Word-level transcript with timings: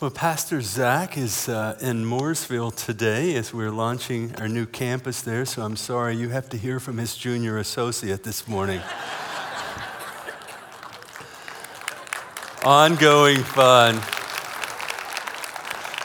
Well, 0.00 0.10
Pastor 0.10 0.60
Zach 0.60 1.16
is 1.16 1.48
uh, 1.48 1.78
in 1.80 2.04
Mooresville 2.04 2.74
today 2.74 3.36
as 3.36 3.54
we're 3.54 3.70
launching 3.70 4.34
our 4.40 4.48
new 4.48 4.66
campus 4.66 5.22
there, 5.22 5.44
so 5.44 5.62
I'm 5.62 5.76
sorry 5.76 6.16
you 6.16 6.30
have 6.30 6.48
to 6.48 6.56
hear 6.56 6.80
from 6.80 6.98
his 6.98 7.16
junior 7.16 7.58
associate 7.58 8.24
this 8.24 8.48
morning. 8.48 8.80
Ongoing 12.64 13.44
fun. 13.44 14.00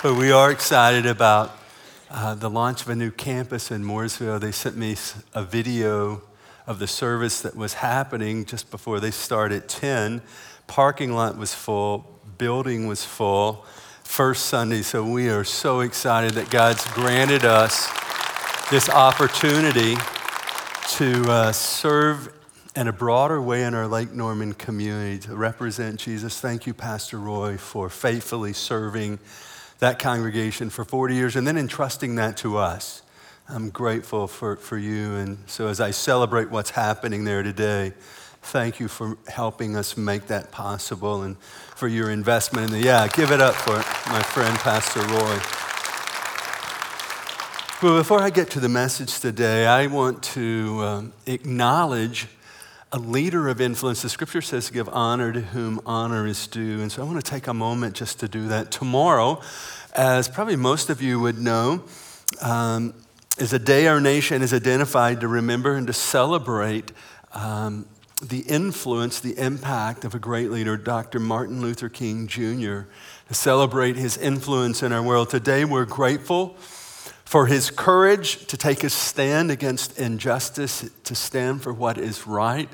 But 0.03 0.13
we 0.19 0.31
are 0.31 0.51
excited 0.51 1.07
about 1.07 1.57
uh, 2.11 2.35
the 2.35 2.47
launch 2.47 2.83
of 2.83 2.89
a 2.89 2.95
new 2.95 3.09
campus 3.09 3.71
in 3.71 3.83
Mooresville. 3.83 4.39
They 4.39 4.51
sent 4.51 4.77
me 4.77 4.97
a 5.33 5.43
video 5.43 6.21
of 6.67 6.77
the 6.77 6.85
service 6.85 7.41
that 7.41 7.55
was 7.55 7.73
happening 7.73 8.45
just 8.45 8.69
before 8.69 8.99
they 8.99 9.09
started 9.09 9.63
at 9.63 9.67
10. 9.67 10.21
Parking 10.67 11.13
lot 11.13 11.39
was 11.39 11.55
full, 11.55 12.18
building 12.39 12.87
was 12.87 13.03
full 13.03 13.65
first 14.03 14.45
Sunday. 14.45 14.81
So 14.81 15.03
we 15.03 15.29
are 15.29 15.43
so 15.43 15.81
excited 15.81 16.31
that 16.35 16.49
God's 16.49 16.89
granted 16.93 17.43
us 17.43 17.89
this 18.71 18.89
opportunity 18.89 19.95
to 20.91 21.29
uh, 21.29 21.51
serve 21.51 22.33
in 22.77 22.87
a 22.87 22.93
broader 22.93 23.41
way 23.41 23.63
in 23.65 23.73
our 23.73 23.87
Lake 23.87 24.13
Norman 24.13 24.53
community 24.53 25.19
to 25.27 25.35
represent 25.35 25.99
Jesus. 25.99 26.39
Thank 26.39 26.65
you, 26.65 26.73
Pastor 26.73 27.19
Roy, 27.19 27.57
for 27.57 27.89
faithfully 27.89 28.53
serving 28.53 29.19
that 29.79 29.99
congregation 29.99 30.69
for 30.69 30.85
40 30.85 31.15
years 31.15 31.35
and 31.35 31.45
then 31.45 31.57
entrusting 31.57 32.15
that 32.15 32.37
to 32.37 32.55
us. 32.55 33.01
I'm 33.49 33.69
grateful 33.69 34.27
for, 34.27 34.55
for 34.55 34.77
you. 34.77 35.15
And 35.15 35.39
so 35.47 35.67
as 35.67 35.81
I 35.81 35.91
celebrate 35.91 36.49
what's 36.49 36.69
happening 36.69 37.25
there 37.25 37.43
today, 37.43 37.91
thank 38.43 38.79
you 38.79 38.87
for 38.87 39.17
helping 39.27 39.75
us 39.75 39.97
make 39.97 40.27
that 40.27 40.51
possible 40.51 41.23
and 41.23 41.35
for 41.79 41.87
your 41.87 42.11
investment 42.11 42.65
in 42.65 42.71
the. 42.73 42.85
Yeah, 42.85 43.07
give 43.07 43.31
it 43.31 43.39
up 43.39 43.55
for 43.55 43.77
my 44.11 44.21
friend, 44.21 44.53
Pastor 44.57 44.99
Roy. 44.99 45.39
Well, 47.81 47.97
before 47.97 48.19
I 48.19 48.31
get 48.31 48.49
to 48.51 48.59
the 48.59 48.67
message 48.67 49.21
today, 49.21 49.65
I 49.65 49.87
want 49.87 50.21
to 50.23 50.83
um, 50.83 51.13
acknowledge 51.25 52.27
a 52.91 52.99
leader 52.99 53.47
of 53.47 53.61
influence. 53.61 54.01
The 54.01 54.09
scripture 54.09 54.41
says 54.41 54.69
give 54.69 54.89
honor 54.89 55.31
to 55.31 55.39
whom 55.39 55.79
honor 55.85 56.27
is 56.27 56.47
due. 56.47 56.81
And 56.81 56.91
so 56.91 57.01
I 57.01 57.05
want 57.05 57.23
to 57.23 57.31
take 57.31 57.47
a 57.47 57.53
moment 57.53 57.95
just 57.95 58.19
to 58.19 58.27
do 58.27 58.49
that. 58.49 58.71
Tomorrow, 58.71 59.41
as 59.93 60.27
probably 60.27 60.57
most 60.57 60.89
of 60.89 61.01
you 61.01 61.21
would 61.21 61.39
know, 61.39 61.85
um, 62.41 62.93
is 63.37 63.53
a 63.53 63.59
day 63.59 63.87
our 63.87 64.01
nation 64.01 64.41
is 64.41 64.53
identified 64.53 65.21
to 65.21 65.29
remember 65.29 65.75
and 65.75 65.87
to 65.87 65.93
celebrate 65.93 66.91
um, 67.31 67.85
the 68.21 68.39
influence, 68.41 69.19
the 69.19 69.37
impact 69.37 70.03
of 70.03 70.13
a 70.13 70.19
great 70.19 70.51
leader, 70.51 70.75
Dr. 70.75 71.19
Martin 71.19 71.61
Luther 71.61 71.89
King 71.89 72.27
Jr., 72.27 72.81
to 73.27 73.33
celebrate 73.33 73.95
his 73.95 74.17
influence 74.17 74.83
in 74.83 74.91
our 74.91 75.01
world. 75.01 75.29
Today, 75.29 75.63
we're 75.63 75.85
grateful 75.85 76.55
for 77.23 77.45
his 77.45 77.69
courage 77.69 78.45
to 78.47 78.57
take 78.57 78.83
a 78.83 78.89
stand 78.89 79.51
against 79.51 79.97
injustice, 79.99 80.89
to 81.03 81.15
stand 81.15 81.61
for 81.61 81.71
what 81.71 81.97
is 81.97 82.27
right. 82.27 82.69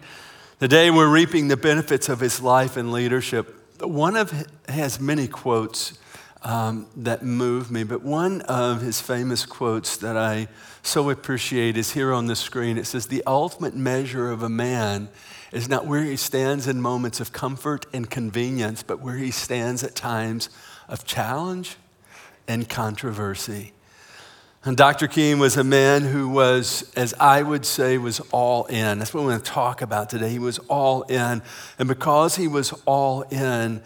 Today, 0.60 0.90
we're 0.90 1.12
reaping 1.12 1.50
the 1.50 1.58
benefits 1.58 2.10
of 2.10 2.22
his 2.22 2.42
life 2.42 2.78
and 2.78 2.92
leadership. 2.92 3.54
One 3.82 4.16
of 4.16 4.48
has 4.68 5.00
many 5.00 5.28
quotes 5.28 6.00
um, 6.42 6.88
that 6.96 7.24
move 7.24 7.70
me, 7.70 7.84
but 7.84 8.02
one 8.02 8.42
of 8.44 8.82
his 8.82 9.02
famous 9.02 9.46
quotes 9.46 9.98
that 9.98 10.16
I 10.16 10.48
so 10.82 11.10
appreciate 11.10 11.76
is 11.76 11.92
here 11.92 12.14
on 12.14 12.28
the 12.28 12.36
screen. 12.36 12.78
It 12.78 12.86
says, 12.86 13.08
The 13.08 13.24
ultimate 13.28 13.76
measure 13.76 14.32
of 14.32 14.42
a 14.42 14.50
man 14.50 15.10
is 15.56 15.70
not 15.70 15.88
where 15.88 16.04
he 16.04 16.18
stands 16.18 16.68
in 16.68 16.82
moments 16.82 17.22
of 17.22 17.32
comfort 17.32 17.86
and 17.94 18.10
convenience, 18.10 18.84
but 18.84 19.00
where 19.00 19.16
he 19.16 19.32
stands 19.32 19.86
at 19.86 19.96
times 19.96 20.50
of 20.90 21.06
challenge 21.06 21.78
and 22.46 22.68
controversy. 22.68 23.72
And 24.66 24.76
Dr. 24.76 25.08
King 25.08 25.40
was 25.40 25.56
a 25.56 25.64
man 25.64 26.02
who 26.02 26.28
was, 26.28 26.92
as 26.98 27.14
I 27.22 27.42
would 27.42 27.66
say, 27.66 27.98
was 27.98 28.20
all 28.32 28.66
in. 28.66 29.00
That's 29.00 29.14
what 29.14 29.24
we're 29.24 29.30
going 29.30 29.42
to 29.42 29.52
talk 29.52 29.82
about 29.82 30.10
today. 30.10 30.30
He 30.30 30.40
was 30.40 30.60
all 30.68 31.04
in. 31.04 31.42
And 31.80 31.88
because 31.88 32.36
he 32.36 32.50
was 32.50 32.74
all 32.86 33.22
in 33.22 33.82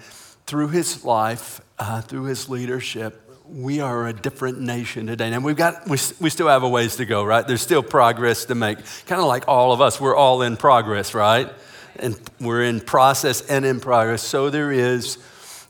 through 0.47 0.69
his 0.69 1.05
life, 1.05 1.61
uh, 1.77 2.01
through 2.01 2.23
his 2.23 2.49
leadership, 2.49 3.28
we 3.51 3.79
are 3.81 4.07
a 4.07 4.13
different 4.13 4.59
nation 4.59 5.07
today. 5.07 5.31
And 5.31 5.43
we've 5.43 5.55
got, 5.55 5.87
we, 5.87 5.97
we 6.19 6.29
still 6.29 6.47
have 6.47 6.63
a 6.63 6.69
ways 6.69 6.97
to 6.97 7.05
go, 7.05 7.23
right? 7.23 7.45
There's 7.47 7.61
still 7.61 7.83
progress 7.83 8.45
to 8.45 8.55
make. 8.55 8.77
Kind 9.05 9.21
of 9.21 9.27
like 9.27 9.47
all 9.47 9.71
of 9.71 9.81
us, 9.81 9.99
we're 9.99 10.15
all 10.15 10.41
in 10.41 10.57
progress, 10.57 11.13
right? 11.13 11.51
And 11.95 12.19
we're 12.39 12.63
in 12.63 12.79
process 12.79 13.41
and 13.41 13.65
in 13.65 13.79
progress. 13.79 14.21
So 14.21 14.49
there 14.49 14.71
is 14.71 15.17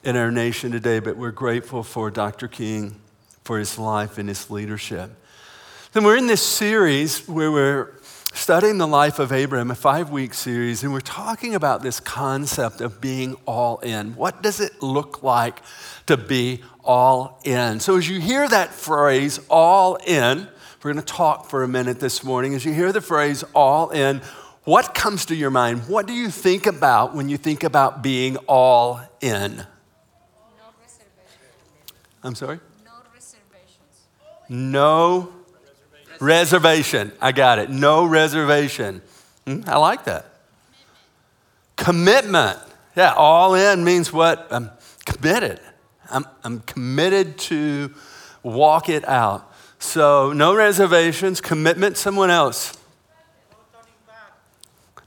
in 0.04 0.16
our 0.16 0.32
nation 0.32 0.72
today, 0.72 1.00
but 1.00 1.18
we're 1.18 1.32
grateful 1.32 1.84
for 1.84 2.12
Dr. 2.12 2.48
King, 2.48 3.00
for 3.44 3.58
his 3.58 3.78
life 3.80 4.18
and 4.18 4.28
his 4.28 4.50
leadership. 4.50 5.12
Then 5.94 6.04
we're 6.04 6.18
in 6.18 6.28
this 6.28 6.46
series 6.46 7.28
where 7.28 7.52
we're 7.52 7.94
studying 8.34 8.78
the 8.78 8.88
life 8.88 9.20
of 9.20 9.32
Abraham, 9.32 9.72
a 9.72 9.76
five 9.76 10.12
week 10.12 10.34
series, 10.34 10.84
and 10.84 10.94
we're 10.94 11.00
talking 11.00 11.56
about 11.56 11.82
this 11.82 12.00
concept 12.00 12.80
of 12.82 13.02
being 13.02 13.36
all 13.46 13.80
in. 13.80 14.16
What 14.16 14.44
does 14.44 14.60
it 14.60 14.82
look 14.82 15.24
like 15.24 15.62
to 16.06 16.16
be 16.16 16.62
all 16.90 17.40
in? 17.44 17.80
So, 17.80 17.98
as 17.98 18.10
you 18.10 18.20
hear 18.20 18.50
that 18.50 18.74
phrase, 18.74 19.40
all 19.48 19.96
in, 19.98 20.48
we're 20.82 20.92
going 20.92 21.06
to 21.06 21.14
talk 21.14 21.48
for 21.48 21.62
a 21.62 21.68
minute 21.68 22.00
this 22.00 22.24
morning. 22.24 22.56
As 22.56 22.66
you 22.66 22.74
hear 22.74 22.92
the 22.92 23.00
phrase 23.00 23.44
all 23.54 23.92
in, 23.92 24.22
what 24.64 24.96
comes 24.96 25.28
to 25.28 25.36
your 25.36 25.52
mind? 25.52 25.88
What 25.88 26.08
do 26.08 26.14
you 26.14 26.32
think 26.32 26.66
about 26.66 27.16
when 27.16 27.30
you 27.30 27.38
think 27.38 27.64
about 27.64 28.02
being 28.02 28.38
all 28.48 29.00
in? 29.22 29.58
No 29.58 29.66
I'm 32.24 32.34
sorry? 32.34 32.60
No 32.84 32.92
reservations. 33.14 34.08
No 34.50 35.30
Reservation. 36.20 37.14
I 37.22 37.32
got 37.32 37.60
it. 37.60 37.70
No 37.70 38.04
reservation. 38.04 39.02
Hmm, 39.46 39.62
I 39.68 39.78
like 39.78 40.06
that. 40.06 40.26
Commitment. 41.78 42.60
Yeah, 42.96 43.14
all 43.14 43.54
in 43.54 43.86
means 43.86 44.12
what? 44.12 44.48
I'm 44.52 44.70
committed. 45.06 45.62
I'm, 46.12 46.26
I'm 46.44 46.60
committed 46.62 47.38
to 47.40 47.94
walk 48.44 48.90
it 48.90 49.08
out. 49.08 49.52
So, 49.80 50.34
no 50.34 50.56
reservations, 50.56 51.42
commitment, 51.42 51.98
someone 51.98 52.30
else. 52.30 52.78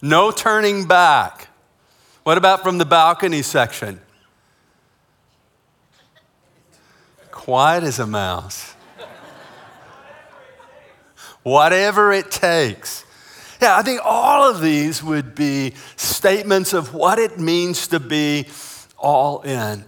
No 0.01 0.31
turning 0.31 0.87
back. 0.87 1.49
What 2.23 2.39
about 2.39 2.63
from 2.63 2.79
the 2.79 2.85
balcony 2.85 3.43
section? 3.43 4.01
Quiet 7.31 7.85
as 7.85 7.99
a 7.99 8.07
mouse 8.07 8.73
whatever 11.43 12.13
it 12.13 12.31
takes. 12.31 13.05
Yeah, 13.61 13.77
I 13.77 13.83
think 13.83 14.01
all 14.05 14.49
of 14.49 14.61
these 14.61 15.03
would 15.03 15.35
be 15.35 15.75
statements 15.97 16.73
of 16.73 16.95
what 16.95 17.19
it 17.19 17.39
means 17.39 17.89
to 17.89 18.01
be 18.01 18.49
all 18.99 19.43
in. 19.43 19.85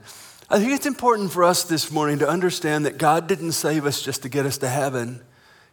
I 0.54 0.60
think 0.60 0.70
it's 0.70 0.86
important 0.86 1.32
for 1.32 1.42
us 1.42 1.64
this 1.64 1.90
morning 1.90 2.20
to 2.20 2.28
understand 2.28 2.86
that 2.86 2.96
God 2.96 3.26
didn't 3.26 3.52
save 3.52 3.86
us 3.86 4.00
just 4.00 4.22
to 4.22 4.28
get 4.28 4.46
us 4.46 4.56
to 4.58 4.68
heaven. 4.68 5.20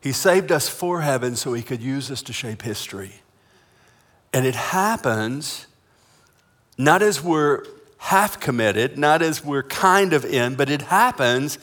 He 0.02 0.12
saved 0.12 0.52
us 0.52 0.68
for 0.68 1.02
heaven 1.02 1.36
so 1.36 1.53
He 1.53 1.62
could 1.62 1.84
use 1.84 2.09
us 2.09 2.24
to 2.24 2.34
shape 2.34 2.64
history. 2.64 3.22
And 4.34 4.44
it 4.44 4.56
happens 4.56 5.68
not 6.80 7.03
as 7.03 7.24
we're 7.24 7.64
half 8.00 8.40
committed, 8.40 8.97
not 8.97 9.22
as 9.22 9.46
we're 9.46 9.62
kind 9.62 10.14
of 10.14 10.25
in, 10.25 10.56
but 10.56 10.68
it 10.68 10.81
happens 10.81 11.58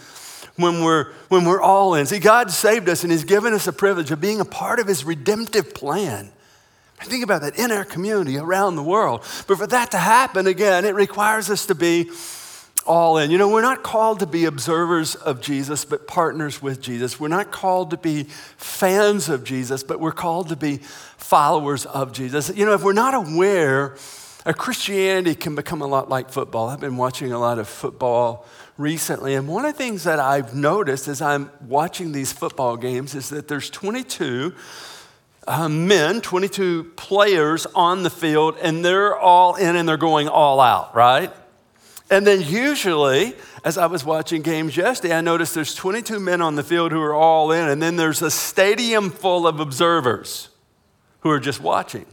when 0.55 0.85
we're, 0.85 1.11
when 1.29 1.45
we're 1.45 1.61
all 1.61 1.97
in. 1.97 2.06
See, 2.06 2.21
God 2.21 2.53
saved 2.53 2.89
us 2.89 3.03
and 3.03 3.11
He's 3.11 3.25
given 3.25 3.53
us 3.53 3.65
the 3.65 3.73
privilege 3.73 4.12
of 4.12 4.21
being 4.21 4.39
a 4.39 4.45
part 4.45 4.79
of 4.79 4.87
His 4.87 5.05
redemptive 5.05 5.75
plan. 5.75 6.31
Think 7.00 7.25
about 7.25 7.43
that 7.43 7.59
in 7.59 7.73
our 7.73 7.85
community, 7.85 8.39
around 8.39 8.77
the 8.77 8.83
world. 8.85 9.25
But 9.49 9.59
for 9.59 9.67
that 9.67 9.91
to 9.91 9.99
happen, 9.99 10.47
again, 10.47 10.85
it 10.85 10.94
requires 10.94 11.50
us 11.50 11.67
to 11.67 11.75
be 11.75 12.12
all 12.88 13.19
in. 13.19 13.31
You 13.31 13.38
know, 13.38 13.49
we're 13.49 13.62
not 13.62 13.82
called 13.82 14.20
to 14.20 14.26
be 14.26 14.46
observers 14.46 15.14
of 15.14 15.40
Jesus, 15.40 15.85
but 15.85 16.08
partners 16.08 16.61
with 16.61 16.81
Jesus. 16.81 17.20
We're 17.20 17.29
not 17.29 17.52
called 17.52 17.90
to 17.90 17.96
be 17.96 18.25
fans 18.25 19.29
of 19.29 19.44
Jesus, 19.44 19.82
but 19.82 20.00
we're 20.00 20.11
called 20.11 20.49
to 20.49 20.56
be 20.56 20.79
followers 20.79 21.87
of 21.87 22.12
Jesus. 22.12 22.50
You 22.56 22.64
know, 22.64 22.73
if 22.73 22.82
we're 22.82 22.94
not 22.94 23.14
aware, 23.14 23.96
a 24.46 24.55
Christianity 24.55 25.35
can 25.35 25.55
become 25.55 25.82
a 25.82 25.87
lot 25.87 26.08
like 26.08 26.31
football. 26.31 26.70
I've 26.70 26.81
been 26.81 26.96
watching 26.96 27.31
a 27.32 27.38
lot 27.38 27.58
of 27.58 27.69
football 27.69 28.46
recently. 28.79 29.34
And 29.34 29.46
one 29.46 29.67
of 29.67 29.73
the 29.75 29.79
things 29.79 30.05
that 30.05 30.19
I've 30.19 30.55
noticed 30.55 31.06
as 31.06 31.20
I'm 31.20 31.50
watching 31.67 32.12
these 32.12 32.32
football 32.32 32.76
games 32.79 33.14
is 33.14 33.29
that 33.29 33.49
there's 33.49 33.69
22 33.69 34.55
uh, 35.46 35.69
men, 35.69 36.20
22 36.20 36.93
players 36.96 37.67
on 37.75 38.02
the 38.02 38.11
field, 38.11 38.56
and 38.62 38.84
they're 38.84 39.17
all 39.17 39.56
in 39.56 39.76
and 39.76 39.88
they're 39.88 39.96
going 39.96 40.29
all 40.29 40.61
out, 40.61 40.94
right? 40.94 41.32
And 42.10 42.26
then 42.26 42.40
usually, 42.40 43.34
as 43.64 43.76
I 43.76 43.87
was 43.87 44.05
watching 44.05 44.40
games 44.40 44.76
yesterday, 44.76 45.14
I 45.14 45.20
noticed 45.20 45.55
there's 45.55 45.75
22 45.75 46.19
men 46.19 46.40
on 46.40 46.55
the 46.55 46.62
field 46.62 46.90
who 46.90 47.00
are 47.02 47.14
all 47.14 47.52
in, 47.52 47.69
and 47.69 47.82
then 47.82 47.96
there's 47.96 48.22
a 48.22 48.31
stadium 48.31 49.10
full 49.10 49.46
of 49.46 49.60
observers 49.60 50.49
who 51.20 51.31
are 51.31 51.40
just 51.40 51.60
watching. 51.60 52.06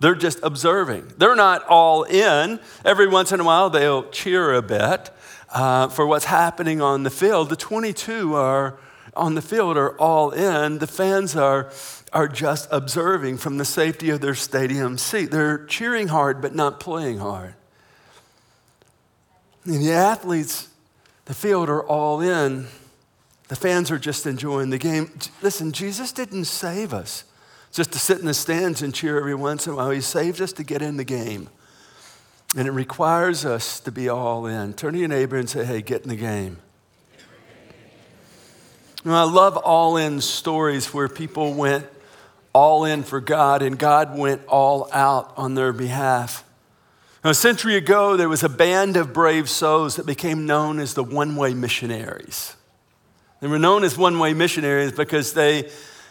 They're 0.00 0.14
just 0.14 0.38
observing. 0.44 1.12
They're 1.16 1.34
not 1.34 1.64
all 1.66 2.04
in. 2.04 2.60
Every 2.84 3.08
once 3.08 3.32
in 3.32 3.40
a 3.40 3.44
while, 3.44 3.68
they'll 3.68 4.08
cheer 4.10 4.54
a 4.54 4.62
bit 4.62 5.10
uh, 5.52 5.88
for 5.88 6.06
what's 6.06 6.26
happening 6.26 6.80
on 6.80 7.02
the 7.02 7.10
field. 7.10 7.48
The 7.50 7.56
22 7.56 8.36
are 8.36 8.78
on 9.16 9.34
the 9.34 9.42
field 9.42 9.76
are 9.76 9.98
all 9.98 10.30
in. 10.30 10.78
The 10.78 10.86
fans 10.86 11.34
are, 11.34 11.72
are 12.12 12.28
just 12.28 12.68
observing 12.70 13.38
from 13.38 13.58
the 13.58 13.64
safety 13.64 14.10
of 14.10 14.20
their 14.20 14.36
stadium 14.36 14.98
seat. 14.98 15.32
They're 15.32 15.66
cheering 15.66 16.08
hard, 16.08 16.40
but 16.40 16.54
not 16.54 16.78
playing 16.78 17.18
hard. 17.18 17.54
And 19.64 19.82
the 19.82 19.92
athletes, 19.92 20.68
the 21.26 21.34
field 21.34 21.68
are 21.68 21.82
all 21.82 22.20
in. 22.20 22.66
The 23.48 23.56
fans 23.56 23.90
are 23.90 23.98
just 23.98 24.26
enjoying 24.26 24.70
the 24.70 24.78
game. 24.78 25.10
Listen, 25.42 25.72
Jesus 25.72 26.12
didn't 26.12 26.44
save 26.44 26.92
us 26.92 27.24
just 27.72 27.92
to 27.92 27.98
sit 27.98 28.18
in 28.18 28.26
the 28.26 28.34
stands 28.34 28.82
and 28.82 28.94
cheer 28.94 29.18
every 29.18 29.34
once 29.34 29.66
in 29.66 29.72
a 29.72 29.76
while. 29.76 29.90
He 29.90 30.00
saved 30.00 30.40
us 30.40 30.52
to 30.54 30.64
get 30.64 30.82
in 30.82 30.96
the 30.96 31.04
game. 31.04 31.48
And 32.56 32.66
it 32.66 32.72
requires 32.72 33.44
us 33.44 33.78
to 33.80 33.92
be 33.92 34.08
all 34.08 34.46
in. 34.46 34.72
Turn 34.72 34.94
to 34.94 34.98
your 34.98 35.08
neighbor 35.08 35.36
and 35.36 35.48
say, 35.48 35.64
hey, 35.64 35.82
get 35.82 36.02
in 36.02 36.08
the 36.08 36.16
game. 36.16 36.58
I 39.04 39.22
love 39.22 39.56
all 39.56 39.96
in 39.96 40.20
stories 40.20 40.92
where 40.92 41.08
people 41.08 41.54
went 41.54 41.86
all 42.52 42.84
in 42.84 43.02
for 43.02 43.20
God 43.20 43.62
and 43.62 43.78
God 43.78 44.16
went 44.16 44.44
all 44.46 44.88
out 44.92 45.32
on 45.36 45.54
their 45.54 45.72
behalf. 45.72 46.44
A 47.24 47.34
century 47.34 47.74
ago, 47.74 48.16
there 48.16 48.28
was 48.28 48.44
a 48.44 48.48
band 48.48 48.96
of 48.96 49.12
brave 49.12 49.50
souls 49.50 49.96
that 49.96 50.06
became 50.06 50.46
known 50.46 50.78
as 50.78 50.94
the 50.94 51.02
one 51.02 51.34
way 51.34 51.52
missionaries. 51.52 52.54
They 53.40 53.48
were 53.48 53.58
known 53.58 53.82
as 53.82 53.98
one 53.98 54.20
way 54.20 54.34
missionaries 54.34 54.92
because 54.92 55.32
they, 55.32 55.68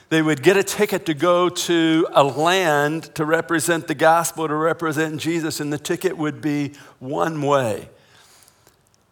they 0.09 0.21
would 0.21 0.43
get 0.43 0.57
a 0.57 0.63
ticket 0.63 1.05
to 1.05 1.13
go 1.13 1.47
to 1.47 2.07
a 2.11 2.25
land 2.25 3.03
to 3.15 3.23
represent 3.23 3.87
the 3.87 3.95
gospel, 3.95 4.49
to 4.49 4.55
represent 4.55 5.21
Jesus, 5.21 5.61
and 5.61 5.71
the 5.71 5.77
ticket 5.77 6.17
would 6.17 6.41
be 6.41 6.73
one 6.99 7.41
way. 7.41 7.89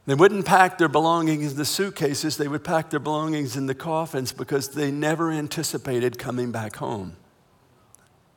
They 0.06 0.16
wouldn't 0.16 0.46
pack 0.46 0.78
their 0.78 0.90
belongings 0.90 1.54
in 1.54 1.58
the 1.58 1.66
suitcases, 1.66 2.36
they 2.36 2.50
would 2.50 2.64
pack 2.64 2.90
their 2.90 3.00
belongings 3.00 3.56
in 3.56 3.68
the 3.68 3.74
coffins 3.74 4.34
because 4.34 4.70
they 4.70 4.92
never 4.92 5.32
anticipated 5.32 6.20
coming 6.20 6.52
back 6.52 6.76
home. 6.76 7.16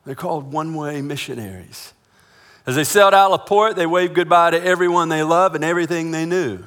They're 0.04 0.14
called 0.14 0.52
one 0.52 0.74
way 0.74 1.02
missionaries. 1.02 1.92
As 2.68 2.76
they 2.76 2.84
sailed 2.84 3.14
out 3.14 3.32
of 3.32 3.46
port, 3.46 3.76
they 3.76 3.86
waved 3.86 4.12
goodbye 4.12 4.50
to 4.50 4.62
everyone 4.62 5.08
they 5.08 5.22
loved 5.22 5.54
and 5.54 5.64
everything 5.64 6.10
they 6.10 6.26
knew. 6.26 6.62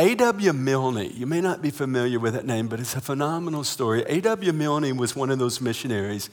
A.W. 0.00 0.52
Milne, 0.52 1.12
you 1.14 1.26
may 1.26 1.40
not 1.40 1.62
be 1.62 1.70
familiar 1.70 2.18
with 2.18 2.34
that 2.34 2.44
name, 2.44 2.66
but 2.66 2.80
it's 2.80 2.96
a 2.96 3.00
phenomenal 3.00 3.62
story. 3.62 4.02
A.W. 4.08 4.52
Milne 4.52 4.96
was 4.96 5.14
one 5.14 5.30
of 5.30 5.38
those 5.38 5.60
missionaries. 5.60 6.28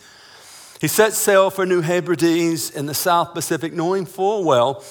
He 0.81 0.88
set 0.88 1.13
sail 1.13 1.51
for 1.51 1.68
New 1.68 1.81
Hebrides 1.81 2.71
in 2.71 2.88
the 2.88 2.95
South 2.95 3.36
Pacific, 3.36 3.74
knowing 3.74 4.07
full 4.07 4.44
well 4.44 4.83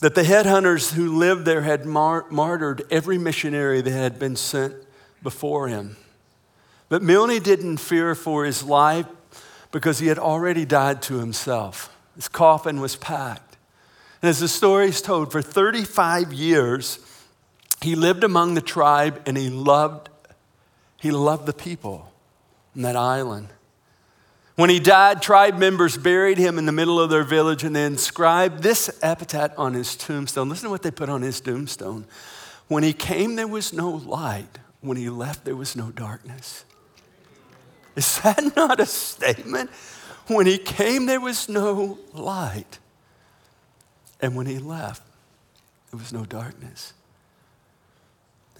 that 0.00 0.14
the 0.14 0.22
headhunters 0.22 0.92
who 0.92 1.16
lived 1.16 1.46
there 1.46 1.62
had 1.62 1.86
mar- 1.86 2.26
martyred 2.28 2.82
every 2.90 3.16
missionary 3.16 3.80
that 3.80 3.90
had 3.92 4.18
been 4.18 4.36
sent 4.36 4.74
before 5.22 5.68
him. 5.68 5.96
But 6.90 7.02
Milne 7.02 7.42
didn't 7.42 7.78
fear 7.78 8.14
for 8.14 8.44
his 8.44 8.62
life 8.62 9.06
because 9.72 10.00
he 10.00 10.08
had 10.08 10.18
already 10.18 10.66
died 10.66 11.00
to 11.04 11.18
himself. 11.18 11.96
His 12.16 12.28
coffin 12.28 12.80
was 12.80 12.96
packed. 12.96 13.56
And 14.22 14.28
as 14.28 14.40
the 14.40 14.48
story 14.48 14.88
is 14.88 15.00
told, 15.00 15.32
for 15.32 15.40
35 15.40 16.32
years, 16.32 16.98
he 17.80 17.94
lived 17.94 18.24
among 18.24 18.54
the 18.54 18.60
tribe 18.60 19.22
and 19.26 19.36
he 19.36 19.48
loved, 19.48 20.10
he 21.00 21.10
loved 21.10 21.46
the 21.46 21.52
people 21.52 22.12
on 22.76 22.82
that 22.82 22.96
island. 22.96 23.48
When 24.56 24.68
he 24.68 24.78
died, 24.78 25.22
tribe 25.22 25.56
members 25.56 25.96
buried 25.96 26.36
him 26.36 26.58
in 26.58 26.66
the 26.66 26.72
middle 26.72 27.00
of 27.00 27.08
their 27.08 27.24
village 27.24 27.64
and 27.64 27.74
they 27.74 27.86
inscribed 27.86 28.62
this 28.62 28.90
epitaph 29.02 29.58
on 29.58 29.72
his 29.72 29.96
tombstone. 29.96 30.50
Listen 30.50 30.64
to 30.64 30.70
what 30.70 30.82
they 30.82 30.90
put 30.90 31.08
on 31.08 31.22
his 31.22 31.40
tombstone. 31.40 32.04
When 32.68 32.82
he 32.82 32.92
came, 32.92 33.36
there 33.36 33.48
was 33.48 33.72
no 33.72 33.88
light. 33.88 34.58
When 34.82 34.98
he 34.98 35.08
left, 35.08 35.46
there 35.46 35.56
was 35.56 35.76
no 35.76 35.90
darkness. 35.90 36.66
Is 37.96 38.20
that 38.20 38.52
not 38.56 38.80
a 38.80 38.86
statement? 38.86 39.70
When 40.30 40.46
he 40.46 40.58
came, 40.58 41.06
there 41.06 41.20
was 41.20 41.48
no 41.48 41.98
light. 42.14 42.78
And 44.20 44.36
when 44.36 44.46
he 44.46 44.58
left, 44.58 45.02
there 45.90 45.98
was 45.98 46.12
no 46.12 46.24
darkness. 46.24 46.92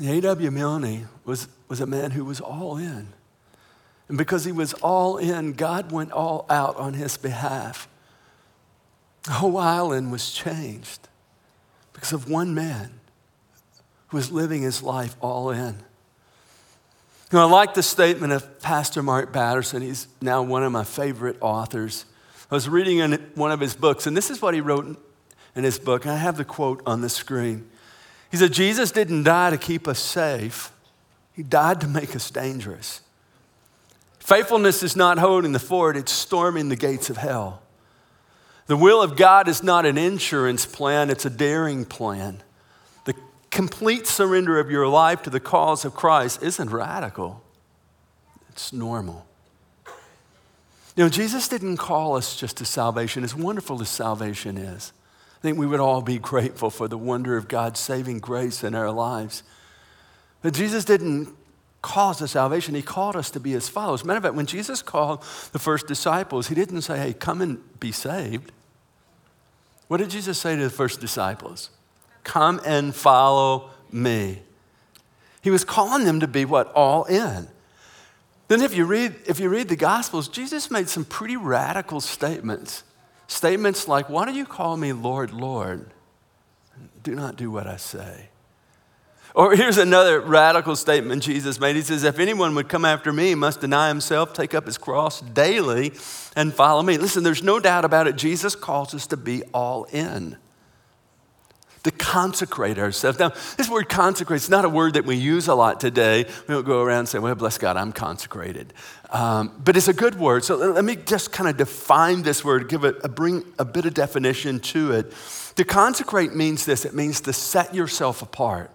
A.W. 0.03 0.51
Milne 0.51 1.09
was, 1.25 1.47
was 1.69 1.81
a 1.81 1.87
man 1.87 2.11
who 2.11 2.25
was 2.25 2.41
all 2.41 2.77
in. 2.77 3.09
And 4.09 4.19
because 4.19 4.45
he 4.45 4.51
was 4.51 4.73
all 4.75 5.19
in, 5.19 5.53
God 5.53 5.93
went 5.93 6.11
all 6.11 6.45
out 6.51 6.75
on 6.77 6.95
his 6.95 7.17
behalf. 7.17 7.87
The 9.23 9.33
whole 9.33 9.57
island 9.57 10.11
was 10.11 10.33
changed 10.33 11.07
because 11.93 12.13
of 12.13 12.29
one 12.29 12.53
man 12.53 12.99
who 14.09 14.17
was 14.17 14.33
living 14.33 14.63
his 14.63 14.83
life 14.83 15.15
all 15.21 15.51
in. 15.51 15.85
You 17.31 17.39
know, 17.39 17.47
I 17.47 17.51
like 17.51 17.75
the 17.75 17.83
statement 17.85 18.33
of 18.33 18.61
Pastor 18.61 19.05
Mark 19.05 19.33
Batterson. 19.33 19.83
He's 19.83 20.09
now 20.21 20.43
one 20.43 20.65
of 20.65 20.73
my 20.73 20.83
favorite 20.83 21.37
authors. 21.41 22.05
I 22.51 22.55
was 22.57 22.69
reading 22.69 22.99
in 22.99 23.13
one 23.37 23.53
of 23.53 23.61
his 23.61 23.73
books, 23.73 24.09
and 24.09 24.17
this 24.17 24.31
is 24.31 24.43
what 24.43 24.53
he 24.53 24.61
wrote 24.61 25.01
in 25.55 25.63
his 25.63 25.79
book. 25.79 26.09
I 26.09 26.17
have 26.17 26.37
the 26.37 26.45
quote 26.45 26.83
on 26.85 27.03
the 27.03 27.09
screen. 27.09 27.71
He 28.33 28.37
said, 28.37 28.53
Jesus 28.53 28.91
didn't 28.91 29.23
die 29.23 29.51
to 29.51 29.59
keep 29.59 29.87
us 29.87 30.01
safe, 30.01 30.73
He 31.33 31.45
died 31.45 31.81
to 31.83 31.87
make 31.87 32.17
us 32.17 32.33
dangerous. 32.33 33.01
Faithfulness 34.19 34.83
is 34.83 34.97
not 34.97 35.19
holding 35.19 35.53
the 35.53 35.61
fort, 35.61 35.97
it's 35.97 36.11
storming 36.11 36.69
the 36.69 36.77
gates 36.77 37.11
of 37.11 37.17
hell. 37.17 37.63
The 38.67 38.77
will 38.77 39.03
of 39.03 39.17
God 39.17 39.47
is 39.47 39.63
not 39.63 39.87
an 39.87 39.97
insurance 39.97 40.67
plan, 40.67 41.11
it's 41.11 41.25
a 41.25 41.31
daring 41.31 41.85
plan 41.85 42.43
complete 43.51 44.07
surrender 44.07 44.59
of 44.59 44.71
your 44.71 44.87
life 44.87 45.23
to 45.23 45.31
the 45.31 45.41
cause 45.41 45.85
of 45.85 45.95
Christ 45.95 46.43
isn't 46.43 46.71
radical, 46.71 47.43
it's 48.49 48.73
normal. 48.73 49.27
You 50.97 51.05
know, 51.05 51.09
Jesus 51.09 51.49
didn't 51.49 51.77
call 51.77 52.17
us 52.17 52.37
just 52.37 52.57
to 52.59 52.65
salvation, 52.65 53.25
as 53.25 53.35
wonderful 53.35 53.81
as 53.81 53.89
salvation 53.89 54.59
is. 54.59 54.93
I 55.39 55.41
think 55.41 55.57
we 55.57 55.67
would 55.67 55.81
all 55.81 56.03
be 56.03 56.19
grateful 56.19 56.69
for 56.69 56.89
the 56.89 56.99
wonder 56.99 57.37
of 57.37 57.49
God's 57.49 57.81
saving 57.81 58.19
grace 58.19 58.63
in 58.63 58.75
our 58.75 58.91
lives. 58.91 59.43
But 60.43 60.53
Jesus 60.53 60.85
didn't 60.85 61.35
call 61.81 62.11
us 62.11 62.19
to 62.19 62.29
salvation, 62.29 62.75
He 62.75 62.83
called 62.83 63.17
us 63.17 63.31
to 63.31 63.41
be 63.41 63.53
His 63.53 63.69
followers. 63.69 64.05
Matter 64.05 64.19
of 64.19 64.25
fact, 64.25 64.35
when 64.35 64.47
Jesus 64.47 64.83
called 64.83 65.23
the 65.53 65.59
first 65.59 65.87
disciples, 65.87 66.49
He 66.49 66.55
didn't 66.55 66.83
say, 66.83 66.99
hey, 66.99 67.15
come 67.15 67.41
and 67.41 67.59
be 67.81 67.93
saved. 67.93 68.53
What 69.89 69.97
did 69.97 70.11
Jesus 70.11 70.39
say 70.39 70.57
to 70.57 70.63
the 70.63 70.71
first 70.71 71.01
disciples? 71.01 71.71
Come 72.25 72.61
and 72.65 72.95
follow 72.95 73.71
me. 73.91 74.43
He 75.43 75.51
was 75.51 75.65
calling 75.65 76.05
them 76.05 76.21
to 76.21 76.29
be 76.29 76.45
what? 76.45 76.73
All 76.73 77.05
in. 77.05 77.49
Then, 78.49 78.63
if 78.63 78.75
you 78.75 78.85
read, 78.85 79.15
if 79.27 79.39
you 79.39 79.49
read 79.49 79.69
the 79.69 79.77
Gospels, 79.77 80.29
Jesus 80.29 80.71
made 80.71 80.89
some 80.89 81.05
pretty 81.05 81.37
radical 81.37 82.01
statements. 82.01 82.83
Statements 83.29 83.87
like, 83.87 84.09
Why 84.11 84.27
do 84.27 84.33
you 84.33 84.45
call 84.45 84.77
me 84.77 84.93
Lord, 84.93 85.33
Lord? 85.33 85.93
Do 87.03 87.15
not 87.15 87.37
do 87.37 87.51
what 87.51 87.67
I 87.67 87.77
say. 87.77 88.29
Or 89.35 89.55
here's 89.55 89.79
another 89.79 90.21
radical 90.21 90.75
statement 90.75 91.23
Jesus 91.23 91.61
made. 91.61 91.77
He 91.77 91.83
says, 91.83 92.03
If 92.03 92.19
anyone 92.19 92.55
would 92.57 92.69
come 92.69 92.85
after 92.85 93.13
me, 93.13 93.29
he 93.29 93.35
must 93.37 93.61
deny 93.61 93.89
himself, 93.89 94.33
take 94.33 94.55
up 94.55 94.67
his 94.67 94.77
cross 94.77 95.21
daily, 95.21 95.93
and 96.35 96.53
follow 96.53 96.83
me. 96.83 96.99
Listen, 96.99 97.23
there's 97.23 97.45
no 97.45 97.61
doubt 97.61 97.85
about 97.85 98.09
it. 98.09 98.17
Jesus 98.17 98.57
calls 98.57 98.95
us 98.95 99.07
to 99.07 99.17
be 99.17 99.45
all 99.55 99.85
in 99.85 100.37
to 101.83 101.91
consecrate 101.91 102.79
ourselves. 102.79 103.19
Now, 103.19 103.33
this 103.57 103.69
word 103.69 103.89
consecrate 103.89 104.43
is 104.43 104.51
not 104.51 104.65
a 104.65 104.69
word 104.69 104.95
that 104.95 105.07
we 105.07 105.17
use 105.17 105.49
a 105.49 105.55
lot 105.55 105.81
today. 105.81 106.25
We 106.47 106.55
don't 106.55 106.67
go 106.67 106.83
around 106.83 107.07
saying, 107.07 107.23
well, 107.23 107.35
bless 107.35 107.57
God, 107.57 107.77
I'm 107.77 107.93
consecrated. 107.93 108.75
Um, 109.11 109.53
but 109.65 109.77
it's 109.77 109.89
a 109.89 109.95
good 109.95 110.19
word. 110.19 110.45
So 110.45 110.57
let 110.57 110.85
me 110.85 110.97
just 110.97 111.33
kind 111.33 111.49
of 111.49 111.57
define 111.57 112.23
this 112.23 112.45
word, 112.45 112.69
give 112.69 112.85
it, 112.85 112.97
a, 113.03 113.09
bring 113.09 113.45
a 113.59 113.65
bit 113.65 113.87
of 113.87 113.95
definition 113.95 114.61
to 114.61 114.93
it. 114.93 115.13
To 115.57 115.65
consecrate 115.65 116.35
means 116.35 116.65
this 116.67 116.85
it 116.85 116.95
means 116.95 117.21
to 117.23 117.33
set 117.33 117.75
yourself 117.75 118.23
apart. 118.23 118.71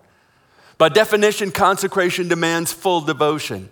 By 0.78 0.90
definition, 0.90 1.52
consecration 1.52 2.28
demands 2.28 2.74
full 2.74 3.02
devotion. 3.02 3.70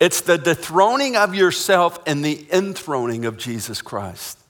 It's 0.00 0.20
the 0.20 0.36
dethroning 0.36 1.16
of 1.16 1.34
yourself 1.34 1.98
and 2.06 2.24
the 2.24 2.46
enthroning 2.52 3.24
of 3.24 3.38
Jesus 3.38 3.80
Christ. 3.80 4.41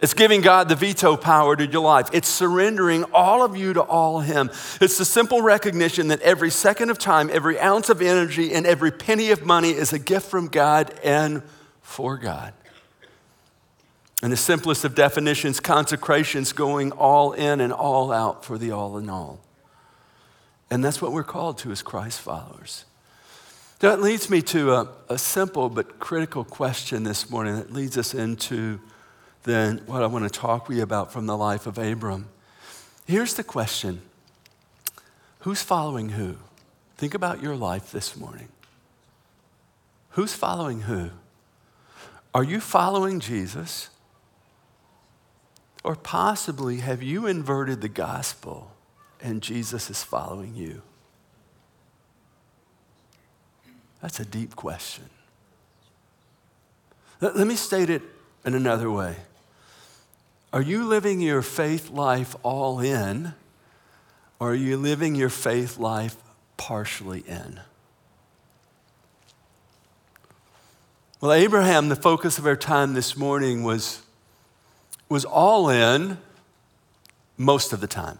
It's 0.00 0.14
giving 0.14 0.42
God 0.42 0.68
the 0.68 0.76
veto 0.76 1.16
power 1.16 1.56
to 1.56 1.66
your 1.66 1.82
life. 1.82 2.08
It's 2.12 2.28
surrendering 2.28 3.04
all 3.12 3.42
of 3.42 3.56
you 3.56 3.72
to 3.72 3.82
all 3.82 4.20
Him. 4.20 4.48
It's 4.80 4.96
the 4.96 5.04
simple 5.04 5.42
recognition 5.42 6.08
that 6.08 6.20
every 6.20 6.50
second 6.50 6.90
of 6.90 6.98
time, 6.98 7.30
every 7.32 7.58
ounce 7.58 7.88
of 7.88 8.00
energy, 8.00 8.54
and 8.54 8.64
every 8.64 8.92
penny 8.92 9.32
of 9.32 9.44
money 9.44 9.70
is 9.70 9.92
a 9.92 9.98
gift 9.98 10.30
from 10.30 10.46
God 10.46 10.94
and 11.02 11.42
for 11.82 12.16
God. 12.16 12.54
And 14.22 14.32
the 14.32 14.36
simplest 14.36 14.84
of 14.84 14.94
definitions, 14.94 15.58
consecration's 15.58 16.52
going 16.52 16.92
all 16.92 17.32
in 17.32 17.60
and 17.60 17.72
all 17.72 18.12
out 18.12 18.44
for 18.44 18.56
the 18.56 18.70
all 18.70 18.98
in 18.98 19.10
all. 19.10 19.40
And 20.70 20.84
that's 20.84 21.00
what 21.02 21.12
we're 21.12 21.24
called 21.24 21.58
to 21.58 21.72
as 21.72 21.82
Christ 21.82 22.20
followers. 22.20 22.84
That 23.80 24.00
leads 24.00 24.28
me 24.28 24.42
to 24.42 24.72
a, 24.74 24.88
a 25.08 25.18
simple 25.18 25.68
but 25.68 25.98
critical 25.98 26.44
question 26.44 27.04
this 27.04 27.30
morning 27.30 27.56
that 27.56 27.72
leads 27.72 27.96
us 27.96 28.12
into 28.12 28.80
than 29.44 29.78
what 29.86 30.02
I 30.02 30.06
want 30.06 30.24
to 30.24 30.30
talk 30.30 30.68
with 30.68 30.78
you 30.78 30.82
about 30.82 31.12
from 31.12 31.26
the 31.26 31.36
life 31.36 31.66
of 31.66 31.78
Abram. 31.78 32.28
Here's 33.06 33.34
the 33.34 33.44
question 33.44 34.02
Who's 35.40 35.62
following 35.62 36.10
who? 36.10 36.36
Think 36.96 37.14
about 37.14 37.42
your 37.42 37.54
life 37.54 37.92
this 37.92 38.16
morning. 38.16 38.48
Who's 40.10 40.34
following 40.34 40.82
who? 40.82 41.10
Are 42.34 42.42
you 42.42 42.60
following 42.60 43.20
Jesus? 43.20 43.88
Or 45.84 45.94
possibly 45.94 46.78
have 46.78 47.02
you 47.02 47.26
inverted 47.26 47.80
the 47.80 47.88
gospel 47.88 48.72
and 49.20 49.42
Jesus 49.42 49.90
is 49.90 50.02
following 50.02 50.54
you? 50.54 50.82
That's 54.02 54.20
a 54.20 54.24
deep 54.24 54.54
question. 54.54 55.04
Let, 57.20 57.46
me 57.46 57.56
state 57.56 57.90
it 57.90 58.02
in 58.44 58.54
another 58.54 58.90
way. 58.90 59.16
Are 60.52 60.62
you 60.62 60.84
living 60.86 61.20
your 61.20 61.42
faith 61.42 61.90
life 61.90 62.34
all 62.42 62.80
in, 62.80 63.34
or 64.40 64.52
are 64.52 64.54
you 64.54 64.76
living 64.76 65.14
your 65.14 65.28
faith 65.28 65.78
life 65.78 66.16
partially 66.56 67.20
in? 67.20 67.60
Well, 71.20 71.32
Abraham, 71.32 71.88
the 71.88 71.96
focus 71.96 72.38
of 72.38 72.46
our 72.46 72.56
time 72.56 72.94
this 72.94 73.16
morning, 73.16 73.62
was, 73.62 74.02
was 75.08 75.24
all 75.24 75.68
in 75.68 76.18
most 77.36 77.72
of 77.72 77.80
the 77.80 77.88
time. 77.88 78.18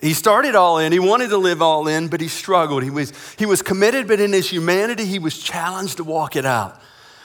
He 0.00 0.14
started 0.14 0.54
all 0.54 0.78
in. 0.78 0.92
He 0.92 0.98
wanted 0.98 1.28
to 1.28 1.36
live 1.36 1.60
all 1.60 1.86
in, 1.86 2.08
but 2.08 2.20
he 2.20 2.28
struggled. 2.28 2.82
He 2.82 2.90
was, 2.90 3.12
he 3.36 3.46
was 3.46 3.62
committed, 3.62 4.08
but 4.08 4.18
in 4.18 4.32
his 4.32 4.50
humanity, 4.50 5.04
he 5.04 5.18
was 5.18 5.38
challenged 5.38 5.98
to 5.98 6.04
walk 6.04 6.36
it 6.36 6.44
out. 6.44 6.80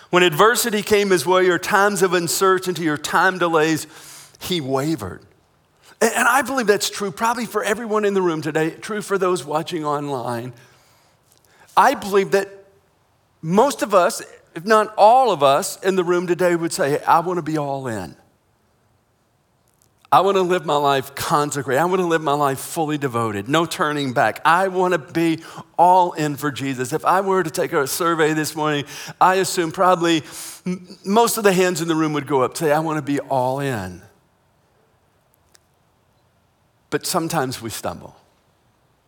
When 0.10 0.24
adversity 0.24 0.82
came 0.82 1.10
his 1.10 1.26
way, 1.26 1.48
or 1.50 1.60
times 1.60 2.02
of 2.02 2.14
uncertainty, 2.14 2.88
or 2.88 2.98
time 2.98 3.38
delays, 3.38 3.88
he 4.40 4.62
wavered. 4.62 5.22
And, 6.00 6.28
I 6.28 6.44
believe 6.44 6.68
that's 6.68 6.90
true 6.90 7.12
probably 7.12 7.46
for 7.46 7.64
everyone 7.64 8.06
in 8.06 8.14
the 8.14 8.22
room 8.22 8.42
today, 8.42 8.70
true 8.70 9.02
for 9.02 9.18
those 9.18 9.44
watching 9.44 9.84
online. 9.84 10.54
I 11.76 11.96
believe 11.96 12.32
that 12.32 12.50
most 13.42 13.82
of 13.82 13.94
us, 13.94 14.22
if 14.56 14.66
not 14.66 14.94
all 14.98 15.32
of 15.32 15.44
us 15.44 15.82
in 15.84 15.96
the 15.96 16.04
room 16.04 16.28
today, 16.28 16.56
would 16.56 16.74
say, 16.74 17.02
I 17.04 17.20
want 17.20 17.38
to 17.38 17.44
be 17.44 17.58
all 17.58 17.88
in. 17.88 18.16
I 20.10 20.22
want 20.22 20.38
to 20.38 20.42
live 20.42 20.66
my 20.66 20.78
life 20.78 21.16
consecrated. 21.16 21.82
I 21.82 21.86
want 21.86 22.00
to 22.00 22.06
live 22.06 22.22
my 22.22 22.34
life 22.34 22.60
fully 22.60 22.98
devoted, 22.98 23.50
no 23.50 23.66
turning 23.66 24.14
back. 24.14 24.40
I 24.46 24.70
want 24.70 24.94
to 24.94 24.98
be 25.00 25.44
all 25.78 26.14
in 26.14 26.38
for 26.38 26.50
Jesus. 26.50 26.94
If 26.94 27.04
I 27.04 27.20
were 27.20 27.44
to 27.44 27.50
take 27.50 27.74
a 27.74 27.86
survey 27.86 28.34
this 28.34 28.56
morning, 28.56 28.86
I 29.20 29.36
assume 29.36 29.74
probably 29.74 30.24
most 31.04 31.38
of 31.38 31.44
the 31.44 31.52
hands 31.52 31.82
in 31.82 31.90
the 31.90 31.96
room 31.96 32.14
would 32.14 32.26
go 32.26 32.42
up, 32.42 32.54
to 32.56 32.66
say, 32.66 32.72
I 32.72 32.80
want 32.80 32.98
to 32.98 33.02
be 33.02 33.20
all 33.20 33.60
in. 33.60 34.02
But 36.90 37.06
sometimes 37.06 37.62
we 37.62 37.70
stumble. 37.70 38.16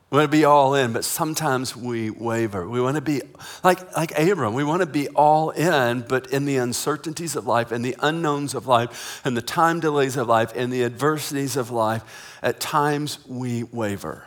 We 0.10 0.18
want 0.18 0.32
to 0.32 0.38
be 0.38 0.46
all 0.46 0.74
in, 0.74 0.92
but 0.92 1.06
sometimes 1.06 1.76
we 1.76 2.10
waver. 2.10 2.68
We 2.68 2.82
want 2.82 2.96
to 2.96 3.02
be 3.02 3.22
like, 3.64 3.96
like 3.96 4.18
Abram. 4.18 4.56
We 4.56 4.64
want 4.64 4.82
to 4.82 4.88
be 4.88 5.08
all 5.10 5.52
in, 5.52 6.02
but 6.02 6.34
in 6.34 6.46
the 6.46 6.58
uncertainties 6.58 7.36
of 7.36 7.46
life 7.46 7.72
and 7.72 7.86
the 7.86 7.96
unknowns 8.00 8.56
of 8.56 8.66
life 8.66 9.22
and 9.24 9.38
the 9.38 9.42
time 9.44 9.80
delays 9.80 10.18
of 10.18 10.28
life 10.28 10.52
and 10.56 10.74
the 10.74 10.84
adversities 10.84 11.56
of 11.56 11.70
life, 11.70 12.04
at 12.42 12.60
times 12.60 13.20
we 13.28 13.64
waver. 13.64 14.24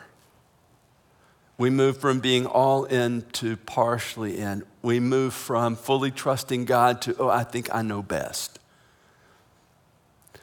We 1.57 1.69
move 1.69 1.97
from 1.97 2.21
being 2.21 2.45
all 2.45 2.85
in 2.85 3.25
to 3.33 3.57
partially 3.57 4.37
in. 4.37 4.63
We 4.81 5.01
move 5.01 5.33
from 5.33 5.75
fully 5.75 6.11
trusting 6.11 6.63
God 6.63 7.01
to, 7.03 7.15
oh, 7.17 7.29
I 7.29 7.43
think 7.43 7.73
I 7.75 7.81
know 7.81 8.01
best. 8.01 8.57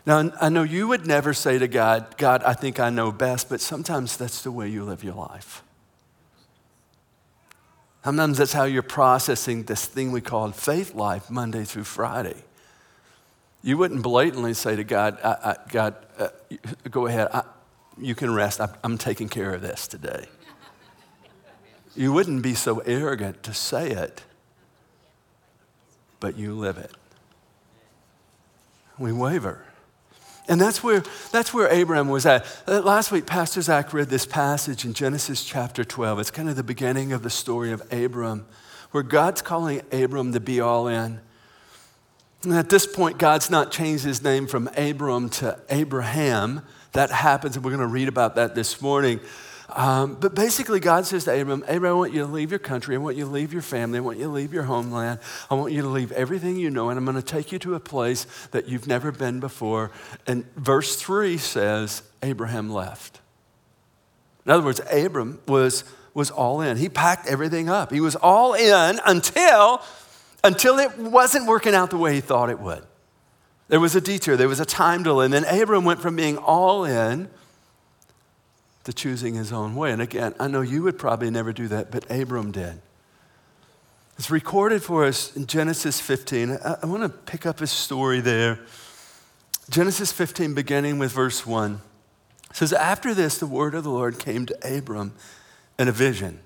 Now, 0.07 0.33
I 0.41 0.49
know 0.49 0.63
you 0.63 0.89
would 0.89 1.07
never 1.07 1.35
say 1.35 1.59
to 1.59 1.69
God, 1.69 2.17
God, 2.17 2.43
I 2.43 2.55
think 2.55 2.81
I 2.81 2.91
know 2.91 3.13
best, 3.13 3.49
but 3.49 3.61
sometimes 3.61 4.17
that's 4.17 4.43
the 4.43 4.51
way 4.51 4.69
you 4.69 4.85
live 4.85 5.05
your 5.05 5.15
life. 5.15 5.63
Sometimes 8.03 8.39
that's 8.39 8.55
how 8.55 8.65
you're 8.65 8.83
processing 8.83 9.65
this 9.65 9.85
thing 9.85 10.11
we 10.11 10.23
call 10.23 10.51
faith 10.53 10.95
life 10.95 11.31
Monday 11.31 11.65
through 11.65 11.85
Friday. 11.85 12.37
You 13.63 13.77
wouldn't 13.77 14.03
blatantly 14.03 14.55
say 14.55 14.75
to 14.75 14.85
God, 14.85 15.19
I, 15.23 15.29
I, 15.29 15.57
God, 15.69 15.95
uh, 16.19 16.29
go 16.91 17.07
ahead, 17.07 17.29
I, 17.31 17.43
you 17.99 18.15
can 18.15 18.33
rest. 18.33 18.59
I'm, 18.59 18.71
I'm 18.83 18.97
taking 18.97 19.29
care 19.29 19.53
of 19.53 19.61
this 19.61 19.87
today. 19.87 20.27
You 21.95 22.13
wouldn't 22.15 22.43
be 22.43 22.55
so 22.55 22.79
arrogant 22.81 23.43
to 23.43 23.53
say 23.53 23.91
it, 23.91 24.23
but 26.21 26.39
you 26.39 26.55
live 26.55 26.79
it. 26.79 26.93
We 28.99 29.13
waver. 29.13 29.65
And 30.51 30.61
that's 30.61 30.83
where, 30.83 31.05
that's 31.31 31.55
where 31.55 31.69
Abraham 31.69 32.09
was 32.09 32.27
at. 32.27 32.45
Uh, 32.67 32.81
last 32.81 33.13
week, 33.13 33.25
Pastor 33.25 33.63
Zach 33.63 33.93
read 33.93 34.09
this 34.09 34.27
passage 34.27 34.85
in 34.85 34.95
Genesis 34.95 35.45
chapter 35.45 35.85
12. 35.85 36.19
It's 36.19 36.31
kind 36.33 36.49
of 36.49 36.57
the 36.57 36.65
beginning 36.65 37.13
of 37.13 37.23
the 37.23 37.31
story 37.31 37.71
of 37.71 37.81
Abram, 37.93 38.47
where 38.91 39.05
God's 39.05 39.43
calling 39.43 39.81
Abram 39.93 40.33
to 40.33 40.41
be 40.41 40.61
all 40.61 40.89
in. 40.89 41.21
And 42.43 42.53
at 42.53 42.69
this 42.69 42.85
point, 42.85 43.17
God's 43.17 43.49
not 43.49 43.71
changed 43.71 44.03
his 44.03 44.25
name 44.25 44.49
from 44.49 44.69
Abram 44.77 45.29
to 45.31 45.57
Abraham. 45.71 46.63
That 46.95 47.13
happens, 47.13 47.55
and 47.55 47.65
we're 47.65 47.71
going 47.71 47.81
to 47.83 47.87
read 47.87 48.09
about 48.09 48.35
that 48.35 48.57
this 48.57 48.83
morning. 48.83 49.21
Um, 49.75 50.17
but 50.19 50.35
basically, 50.35 50.81
God 50.81 51.07
says 51.07 51.25
to 51.25 51.41
Abram, 51.41 51.63
Abram, 51.69 51.93
I 51.93 51.95
want 51.95 52.13
you 52.13 52.21
to 52.21 52.27
leave 52.27 52.51
your 52.51 52.59
country. 52.59 52.95
I 52.95 52.99
want 52.99 53.17
you 53.17 53.25
to 53.25 53.31
leave 53.31 53.53
your 53.53 53.63
family. 53.63 53.99
I 53.99 54.01
want 54.01 54.19
you 54.19 54.25
to 54.25 54.31
leave 54.31 54.53
your 54.53 54.65
homeland. 54.65 55.21
I 55.51 55.55
want 55.55 55.73
you 55.73 55.83
to 55.83 55.89
leave 55.89 56.13
everything 56.13 56.57
you 56.57 56.71
know, 56.71 56.89
and 56.89 56.99
I'm 56.99 57.05
going 57.05 57.17
to 57.17 57.23
take 57.23 57.53
you 57.53 57.59
to 57.61 57.75
a 57.75 57.81
place 57.81 58.27
that 58.51 58.69
you've 58.69 58.87
never 58.87 59.13
been 59.13 59.41
before. 59.41 59.91
And 60.27 60.45
verse 60.57 60.97
3 60.97 61.39
says, 61.39 62.03
Abraham 62.23 62.71
left. 62.71 63.21
In 64.45 64.53
other 64.53 64.65
words, 64.65 64.81
Abram 64.91 65.41
was, 65.47 65.85
was 66.15 66.31
all 66.31 66.61
in. 66.61 66.77
He 66.77 66.89
packed 66.89 67.27
everything 67.27 67.69
up. 67.69 67.93
He 67.93 68.01
was 68.01 68.17
all 68.17 68.55
in 68.55 69.01
until, 69.07 69.83
until 70.43 70.79
it 70.79 70.99
wasn't 70.99 71.47
working 71.47 71.75
out 71.75 71.91
the 71.91 71.99
way 71.99 72.15
he 72.15 72.21
thought 72.21 72.51
it 72.51 72.59
would. 72.59 72.85
There 73.69 73.81
was 73.81 73.95
a 73.95 74.01
detour, 74.01 74.37
there 74.37 74.49
was 74.49 74.59
a 74.59 74.65
time 74.65 75.05
delay. 75.05 75.27
And 75.27 75.35
then 75.35 75.45
Abram 75.45 75.85
went 75.85 76.01
from 76.01 76.17
being 76.17 76.39
all 76.39 76.85
in 76.85 77.31
to 78.91 78.97
choosing 78.97 79.35
his 79.35 79.53
own 79.53 79.77
way. 79.77 79.93
And 79.93 80.03
again, 80.03 80.35
I 80.41 80.49
know 80.49 80.61
you 80.61 80.83
would 80.83 80.99
probably 80.99 81.31
never 81.31 81.53
do 81.53 81.69
that, 81.69 81.91
but 81.91 82.11
Abram 82.11 82.51
did. 82.51 82.81
It's 84.19 84.31
recorded 84.31 84.83
for 84.83 85.05
us 85.05 85.35
in 85.37 85.47
Genesis 85.47 86.01
15. 86.01 86.59
I, 86.63 86.77
I 86.83 86.87
want 86.87 87.03
to 87.05 87.09
pick 87.09 87.47
up 87.47 87.61
his 87.61 87.71
story 87.71 88.21
there. 88.21 88.59
Genesis 89.71 90.13
15, 90.13 90.55
beginning 90.55 90.99
with 90.99 91.13
verse 91.13 91.47
1, 91.47 91.81
says, 92.53 92.73
After 92.73 93.15
this, 93.15 93.39
the 93.39 93.47
word 93.47 93.75
of 93.75 93.85
the 93.85 93.91
Lord 93.91 94.19
came 94.19 94.45
to 94.47 94.77
Abram 94.77 95.15
in 95.79 95.89
a 95.89 95.93
vision. 95.93 96.41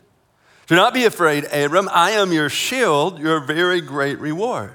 Do 0.66 0.76
not 0.76 0.94
be 0.94 1.04
afraid, 1.04 1.44
Abram. 1.52 1.88
I 1.92 2.12
am 2.12 2.32
your 2.32 2.48
shield, 2.48 3.18
your 3.18 3.40
very 3.40 3.80
great 3.80 4.18
reward. 4.18 4.74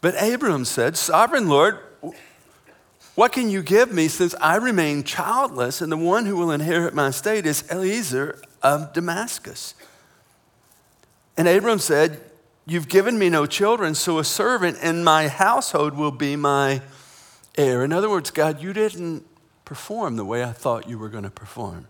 But 0.00 0.20
Abram 0.20 0.64
said, 0.64 0.96
Sovereign 0.96 1.48
Lord, 1.48 1.78
what 3.14 3.32
can 3.32 3.50
you 3.50 3.62
give 3.62 3.92
me 3.92 4.08
since 4.08 4.34
I 4.40 4.56
remain 4.56 5.02
childless, 5.04 5.80
and 5.80 5.90
the 5.90 5.96
one 5.96 6.26
who 6.26 6.36
will 6.36 6.50
inherit 6.50 6.94
my 6.94 7.08
estate 7.08 7.46
is 7.46 7.64
Eliezer 7.70 8.40
of 8.62 8.92
Damascus? 8.92 9.74
And 11.36 11.48
Abram 11.48 11.78
said, 11.78 12.20
You've 12.66 12.88
given 12.88 13.18
me 13.18 13.30
no 13.30 13.46
children, 13.46 13.94
so 13.94 14.18
a 14.18 14.24
servant 14.24 14.78
in 14.82 15.02
my 15.02 15.26
household 15.26 15.96
will 15.96 16.12
be 16.12 16.36
my 16.36 16.82
heir. 17.56 17.82
In 17.82 17.92
other 17.92 18.08
words, 18.08 18.30
God, 18.30 18.62
you 18.62 18.72
didn't 18.72 19.26
perform 19.64 20.16
the 20.16 20.24
way 20.24 20.44
I 20.44 20.52
thought 20.52 20.88
you 20.88 20.98
were 20.98 21.08
going 21.08 21.24
to 21.24 21.30
perform. 21.30 21.88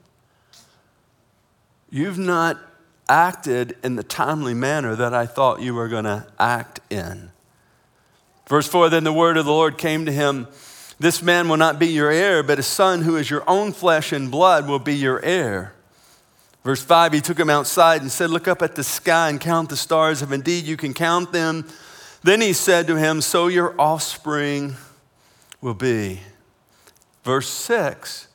You've 1.90 2.18
not 2.18 2.58
acted 3.08 3.76
in 3.82 3.96
the 3.96 4.02
timely 4.02 4.54
manner 4.54 4.94
that 4.94 5.12
I 5.12 5.26
thought 5.26 5.60
you 5.60 5.74
were 5.74 5.88
going 5.88 6.04
to 6.04 6.26
act 6.38 6.80
in. 6.88 7.32
Verse 8.48 8.68
4 8.68 8.88
Then 8.88 9.04
the 9.04 9.12
word 9.12 9.36
of 9.36 9.44
the 9.44 9.52
Lord 9.52 9.76
came 9.76 10.06
to 10.06 10.12
him 10.12 10.46
this 11.00 11.22
man 11.22 11.48
will 11.48 11.56
not 11.56 11.78
be 11.78 11.86
your 11.86 12.10
heir, 12.10 12.42
but 12.42 12.58
a 12.58 12.62
son 12.62 13.02
who 13.02 13.16
is 13.16 13.30
your 13.30 13.42
own 13.48 13.72
flesh 13.72 14.12
and 14.12 14.30
blood 14.30 14.68
will 14.68 14.78
be 14.78 14.94
your 14.94 15.20
heir. 15.24 15.72
Verse 16.62 16.82
5, 16.82 17.14
he 17.14 17.20
took 17.22 17.38
him 17.38 17.48
outside 17.48 18.02
and 18.02 18.12
said, 18.12 18.28
Look 18.28 18.46
up 18.46 18.60
at 18.60 18.76
the 18.76 18.84
sky 18.84 19.30
and 19.30 19.40
count 19.40 19.70
the 19.70 19.76
stars, 19.76 20.20
if 20.20 20.30
indeed 20.30 20.64
you 20.64 20.76
can 20.76 20.92
count 20.92 21.32
them. 21.32 21.66
Then 22.22 22.42
he 22.42 22.52
said 22.52 22.86
to 22.88 22.96
him, 22.96 23.22
So 23.22 23.48
your 23.48 23.74
offspring 23.80 24.76
will 25.62 25.74
be. 25.74 26.20
Verse 27.24 27.48
6, 27.48 28.28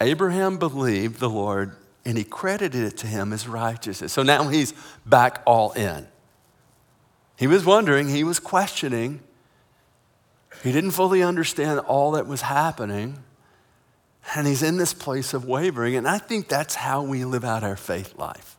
Abraham 0.00 0.56
believed 0.56 1.20
the 1.20 1.28
Lord 1.28 1.76
and 2.06 2.16
he 2.16 2.24
credited 2.24 2.84
it 2.84 2.96
to 2.98 3.06
him 3.06 3.34
as 3.34 3.46
righteousness. 3.46 4.14
So 4.14 4.22
now 4.22 4.48
he's 4.48 4.72
back 5.04 5.42
all 5.46 5.72
in. 5.72 6.06
He 7.36 7.46
was 7.46 7.66
wondering, 7.66 8.08
he 8.08 8.24
was 8.24 8.40
questioning, 8.40 9.20
he 10.62 10.72
didn't 10.72 10.90
fully 10.92 11.22
understand 11.22 11.80
all 11.80 12.12
that 12.12 12.26
was 12.26 12.42
happening. 12.42 13.22
And 14.34 14.46
he's 14.46 14.62
in 14.62 14.76
this 14.76 14.92
place 14.92 15.32
of 15.32 15.44
wavering. 15.44 15.96
And 15.96 16.06
I 16.06 16.18
think 16.18 16.48
that's 16.48 16.74
how 16.74 17.02
we 17.02 17.24
live 17.24 17.44
out 17.44 17.64
our 17.64 17.76
faith 17.76 18.18
life. 18.18 18.56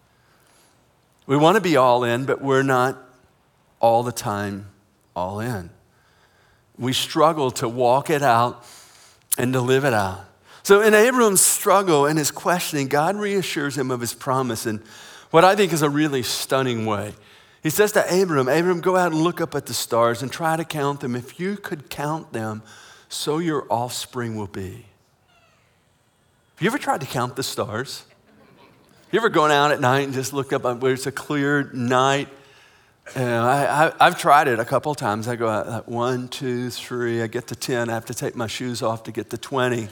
We 1.27 1.38
want 1.38 1.56
to 1.56 1.62
be 1.62 1.77
all 1.77 2.03
in, 2.03 2.25
but 2.25 2.41
we're 2.41 2.63
not 2.63 2.98
all 3.79 4.01
the 4.03 4.12
time 4.12 4.68
all 5.15 5.39
in. 5.39 5.70
we 6.77 6.94
struggle 6.94 7.51
to 7.51 7.68
walk 7.68 8.10
it 8.10 8.24
out 8.24 8.65
and 9.38 9.53
to 9.53 9.62
live 9.62 9.84
it 9.86 9.94
out. 9.94 10.25
So, 10.63 10.82
in 10.82 10.94
Abram's 10.94 11.41
struggle 11.41 12.06
and 12.06 12.18
his 12.18 12.32
questioning, 12.32 12.88
God 12.88 13.15
reassures 13.15 13.77
him 13.77 13.91
of 13.91 14.01
his 14.01 14.13
promise 14.13 14.65
in 14.65 14.82
what 15.29 15.44
I 15.44 15.56
think 15.56 15.74
is 15.74 15.82
a 15.82 15.89
really 15.89 16.24
stunning 16.24 16.86
way. 16.86 17.13
He 17.62 17.70
says 17.70 17.92
to 17.94 18.22
Abram, 18.22 18.48
Abram, 18.48 18.80
go 18.80 18.96
out 18.96 19.12
and 19.12 19.22
look 19.22 19.42
up 19.42 19.54
at 19.54 19.66
the 19.66 19.74
stars 19.74 20.22
and 20.22 20.32
try 20.32 20.56
to 20.56 20.63
count 20.63 21.01
them. 21.01 21.16
If 21.16 21.39
you 21.39 21.58
could 21.58 21.89
count 21.89 22.32
them, 22.32 22.63
so 23.10 23.39
your 23.39 23.66
offspring 23.70 24.36
will 24.36 24.48
be. 24.48 24.86
Have 26.56 26.62
you 26.62 26.68
ever 26.68 26.78
tried 26.78 27.01
to 27.01 27.08
count 27.08 27.36
the 27.36 27.44
stars? 27.44 28.06
You 29.12 29.20
ever 29.20 29.30
gone 29.30 29.51
out 29.51 29.72
at 29.72 29.82
night 29.82 30.01
and 30.01 30.13
just 30.13 30.34
look 30.34 30.54
up 30.54 30.63
where 30.82 30.94
it's 30.94 31.08
a 31.08 31.12
clear 31.12 31.70
night? 31.74 32.30
And 33.16 33.28
I, 33.28 33.92
have 34.00 34.20
tried 34.20 34.48
it 34.48 34.60
a 34.60 34.66
couple 34.66 34.94
times. 34.94 35.28
I 35.28 35.36
go 35.36 35.50
out 35.50 35.68
like 35.68 35.88
one, 35.88 36.28
two, 36.28 36.70
three. 36.70 37.24
I 37.24 37.28
get 37.28 37.48
to 37.48 37.56
10. 37.56 37.89
I 37.89 37.94
have 37.94 38.06
to 38.06 38.13
take 38.13 38.36
my 38.36 38.46
shoes 38.46 38.84
off 38.84 39.04
to 39.04 39.12
get 39.12 39.32
to 39.32 39.38
20. 39.38 39.89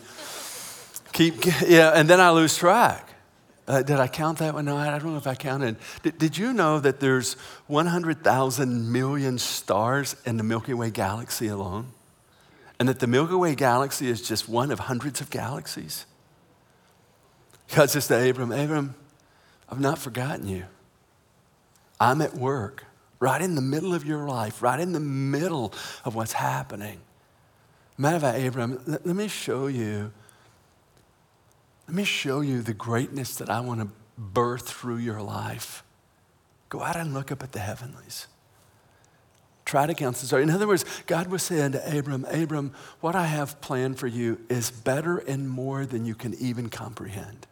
Keep, 1.13 1.45
yeah, 1.67 1.91
and 1.95 2.07
then 2.07 2.21
I 2.21 2.29
lose 2.29 2.55
track. 2.55 3.06
Uh, 3.67 3.81
did 3.81 3.99
I 3.99 4.07
count 4.07 4.37
that 4.37 4.53
one? 4.53 4.65
No, 4.65 4.77
I 4.77 4.97
don't 4.97 5.11
know 5.11 5.17
if 5.17 5.27
I 5.27 5.35
counted. 5.35 5.75
Did, 6.01 6.17
did 6.17 6.37
you 6.37 6.53
know 6.53 6.79
that 6.79 7.01
there's 7.01 7.33
100,000 7.67 8.91
million 8.91 9.37
stars 9.37 10.15
in 10.25 10.37
the 10.37 10.43
Milky 10.43 10.73
Way 10.73 10.89
galaxy 10.89 11.47
alone? 11.47 11.87
And 12.79 12.87
that 12.87 12.99
the 12.99 13.07
Milky 13.07 13.33
Way 13.33 13.55
galaxy 13.55 14.09
is 14.09 14.25
just 14.25 14.47
one 14.47 14.71
of 14.71 14.79
hundreds 14.79 15.19
of 15.19 15.29
galaxies? 15.29 16.05
God 17.75 17.89
says 17.89 18.07
to 18.07 18.29
Abram, 18.29 18.53
Abram, 18.53 18.95
I've 19.69 19.81
not 19.81 19.99
forgotten 19.99 20.47
you. 20.47 20.63
I'm 21.99 22.21
at 22.21 22.35
work, 22.35 22.85
right 23.19 23.41
in 23.41 23.55
the 23.55 23.61
middle 23.61 23.93
of 23.93 24.05
your 24.05 24.27
life, 24.29 24.61
right 24.61 24.79
in 24.79 24.93
the 24.93 25.01
middle 25.01 25.73
of 26.05 26.15
what's 26.15 26.33
happening. 26.33 27.01
Matter 27.97 28.15
of 28.17 28.21
fact, 28.21 28.45
Abram, 28.45 28.81
let, 28.85 29.05
let 29.05 29.15
me 29.15 29.27
show 29.27 29.67
you 29.67 30.13
let 31.87 31.95
me 31.95 32.03
show 32.03 32.41
you 32.41 32.61
the 32.61 32.73
greatness 32.73 33.35
that 33.37 33.49
I 33.49 33.61
want 33.61 33.79
to 33.79 33.87
birth 34.17 34.67
through 34.67 34.97
your 34.97 35.21
life. 35.21 35.83
Go 36.69 36.81
out 36.81 36.97
and 36.97 37.13
look 37.13 37.31
up 37.31 37.41
at 37.41 37.53
the 37.53 37.59
heavenlies. 37.59 38.27
Try 39.63 39.85
to 39.85 39.93
count 39.93 40.17
the 40.17 40.25
stars. 40.25 40.43
In 40.43 40.49
other 40.49 40.67
words, 40.67 40.85
God 41.07 41.27
was 41.27 41.43
saying 41.43 41.73
to 41.73 41.97
Abram, 41.97 42.25
Abram, 42.25 42.73
what 42.99 43.15
I 43.15 43.25
have 43.25 43.61
planned 43.61 43.99
for 43.99 44.07
you 44.07 44.39
is 44.49 44.71
better 44.71 45.17
and 45.17 45.49
more 45.49 45.85
than 45.85 46.05
you 46.05 46.15
can 46.15 46.33
even 46.35 46.69
comprehend. 46.69 47.47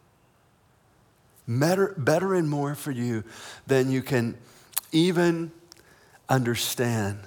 Better, 1.48 1.94
better 1.96 2.34
and 2.34 2.48
more 2.48 2.74
for 2.74 2.90
you 2.90 3.22
than 3.66 3.90
you 3.90 4.02
can 4.02 4.36
even 4.92 5.52
understand. 6.28 7.20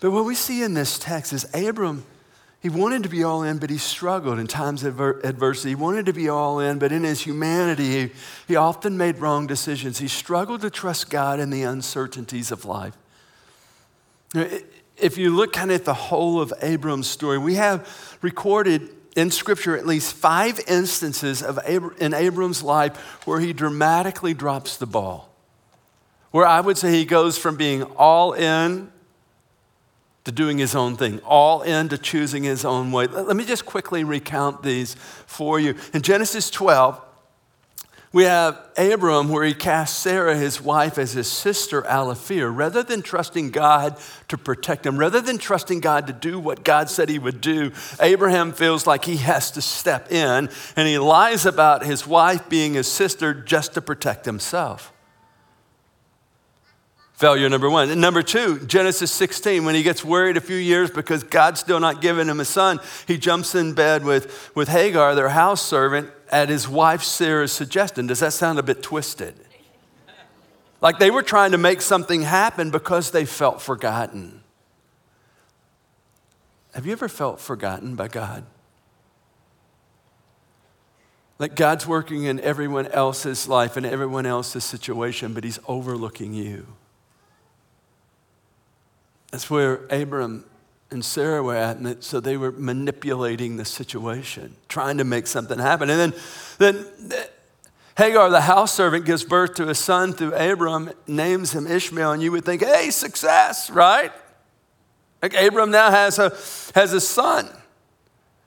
But 0.00 0.10
what 0.10 0.24
we 0.24 0.34
see 0.34 0.62
in 0.62 0.74
this 0.74 0.98
text 0.98 1.32
is 1.32 1.46
Abram 1.54 2.04
he 2.60 2.68
wanted 2.68 3.02
to 3.02 3.08
be 3.08 3.22
all 3.22 3.42
in, 3.42 3.58
but 3.58 3.70
he 3.70 3.78
struggled 3.78 4.38
in 4.38 4.46
times 4.46 4.82
of 4.82 5.00
adversity. 5.00 5.70
He 5.70 5.74
wanted 5.74 6.06
to 6.06 6.12
be 6.12 6.28
all 6.28 6.58
in, 6.58 6.78
but 6.78 6.90
in 6.90 7.04
his 7.04 7.20
humanity, 7.20 7.84
he, 7.84 8.12
he 8.48 8.56
often 8.56 8.96
made 8.96 9.18
wrong 9.18 9.46
decisions. 9.46 9.98
He 9.98 10.08
struggled 10.08 10.62
to 10.62 10.70
trust 10.70 11.10
God 11.10 11.38
in 11.38 11.50
the 11.50 11.62
uncertainties 11.62 12.50
of 12.50 12.64
life. 12.64 12.96
If 14.34 15.18
you 15.18 15.34
look 15.34 15.52
kind 15.52 15.70
of 15.70 15.76
at 15.80 15.84
the 15.84 15.94
whole 15.94 16.40
of 16.40 16.52
Abram's 16.62 17.06
story, 17.06 17.38
we 17.38 17.54
have 17.54 18.18
recorded 18.22 18.88
in 19.14 19.30
Scripture 19.30 19.76
at 19.76 19.86
least 19.86 20.14
five 20.14 20.60
instances 20.66 21.42
of 21.42 21.56
Abr- 21.66 21.96
in 21.98 22.14
Abram's 22.14 22.62
life 22.62 22.96
where 23.26 23.40
he 23.40 23.52
dramatically 23.52 24.34
drops 24.34 24.76
the 24.76 24.86
ball. 24.86 25.30
Where 26.32 26.46
I 26.46 26.60
would 26.60 26.76
say 26.76 26.92
he 26.92 27.04
goes 27.04 27.38
from 27.38 27.56
being 27.56 27.82
all 27.82 28.32
in 28.32 28.90
to 30.26 30.32
doing 30.32 30.58
his 30.58 30.74
own 30.74 30.96
thing, 30.96 31.20
all 31.20 31.62
into 31.62 31.96
choosing 31.96 32.42
his 32.42 32.64
own 32.64 32.90
way. 32.90 33.06
Let 33.06 33.36
me 33.36 33.44
just 33.44 33.64
quickly 33.64 34.02
recount 34.02 34.64
these 34.64 34.96
for 35.24 35.60
you. 35.60 35.76
In 35.94 36.02
Genesis 36.02 36.50
12, 36.50 37.00
we 38.12 38.24
have 38.24 38.58
Abram 38.76 39.28
where 39.28 39.44
he 39.44 39.54
casts 39.54 39.96
Sarah, 39.96 40.36
his 40.36 40.60
wife, 40.60 40.98
as 40.98 41.12
his 41.12 41.30
sister 41.30 41.84
fear. 42.16 42.48
Rather 42.48 42.82
than 42.82 43.02
trusting 43.02 43.52
God 43.52 43.96
to 44.26 44.36
protect 44.36 44.84
him, 44.84 44.98
rather 44.98 45.20
than 45.20 45.38
trusting 45.38 45.78
God 45.78 46.08
to 46.08 46.12
do 46.12 46.40
what 46.40 46.64
God 46.64 46.90
said 46.90 47.08
he 47.08 47.20
would 47.20 47.40
do, 47.40 47.70
Abraham 48.00 48.52
feels 48.52 48.84
like 48.84 49.04
he 49.04 49.18
has 49.18 49.52
to 49.52 49.62
step 49.62 50.10
in 50.10 50.48
and 50.74 50.88
he 50.88 50.98
lies 50.98 51.46
about 51.46 51.86
his 51.86 52.04
wife 52.04 52.48
being 52.48 52.74
his 52.74 52.88
sister 52.90 53.32
just 53.32 53.74
to 53.74 53.80
protect 53.80 54.24
himself. 54.24 54.92
Failure 57.16 57.48
number 57.48 57.70
one. 57.70 57.88
And 57.88 57.98
number 57.98 58.22
two, 58.22 58.58
Genesis 58.66 59.10
16, 59.10 59.64
when 59.64 59.74
he 59.74 59.82
gets 59.82 60.04
worried 60.04 60.36
a 60.36 60.40
few 60.40 60.56
years 60.56 60.90
because 60.90 61.24
God's 61.24 61.60
still 61.60 61.80
not 61.80 62.02
giving 62.02 62.28
him 62.28 62.40
a 62.40 62.44
son, 62.44 62.78
he 63.08 63.16
jumps 63.16 63.54
in 63.54 63.72
bed 63.72 64.04
with, 64.04 64.54
with 64.54 64.68
Hagar, 64.68 65.14
their 65.14 65.30
house 65.30 65.62
servant, 65.62 66.10
at 66.30 66.50
his 66.50 66.68
wife 66.68 67.02
Sarah's 67.02 67.52
suggestion. 67.52 68.06
Does 68.06 68.20
that 68.20 68.34
sound 68.34 68.58
a 68.58 68.62
bit 68.62 68.82
twisted? 68.82 69.34
Like 70.82 70.98
they 70.98 71.10
were 71.10 71.22
trying 71.22 71.52
to 71.52 71.58
make 71.58 71.80
something 71.80 72.20
happen 72.20 72.70
because 72.70 73.12
they 73.12 73.24
felt 73.24 73.62
forgotten. 73.62 74.42
Have 76.74 76.84
you 76.84 76.92
ever 76.92 77.08
felt 77.08 77.40
forgotten 77.40 77.96
by 77.96 78.08
God? 78.08 78.44
Like 81.38 81.56
God's 81.56 81.86
working 81.86 82.24
in 82.24 82.40
everyone 82.40 82.88
else's 82.88 83.48
life 83.48 83.78
and 83.78 83.86
everyone 83.86 84.26
else's 84.26 84.64
situation, 84.64 85.32
but 85.32 85.44
He's 85.44 85.58
overlooking 85.66 86.34
you. 86.34 86.66
That's 89.36 89.50
where 89.50 89.84
Abram 89.90 90.46
and 90.90 91.04
Sarah 91.04 91.42
were 91.42 91.56
at, 91.56 91.76
and 91.76 92.02
so 92.02 92.20
they 92.20 92.38
were 92.38 92.52
manipulating 92.52 93.58
the 93.58 93.66
situation, 93.66 94.56
trying 94.66 94.96
to 94.96 95.04
make 95.04 95.26
something 95.26 95.58
happen. 95.58 95.90
And 95.90 96.00
then, 96.00 96.20
then 96.56 96.86
Hagar, 97.98 98.30
the 98.30 98.40
house 98.40 98.72
servant, 98.72 99.04
gives 99.04 99.24
birth 99.24 99.52
to 99.56 99.68
a 99.68 99.74
son 99.74 100.14
through 100.14 100.32
Abram, 100.32 100.90
names 101.06 101.52
him 101.52 101.66
Ishmael, 101.66 102.12
and 102.12 102.22
you 102.22 102.32
would 102.32 102.46
think, 102.46 102.64
hey, 102.64 102.88
success, 102.88 103.68
right? 103.68 104.10
Like 105.20 105.34
Abram 105.34 105.70
now 105.70 105.90
has 105.90 106.18
a, 106.18 106.30
has 106.74 106.94
a 106.94 107.00
son. 107.02 107.46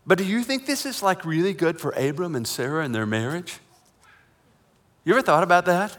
But 0.08 0.17
do 0.17 0.25
you 0.25 0.41
think 0.41 0.65
this 0.65 0.88
is 0.88 1.04
like 1.04 1.23
really 1.23 1.54
good 1.54 1.80
for 1.80 1.91
Abram 1.91 2.36
and 2.36 2.47
Sarah 2.47 2.84
and 2.84 2.95
their 2.95 3.06
marriage? 3.06 3.60
You 5.06 5.13
ever 5.13 5.21
thought 5.21 5.43
about 5.43 5.65
that? 5.65 5.95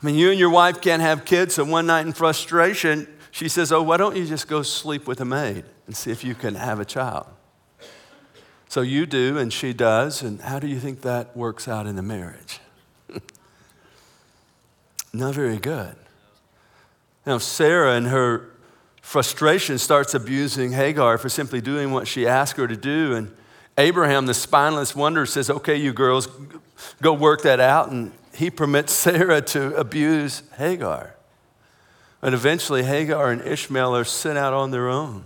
I 0.00 0.06
mean, 0.06 0.14
you 0.14 0.30
and 0.30 0.38
your 0.38 0.50
wife 0.50 0.80
can't 0.80 1.02
have 1.02 1.24
kids, 1.24 1.56
so 1.56 1.64
one 1.64 1.86
night 1.86 2.06
in 2.06 2.12
frustration, 2.12 3.08
she 3.38 3.48
says, 3.48 3.70
Oh, 3.70 3.82
why 3.82 3.96
don't 3.98 4.16
you 4.16 4.26
just 4.26 4.48
go 4.48 4.62
sleep 4.62 5.06
with 5.06 5.20
a 5.20 5.24
maid 5.24 5.64
and 5.86 5.96
see 5.96 6.10
if 6.10 6.24
you 6.24 6.34
can 6.34 6.56
have 6.56 6.80
a 6.80 6.84
child? 6.84 7.28
So 8.68 8.80
you 8.80 9.06
do, 9.06 9.38
and 9.38 9.52
she 9.52 9.72
does, 9.72 10.22
and 10.22 10.40
how 10.40 10.58
do 10.58 10.66
you 10.66 10.80
think 10.80 11.02
that 11.02 11.36
works 11.36 11.68
out 11.68 11.86
in 11.86 11.94
the 11.94 12.02
marriage? 12.02 12.58
Not 15.12 15.36
very 15.36 15.58
good. 15.58 15.94
Now, 17.24 17.38
Sarah, 17.38 17.96
in 17.96 18.06
her 18.06 18.50
frustration, 19.02 19.78
starts 19.78 20.14
abusing 20.14 20.72
Hagar 20.72 21.16
for 21.16 21.28
simply 21.28 21.60
doing 21.60 21.92
what 21.92 22.08
she 22.08 22.26
asked 22.26 22.56
her 22.56 22.66
to 22.66 22.76
do. 22.76 23.14
And 23.14 23.32
Abraham, 23.78 24.26
the 24.26 24.34
spineless 24.34 24.96
wonder, 24.96 25.24
says, 25.26 25.48
Okay, 25.48 25.76
you 25.76 25.92
girls, 25.92 26.26
go 27.00 27.12
work 27.12 27.42
that 27.42 27.60
out. 27.60 27.92
And 27.92 28.10
he 28.34 28.50
permits 28.50 28.92
Sarah 28.94 29.42
to 29.42 29.76
abuse 29.76 30.42
Hagar. 30.56 31.14
And 32.22 32.34
eventually, 32.34 32.82
Hagar 32.82 33.30
and 33.30 33.42
Ishmael 33.42 33.96
are 33.96 34.04
sent 34.04 34.38
out 34.38 34.52
on 34.52 34.70
their 34.70 34.88
own. 34.88 35.24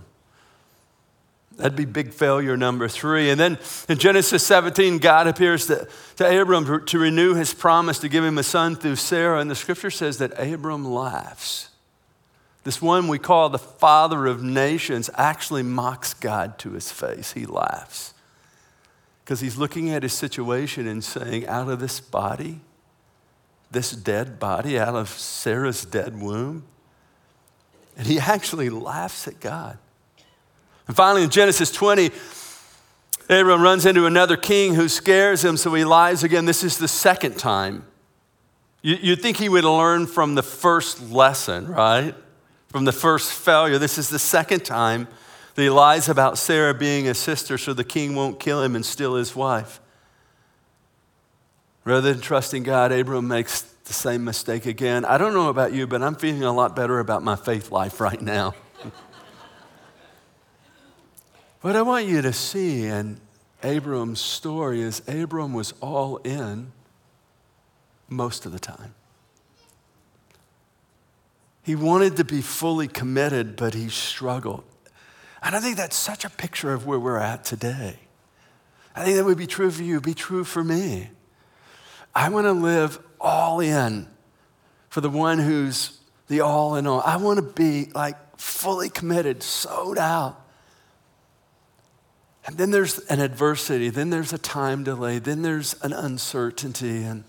That'd 1.57 1.75
be 1.75 1.85
big 1.85 2.13
failure 2.13 2.57
number 2.57 2.87
three. 2.87 3.29
And 3.29 3.39
then 3.39 3.59
in 3.87 3.99
Genesis 3.99 4.45
17, 4.45 4.97
God 4.97 5.27
appears 5.27 5.67
to, 5.67 5.87
to 6.15 6.41
Abram 6.41 6.85
to 6.85 6.99
renew 6.99 7.35
his 7.35 7.53
promise 7.53 7.99
to 7.99 8.09
give 8.09 8.23
him 8.23 8.37
a 8.37 8.43
son 8.43 8.75
through 8.75 8.95
Sarah. 8.95 9.39
And 9.39 9.51
the 9.51 9.55
scripture 9.55 9.91
says 9.91 10.17
that 10.17 10.39
Abram 10.39 10.85
laughs. 10.85 11.69
This 12.63 12.81
one 12.81 13.07
we 13.07 13.19
call 13.19 13.49
the 13.49 13.59
father 13.59 14.25
of 14.25 14.41
nations 14.41 15.09
actually 15.15 15.63
mocks 15.63 16.13
God 16.13 16.57
to 16.59 16.71
his 16.71 16.91
face. 16.91 17.33
He 17.33 17.45
laughs 17.45 18.13
because 19.23 19.41
he's 19.41 19.57
looking 19.57 19.89
at 19.89 20.03
his 20.03 20.13
situation 20.13 20.87
and 20.87 21.03
saying, 21.03 21.47
out 21.47 21.69
of 21.69 21.79
this 21.79 21.99
body, 21.99 22.61
this 23.69 23.91
dead 23.91 24.39
body, 24.39 24.79
out 24.79 24.95
of 24.95 25.09
Sarah's 25.09 25.85
dead 25.85 26.19
womb, 26.19 26.63
and 27.97 28.07
he 28.07 28.19
actually 28.19 28.69
laughs 28.69 29.27
at 29.27 29.39
God. 29.39 29.77
And 30.87 30.95
finally, 30.95 31.23
in 31.23 31.29
Genesis 31.29 31.71
20, 31.71 32.11
Abram 33.29 33.61
runs 33.61 33.85
into 33.85 34.05
another 34.05 34.35
king 34.35 34.75
who 34.75 34.89
scares 34.89 35.43
him, 35.43 35.55
so 35.55 35.73
he 35.73 35.85
lies 35.85 36.23
again. 36.23 36.45
This 36.45 36.63
is 36.63 36.77
the 36.77 36.87
second 36.87 37.37
time. 37.37 37.85
You'd 38.81 39.21
think 39.21 39.37
he 39.37 39.47
would 39.47 39.63
learn 39.63 40.07
from 40.07 40.35
the 40.35 40.43
first 40.43 41.09
lesson, 41.09 41.67
right? 41.67 42.13
From 42.67 42.83
the 42.83 42.91
first 42.91 43.31
failure. 43.31 43.77
This 43.77 43.97
is 43.97 44.09
the 44.09 44.19
second 44.19 44.65
time 44.65 45.07
that 45.55 45.61
he 45.61 45.69
lies 45.69 46.09
about 46.09 46.37
Sarah 46.37 46.73
being 46.73 47.07
a 47.07 47.13
sister 47.13 47.57
so 47.57 47.73
the 47.73 47.85
king 47.85 48.13
won't 48.13 48.41
kill 48.41 48.61
him 48.61 48.75
and 48.75 48.85
steal 48.85 49.15
his 49.15 49.35
wife. 49.35 49.79
Rather 51.85 52.11
than 52.13 52.21
trusting 52.21 52.63
God, 52.63 52.91
Abram 52.91 53.27
makes 53.27 53.72
the 53.83 53.93
same 53.93 54.23
mistake 54.23 54.65
again. 54.65 55.05
I 55.05 55.17
don't 55.17 55.33
know 55.33 55.49
about 55.49 55.73
you, 55.73 55.87
but 55.87 56.01
I'm 56.01 56.15
feeling 56.15 56.43
a 56.43 56.53
lot 56.53 56.75
better 56.75 56.99
about 56.99 57.23
my 57.23 57.35
faith 57.35 57.71
life 57.71 57.99
right 57.99 58.21
now. 58.21 58.53
What 61.61 61.77
I 61.77 61.81
want 61.81 62.07
you 62.07 62.21
to 62.21 62.33
see 62.33 62.83
in 62.83 63.21
Abram's 63.63 64.19
story 64.19 64.81
is 64.81 65.01
Abram 65.07 65.53
was 65.53 65.73
all 65.79 66.17
in 66.17 66.73
most 68.09 68.45
of 68.45 68.51
the 68.51 68.59
time. 68.59 68.93
He 71.63 71.75
wanted 71.75 72.17
to 72.17 72.25
be 72.25 72.41
fully 72.41 72.89
committed, 72.89 73.55
but 73.55 73.73
he 73.73 73.87
struggled. 73.87 74.65
And 75.41 75.55
I 75.55 75.61
think 75.61 75.77
that's 75.77 75.95
such 75.95 76.25
a 76.25 76.29
picture 76.29 76.73
of 76.73 76.85
where 76.85 76.99
we're 76.99 77.17
at 77.17 77.45
today. 77.45 77.95
I 78.93 79.05
think 79.05 79.15
that 79.15 79.23
would 79.23 79.37
be 79.37 79.47
true 79.47 79.71
for 79.71 79.83
you, 79.83 80.01
be 80.01 80.13
true 80.13 80.43
for 80.43 80.63
me. 80.63 81.09
I 82.13 82.29
want 82.29 82.45
to 82.45 82.51
live 82.51 82.99
all 83.23 83.59
in 83.61 84.05
for 84.89 85.01
the 85.01 85.09
one 85.09 85.39
who's 85.39 85.97
the 86.27 86.41
all 86.41 86.75
in 86.75 86.85
all. 86.85 87.01
I 87.01 87.17
want 87.17 87.37
to 87.37 87.41
be 87.43 87.89
like 87.95 88.17
fully 88.37 88.89
committed, 88.89 89.41
sold 89.41 89.97
out. 89.97 90.39
And 92.45 92.57
then 92.57 92.71
there's 92.71 92.99
an 93.07 93.21
adversity, 93.21 93.89
then 93.89 94.09
there's 94.09 94.33
a 94.33 94.37
time 94.37 94.83
delay, 94.83 95.17
then 95.17 95.41
there's 95.41 95.75
an 95.81 95.93
uncertainty, 95.93 97.03
and 97.03 97.23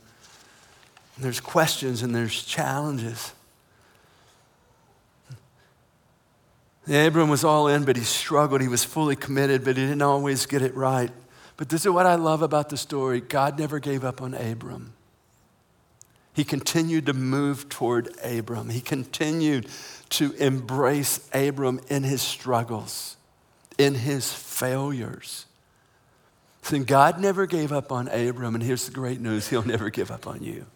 there's 1.18 1.38
questions 1.38 2.02
and 2.02 2.12
there's 2.12 2.42
challenges. 2.42 3.32
Abram 6.86 7.30
was 7.30 7.44
all 7.44 7.68
in, 7.68 7.84
but 7.84 7.96
he 7.96 8.02
struggled. 8.02 8.60
He 8.60 8.68
was 8.68 8.84
fully 8.84 9.16
committed, 9.16 9.64
but 9.64 9.76
he 9.76 9.84
didn't 9.84 10.02
always 10.02 10.44
get 10.44 10.60
it 10.60 10.74
right. 10.74 11.10
But 11.56 11.68
this 11.68 11.86
is 11.86 11.92
what 11.92 12.04
I 12.04 12.16
love 12.16 12.42
about 12.42 12.68
the 12.68 12.76
story 12.76 13.20
God 13.20 13.58
never 13.58 13.78
gave 13.78 14.04
up 14.04 14.20
on 14.20 14.34
Abram. 14.34 14.92
He 16.34 16.44
continued 16.44 17.06
to 17.06 17.12
move 17.12 17.68
toward 17.68 18.12
Abram. 18.22 18.68
He 18.68 18.80
continued 18.80 19.68
to 20.10 20.32
embrace 20.32 21.28
Abram 21.32 21.80
in 21.88 22.02
his 22.02 22.22
struggles, 22.22 23.16
in 23.78 23.94
his 23.94 24.32
failures. 24.32 25.46
So 26.62 26.78
God 26.82 27.20
never 27.20 27.46
gave 27.46 27.72
up 27.72 27.92
on 27.92 28.08
Abram, 28.08 28.54
and 28.54 28.64
here's 28.64 28.86
the 28.86 28.92
great 28.92 29.20
news 29.20 29.48
He'll 29.48 29.66
never 29.66 29.90
give 29.90 30.10
up 30.10 30.26
on 30.26 30.42
you. 30.42 30.66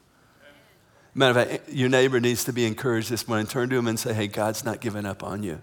Matter 1.14 1.40
of 1.40 1.48
fact, 1.48 1.68
your 1.70 1.88
neighbor 1.88 2.20
needs 2.20 2.44
to 2.44 2.52
be 2.52 2.64
encouraged 2.64 3.10
this 3.10 3.26
morning. 3.26 3.46
Turn 3.46 3.68
to 3.70 3.76
him 3.76 3.88
and 3.88 3.98
say, 3.98 4.14
Hey, 4.14 4.28
God's 4.28 4.64
not 4.64 4.80
giving 4.80 5.04
up 5.04 5.24
on 5.24 5.42
you. 5.42 5.60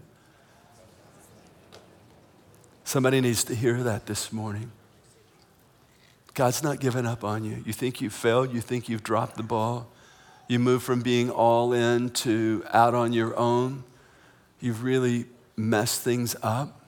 Somebody 2.84 3.22
needs 3.22 3.46
to 3.46 3.56
hear 3.56 3.82
that 3.84 4.08
this 4.08 4.34
morning. 4.34 4.72
God's 6.36 6.62
not 6.62 6.80
giving 6.80 7.06
up 7.06 7.24
on 7.24 7.44
you. 7.46 7.64
You 7.66 7.74
think 7.74 8.02
you've 8.02 8.14
failed, 8.14 8.54
you 8.54 8.62
think 8.62 8.90
you've 8.90 9.04
dropped 9.04 9.38
the 9.38 9.44
ball, 9.44 9.90
you 10.48 10.60
move 10.60 10.84
from 10.84 11.02
being 11.02 11.32
all 11.32 11.74
in 11.74 12.10
to 12.10 12.64
out 12.72 12.94
on 12.94 13.14
your 13.14 13.36
own, 13.40 13.84
you've 14.60 14.84
really 14.84 15.26
messed 15.56 16.02
things 16.02 16.36
up. 16.44 16.82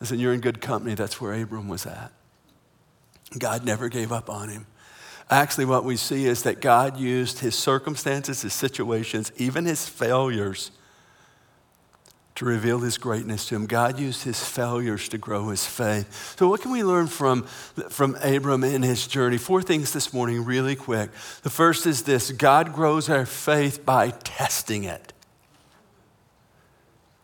Listen, 0.00 0.18
you're 0.18 0.34
in 0.34 0.40
good 0.40 0.60
company. 0.60 0.94
That's 0.94 1.20
where 1.20 1.40
Abram 1.40 1.68
was 1.68 1.86
at. 1.86 2.12
God 3.38 3.64
never 3.64 3.88
gave 3.88 4.12
up 4.12 4.28
on 4.28 4.48
him. 4.48 4.66
Actually, 5.30 5.64
what 5.64 5.84
we 5.84 5.96
see 5.96 6.26
is 6.26 6.42
that 6.42 6.60
God 6.60 6.98
used 6.98 7.38
his 7.38 7.54
circumstances, 7.54 8.42
his 8.42 8.52
situations, 8.52 9.32
even 9.36 9.64
his 9.64 9.88
failures 9.88 10.70
to 12.36 12.44
reveal 12.44 12.78
his 12.78 12.98
greatness 12.98 13.46
to 13.46 13.56
him. 13.56 13.66
God 13.66 13.98
used 13.98 14.22
his 14.22 14.42
failures 14.42 15.08
to 15.08 15.18
grow 15.18 15.48
his 15.48 15.66
faith. 15.66 16.36
So, 16.38 16.48
what 16.48 16.60
can 16.60 16.70
we 16.70 16.84
learn 16.84 17.08
from, 17.08 17.42
from 17.88 18.14
Abram 18.22 18.62
and 18.62 18.84
his 18.84 19.06
journey? 19.06 19.38
Four 19.38 19.62
things 19.62 19.92
this 19.92 20.12
morning, 20.12 20.44
really 20.44 20.76
quick. 20.76 21.10
The 21.42 21.50
first 21.50 21.86
is 21.86 22.02
this 22.02 22.30
God 22.30 22.72
grows 22.72 23.10
our 23.10 23.26
faith 23.26 23.84
by 23.84 24.10
testing 24.10 24.84
it. 24.84 25.12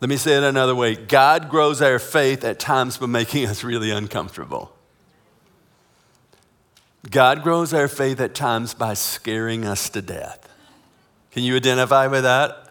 Let 0.01 0.09
me 0.09 0.17
say 0.17 0.37
it 0.37 0.43
another 0.43 0.75
way 0.75 0.97
God 0.97 1.49
grows 1.49 1.81
our 1.81 1.99
faith 1.99 2.43
at 2.43 2.59
times 2.59 2.97
by 2.97 3.07
making 3.07 3.47
us 3.47 3.63
really 3.63 3.91
uncomfortable. 3.91 4.75
God 7.11 7.43
grows 7.43 7.75
our 7.75 7.89
faith 7.89 8.21
at 8.21 8.35
times 8.35 8.75
by 8.75 8.95
scaring 8.95 9.65
us 9.65 9.89
to 9.91 10.01
death. 10.01 10.49
Can 11.33 11.43
you 11.43 11.57
identify 11.57 12.07
with 12.07 12.23
that? 12.23 12.62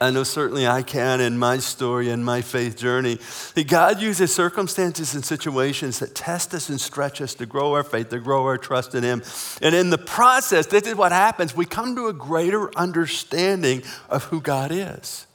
I 0.00 0.10
know 0.10 0.22
certainly 0.22 0.66
I 0.66 0.82
can 0.82 1.20
in 1.20 1.38
my 1.38 1.58
story 1.58 2.08
and 2.10 2.24
my 2.24 2.40
faith 2.40 2.76
journey. 2.76 3.18
God 3.66 4.00
uses 4.00 4.32
circumstances 4.32 5.14
and 5.14 5.24
situations 5.24 5.98
that 5.98 6.14
test 6.14 6.54
us 6.54 6.68
and 6.68 6.80
stretch 6.80 7.20
us 7.20 7.34
to 7.34 7.46
grow 7.46 7.74
our 7.74 7.82
faith, 7.82 8.10
to 8.10 8.20
grow 8.20 8.44
our 8.44 8.58
trust 8.58 8.94
in 8.94 9.02
Him. 9.02 9.22
And 9.60 9.74
in 9.74 9.90
the 9.90 9.98
process, 9.98 10.66
this 10.66 10.84
is 10.86 10.94
what 10.94 11.10
happens. 11.10 11.56
We 11.56 11.64
come 11.66 11.96
to 11.96 12.06
a 12.06 12.12
greater 12.12 12.70
understanding 12.78 13.82
of 14.08 14.24
who 14.24 14.40
God 14.40 14.70
is. 14.72 15.26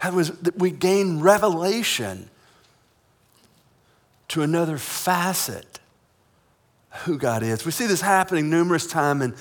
That 0.00 0.54
we 0.56 0.70
gain 0.70 1.20
revelation 1.20 2.30
to 4.28 4.42
another 4.42 4.78
facet 4.78 5.80
of 6.92 7.00
who 7.02 7.18
God 7.18 7.42
is. 7.42 7.64
We 7.64 7.72
see 7.72 7.86
this 7.86 8.00
happening 8.00 8.48
numerous 8.48 8.86
times 8.86 9.22
in 9.22 9.34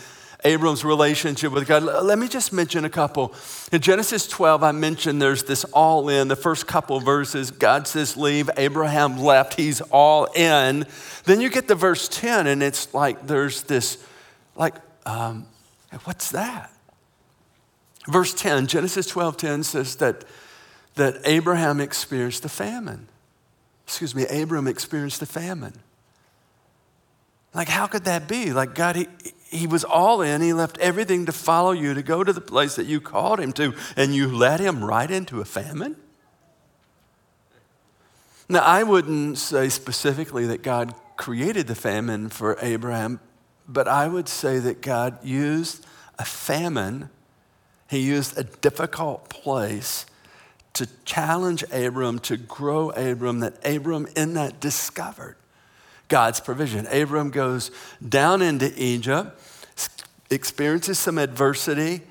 Abram's 0.45 0.83
relationship 0.83 1.51
with 1.51 1.67
God. 1.67 1.83
Let 1.83 2.19
me 2.19 2.27
just 2.27 2.51
mention 2.51 2.85
a 2.85 2.89
couple. 2.89 3.33
In 3.71 3.81
Genesis 3.81 4.27
12, 4.27 4.63
I 4.63 4.71
mentioned 4.71 5.21
there's 5.21 5.43
this 5.43 5.63
all 5.65 6.09
in. 6.09 6.27
The 6.27 6.35
first 6.35 6.67
couple 6.67 6.99
verses, 6.99 7.51
God 7.51 7.87
says, 7.87 8.17
Leave. 8.17 8.49
Abraham 8.57 9.19
left. 9.19 9.55
He's 9.55 9.81
all 9.81 10.25
in. 10.35 10.85
Then 11.25 11.41
you 11.41 11.49
get 11.49 11.67
to 11.69 11.75
verse 11.75 12.07
10, 12.09 12.47
and 12.47 12.61
it's 12.61 12.93
like 12.93 13.27
there's 13.27 13.63
this, 13.63 14.05
like, 14.55 14.75
um, 15.05 15.45
what's 16.03 16.31
that? 16.31 16.71
Verse 18.07 18.33
10, 18.33 18.67
Genesis 18.67 19.07
12 19.07 19.37
10 19.37 19.63
says 19.63 19.95
that, 19.97 20.25
that 20.95 21.21
Abraham 21.25 21.79
experienced 21.79 22.43
a 22.43 22.49
famine. 22.49 23.07
Excuse 23.85 24.13
me, 24.13 24.25
Abram 24.25 24.67
experienced 24.67 25.21
a 25.21 25.25
famine. 25.25 25.73
Like, 27.53 27.69
how 27.69 27.87
could 27.87 28.05
that 28.05 28.27
be? 28.27 28.51
Like, 28.51 28.75
God, 28.75 28.95
he, 28.95 29.07
he 29.53 29.67
was 29.67 29.83
all 29.83 30.21
in. 30.21 30.41
He 30.41 30.53
left 30.53 30.77
everything 30.79 31.25
to 31.25 31.31
follow 31.31 31.71
you, 31.71 31.93
to 31.93 32.03
go 32.03 32.23
to 32.23 32.33
the 32.33 32.41
place 32.41 32.75
that 32.75 32.85
you 32.85 32.99
called 32.99 33.39
him 33.39 33.53
to, 33.53 33.73
and 33.95 34.13
you 34.15 34.27
led 34.27 34.59
him 34.59 34.83
right 34.83 35.09
into 35.09 35.41
a 35.41 35.45
famine? 35.45 35.95
Now, 38.49 38.61
I 38.61 38.83
wouldn't 38.83 39.37
say 39.37 39.69
specifically 39.69 40.45
that 40.47 40.63
God 40.63 40.93
created 41.15 41.67
the 41.67 41.75
famine 41.75 42.29
for 42.29 42.57
Abraham, 42.61 43.19
but 43.67 43.87
I 43.87 44.07
would 44.07 44.27
say 44.27 44.59
that 44.59 44.81
God 44.81 45.23
used 45.23 45.85
a 46.19 46.25
famine, 46.25 47.09
He 47.89 47.99
used 47.99 48.37
a 48.37 48.43
difficult 48.43 49.29
place 49.29 50.05
to 50.73 50.87
challenge 51.05 51.63
Abram, 51.71 52.19
to 52.19 52.35
grow 52.35 52.89
Abram, 52.91 53.39
that 53.39 53.65
Abram 53.65 54.07
in 54.15 54.33
that 54.33 54.59
discovered 54.59 55.37
God's 56.13 56.39
provision. 56.39 56.85
Abram 56.91 57.31
goes 57.31 57.71
down 58.07 58.43
into 58.43 58.71
Egypt, 58.77 59.35
experiences 60.29 60.99
some 60.99 61.17
adversity, 61.17 62.01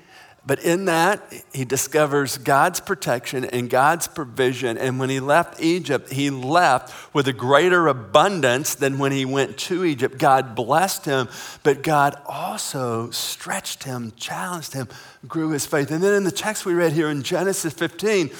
but 0.45 0.59
in 0.59 0.83
that, 0.85 1.21
he 1.53 1.63
discovers 1.63 2.37
God's 2.37 2.81
protection 2.81 3.45
and 3.45 3.69
God's 3.69 4.09
provision. 4.09 4.77
And 4.77 4.99
when 4.99 5.09
he 5.09 5.21
left 5.21 5.61
Egypt, 5.61 6.11
he 6.11 6.29
left 6.29 6.93
with 7.13 7.29
a 7.29 7.33
greater 7.33 7.87
abundance 7.87 8.75
than 8.75 8.99
when 8.99 9.13
he 9.13 9.23
went 9.23 9.57
to 9.69 9.85
Egypt. 9.85 10.17
God 10.17 10.53
blessed 10.53 11.05
him, 11.05 11.29
but 11.63 11.81
God 11.81 12.21
also 12.25 13.09
stretched 13.11 13.85
him, 13.85 14.11
challenged 14.17 14.73
him, 14.73 14.89
grew 15.29 15.51
his 15.51 15.65
faith. 15.65 15.91
And 15.91 16.03
then 16.03 16.13
in 16.13 16.25
the 16.25 16.31
text 16.31 16.65
we 16.65 16.73
read 16.73 16.91
here 16.91 17.09
in 17.09 17.23
Genesis 17.23 17.71
15, 17.71 18.31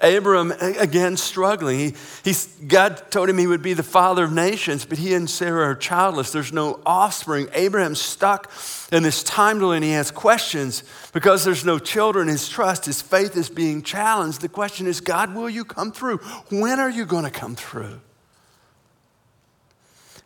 Abram, 0.00 0.52
again, 0.52 1.16
struggling. 1.16 1.78
He, 1.78 1.94
he's, 2.24 2.46
God 2.66 3.10
told 3.10 3.28
him 3.28 3.38
he 3.38 3.46
would 3.46 3.62
be 3.62 3.74
the 3.74 3.82
father 3.82 4.24
of 4.24 4.32
nations, 4.32 4.84
but 4.84 4.98
he 4.98 5.14
and 5.14 5.28
Sarah 5.28 5.70
are 5.70 5.74
childless. 5.74 6.32
There's 6.32 6.52
no 6.52 6.80
offspring. 6.86 7.48
Abraham's 7.52 8.00
stuck 8.00 8.50
in 8.90 9.02
this 9.02 9.22
time 9.22 9.58
delay 9.58 9.76
and 9.76 9.84
he 9.84 9.92
has 9.92 10.10
questions 10.10 10.84
because 11.12 11.44
there's 11.44 11.64
no 11.64 11.78
children. 11.78 12.28
His 12.28 12.48
trust, 12.48 12.86
his 12.86 13.02
faith 13.02 13.36
is 13.36 13.50
being 13.50 13.82
challenged. 13.82 14.40
The 14.40 14.48
question 14.48 14.86
is 14.86 15.00
God, 15.00 15.34
will 15.34 15.50
you 15.50 15.64
come 15.64 15.92
through? 15.92 16.18
When 16.50 16.80
are 16.80 16.90
you 16.90 17.04
going 17.04 17.24
to 17.24 17.30
come 17.30 17.56
through? 17.56 18.00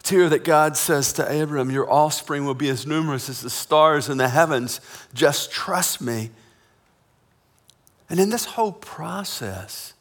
It's 0.07 0.11
here 0.11 0.29
that 0.29 0.45
God 0.45 0.77
says 0.77 1.13
to 1.15 1.43
Abram, 1.43 1.69
Your 1.69 1.91
offspring 1.93 2.45
will 2.45 2.55
be 2.55 2.69
as 2.69 2.87
numerous 2.87 3.29
as 3.29 3.41
the 3.41 3.51
stars 3.51 4.09
in 4.09 4.19
the 4.19 4.29
heavens. 4.29 4.81
Just 5.13 5.51
trust 5.51 6.01
me. 6.01 6.31
And 8.09 8.21
in 8.21 8.31
this 8.31 8.45
whole 8.45 8.73
process, 8.73 9.95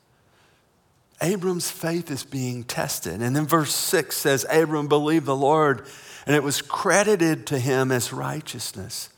Abram's 1.21 1.71
faith 1.71 2.11
is 2.11 2.23
being 2.23 2.63
tested. 2.63 3.21
And 3.21 3.35
then 3.35 3.47
verse 3.47 3.73
6 3.73 4.15
says, 4.15 4.45
Abram 4.51 4.87
believed 4.87 5.25
the 5.25 5.35
Lord, 5.35 5.85
and 6.25 6.35
it 6.35 6.43
was 6.43 6.61
credited 6.61 7.47
to 7.47 7.59
him 7.59 7.91
as 7.91 8.11
righteousness. 8.11 9.09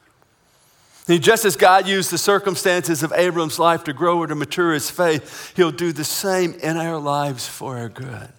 And 1.08 1.22
just 1.24 1.46
as 1.46 1.56
God 1.56 1.88
used 1.88 2.12
the 2.12 2.18
circumstances 2.18 3.02
of 3.02 3.14
Abram's 3.14 3.60
life 3.60 3.86
to 3.86 3.94
grow 3.94 4.20
or 4.20 4.28
to 4.28 4.36
mature 4.36 4.74
his 4.74 4.90
faith, 4.90 5.54
he'll 5.56 5.72
do 5.72 5.92
the 5.92 6.04
same 6.04 6.54
in 6.56 6.78
our 6.78 6.98
lives 6.98 7.48
for 7.48 7.78
our 7.78 7.90
good. 7.90 8.30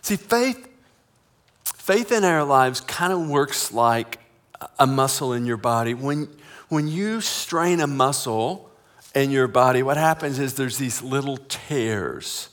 See, 0.00 0.16
faith, 0.16 0.66
faith 1.64 2.10
in 2.10 2.24
our 2.24 2.44
lives 2.44 2.80
kind 2.80 3.12
of 3.12 3.28
works 3.28 3.72
like 3.72 4.18
a 4.78 4.86
muscle 4.86 5.32
in 5.32 5.44
your 5.44 5.56
body. 5.58 5.94
When, 5.94 6.28
when 6.68 6.88
you 6.88 7.20
strain 7.20 7.80
a 7.80 7.86
muscle, 7.86 8.70
in 9.14 9.30
your 9.30 9.48
body, 9.48 9.82
what 9.82 9.96
happens 9.96 10.38
is 10.38 10.54
there's 10.54 10.78
these 10.78 11.02
little 11.02 11.36
tears 11.48 12.48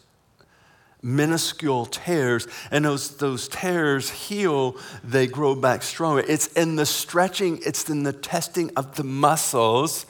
minuscule 1.04 1.86
tears, 1.86 2.48
and 2.70 2.86
those, 2.86 3.18
those 3.18 3.48
tears 3.48 4.10
heal, 4.10 4.76
they 5.04 5.28
grow 5.28 5.56
back 5.56 5.82
stronger. 5.84 6.24
It's 6.28 6.48
in 6.48 6.76
the 6.76 6.86
stretching, 6.86 7.60
it's 7.66 7.90
in 7.90 8.04
the 8.04 8.14
testing 8.14 8.72
of 8.76 8.96
the 8.96 9.04
muscles 9.04 10.06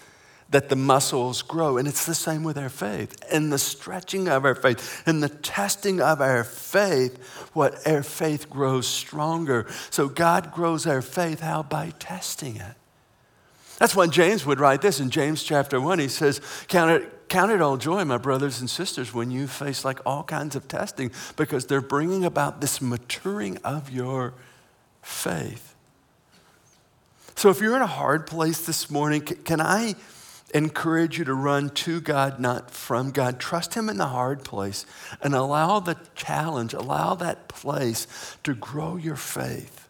that 0.50 0.68
the 0.68 0.76
muscles 0.76 1.42
grow. 1.42 1.78
And 1.78 1.88
it's 1.88 2.06
the 2.06 2.16
same 2.16 2.44
with 2.44 2.58
our 2.58 2.70
faith. 2.70 3.24
In 3.32 3.50
the 3.50 3.58
stretching 3.58 4.28
of 4.28 4.44
our 4.44 4.56
faith, 4.56 5.04
in 5.08 5.22
the 5.22 5.30
testing 5.30 6.02
of 6.02 6.20
our 6.20 6.44
faith, 6.44 7.26
what 7.54 7.88
our 7.88 8.04
faith 8.04 8.50
grows 8.50 8.86
stronger. 8.86 9.68
So 9.92 10.10
God 10.10 10.52
grows 10.52 10.86
our 10.86 11.02
faith, 11.02 11.40
how? 11.40 11.64
By 11.64 11.94
testing 12.00 12.58
it. 12.58 12.76
That's 13.82 13.96
why 13.96 14.06
James 14.06 14.46
would 14.46 14.60
write 14.60 14.84
this 14.84 15.00
in 15.00 15.10
James 15.10 15.44
chapter 15.44 15.82
1. 15.82 15.98
He 15.98 16.08
says, 16.08 16.40
Count 16.68 16.92
it 16.92 17.22
Count 17.32 17.50
it 17.50 17.62
all 17.62 17.78
joy, 17.78 18.04
my 18.04 18.18
brothers 18.18 18.60
and 18.60 18.70
sisters, 18.70 19.14
when 19.14 19.32
you 19.32 19.48
face 19.48 19.86
like 19.86 20.00
all 20.06 20.22
kinds 20.22 20.54
of 20.54 20.68
testing 20.68 21.12
because 21.38 21.66
they're 21.66 21.80
bringing 21.80 22.26
about 22.26 22.60
this 22.60 22.82
maturing 22.82 23.56
of 23.64 23.90
your 23.90 24.34
faith. 25.02 25.74
So 27.38 27.50
if 27.50 27.62
you're 27.62 27.78
in 27.78 27.82
a 27.82 27.88
hard 27.88 28.28
place 28.28 28.66
this 28.66 28.92
morning, 28.92 29.22
can 29.22 29.62
I 29.62 29.96
encourage 30.54 31.18
you 31.18 31.24
to 31.24 31.34
run 31.34 31.70
to 31.70 32.02
God, 32.02 32.38
not 32.38 32.70
from 32.70 33.12
God? 33.12 33.40
Trust 33.40 33.76
Him 33.76 33.88
in 33.88 33.96
the 33.96 34.08
hard 34.08 34.44
place 34.44 34.86
and 35.22 35.34
allow 35.34 35.80
the 35.80 35.96
challenge, 36.16 36.74
allow 36.74 37.16
that 37.16 37.48
place 37.48 38.08
to 38.44 38.54
grow 38.54 38.98
your 38.98 39.16
faith, 39.16 39.81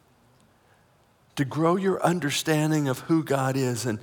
to 1.36 1.46
grow 1.46 1.76
your 1.76 2.04
understanding 2.04 2.88
of 2.88 3.00
who 3.00 3.24
God 3.24 3.56
is 3.56 3.86
and 3.86 4.00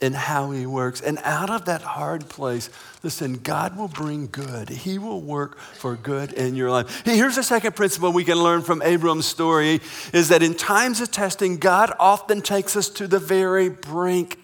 and 0.00 0.14
how 0.14 0.50
he 0.50 0.66
works. 0.66 1.00
And 1.00 1.18
out 1.24 1.50
of 1.50 1.66
that 1.66 1.82
hard 1.82 2.28
place, 2.28 2.70
listen, 3.02 3.34
God 3.34 3.76
will 3.76 3.88
bring 3.88 4.28
good. 4.28 4.68
He 4.68 4.98
will 4.98 5.20
work 5.20 5.58
for 5.58 5.94
good 5.96 6.32
in 6.32 6.54
your 6.54 6.70
life. 6.70 7.02
Here's 7.04 7.36
the 7.36 7.42
second 7.42 7.76
principle 7.76 8.12
we 8.12 8.24
can 8.24 8.38
learn 8.38 8.62
from 8.62 8.82
Abram's 8.82 9.26
story 9.26 9.80
is 10.12 10.28
that 10.28 10.42
in 10.42 10.54
times 10.54 11.00
of 11.00 11.10
testing, 11.10 11.58
God 11.58 11.92
often 11.98 12.40
takes 12.40 12.76
us 12.76 12.88
to 12.90 13.06
the 13.06 13.18
very 13.18 13.68
brink. 13.68 14.38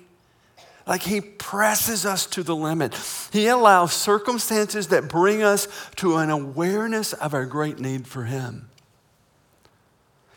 Like 0.86 1.02
he 1.02 1.20
presses 1.20 2.06
us 2.06 2.26
to 2.26 2.42
the 2.42 2.54
limit. 2.54 2.94
He 3.32 3.48
allows 3.48 3.92
circumstances 3.92 4.88
that 4.88 5.08
bring 5.08 5.42
us 5.42 5.66
to 5.96 6.16
an 6.16 6.30
awareness 6.30 7.12
of 7.12 7.34
our 7.34 7.46
great 7.46 7.80
need 7.80 8.06
for 8.06 8.24
him. 8.24 8.68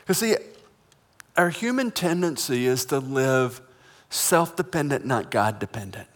You 0.08 0.16
see, 0.16 0.36
our 1.40 1.50
human 1.50 1.90
tendency 1.90 2.66
is 2.66 2.84
to 2.84 3.00
live 3.00 3.62
self 4.10 4.58
dependent, 4.58 5.06
not 5.06 5.32
God 5.32 5.58
dependent. 5.58 6.10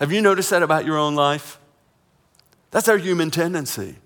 Have 0.00 0.10
you 0.10 0.22
noticed 0.22 0.48
that 0.48 0.62
about 0.62 0.86
your 0.86 0.96
own 0.96 1.14
life? 1.14 1.60
That's 2.70 2.88
our 2.88 2.96
human 2.96 3.30
tendency. 3.30 3.96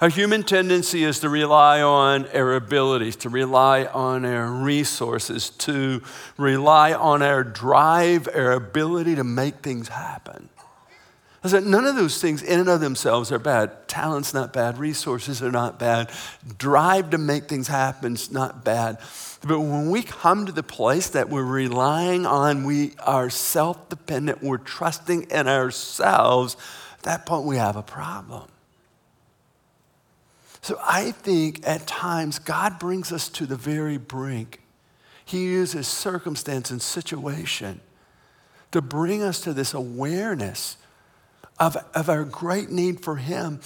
Our 0.00 0.10
human 0.10 0.44
tendency 0.44 1.02
is 1.02 1.18
to 1.20 1.28
rely 1.28 1.82
on 1.82 2.28
our 2.28 2.54
abilities, 2.54 3.16
to 3.16 3.28
rely 3.28 3.86
on 3.86 4.24
our 4.24 4.46
resources, 4.46 5.50
to 5.50 6.02
rely 6.36 6.94
on 6.94 7.20
our 7.20 7.42
drive, 7.42 8.28
our 8.32 8.52
ability 8.52 9.16
to 9.16 9.24
make 9.24 9.56
things 9.56 9.88
happen. 9.88 10.50
I 11.42 11.48
said, 11.48 11.64
none 11.64 11.86
of 11.86 11.96
those 11.96 12.20
things 12.20 12.42
in 12.42 12.60
and 12.60 12.68
of 12.68 12.80
themselves 12.80 13.32
are 13.32 13.38
bad. 13.38 13.88
Talent's 13.88 14.34
not 14.34 14.52
bad. 14.52 14.78
Resources 14.78 15.42
are 15.42 15.50
not 15.50 15.78
bad. 15.78 16.10
Drive 16.58 17.10
to 17.10 17.18
make 17.18 17.44
things 17.44 17.66
happen 17.66 18.12
is 18.12 18.30
not 18.30 18.62
bad. 18.62 18.98
But 19.42 19.60
when 19.60 19.90
we 19.90 20.02
come 20.02 20.44
to 20.44 20.52
the 20.52 20.62
place 20.62 21.08
that 21.10 21.30
we're 21.30 21.42
relying 21.42 22.26
on, 22.26 22.64
we 22.64 22.92
are 22.98 23.30
self 23.30 23.88
dependent, 23.88 24.42
we're 24.42 24.58
trusting 24.58 25.30
in 25.30 25.48
ourselves, 25.48 26.58
at 26.98 27.04
that 27.04 27.24
point 27.24 27.46
we 27.46 27.56
have 27.56 27.76
a 27.76 27.82
problem. 27.82 28.46
So 30.60 30.78
I 30.84 31.12
think 31.12 31.66
at 31.66 31.86
times 31.86 32.38
God 32.38 32.78
brings 32.78 33.12
us 33.12 33.30
to 33.30 33.46
the 33.46 33.56
very 33.56 33.96
brink. 33.96 34.60
He 35.24 35.44
uses 35.44 35.88
circumstance 35.88 36.70
and 36.70 36.82
situation 36.82 37.80
to 38.72 38.82
bring 38.82 39.22
us 39.22 39.40
to 39.40 39.54
this 39.54 39.72
awareness 39.72 40.76
of, 41.60 41.76
of 41.94 42.08
our 42.08 42.24
great 42.24 42.70
need 42.70 43.00
for 43.00 43.16
Him 43.16 43.60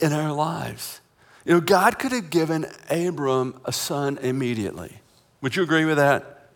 in 0.00 0.12
our 0.12 0.32
lives. 0.32 1.00
You 1.44 1.54
know, 1.54 1.60
God 1.60 1.98
could 1.98 2.12
have 2.12 2.30
given 2.30 2.66
Abram 2.90 3.60
a 3.64 3.72
son 3.72 4.18
immediately. 4.18 5.00
Would 5.42 5.54
you 5.54 5.62
agree 5.62 5.84
with 5.84 5.98
that? 5.98 6.48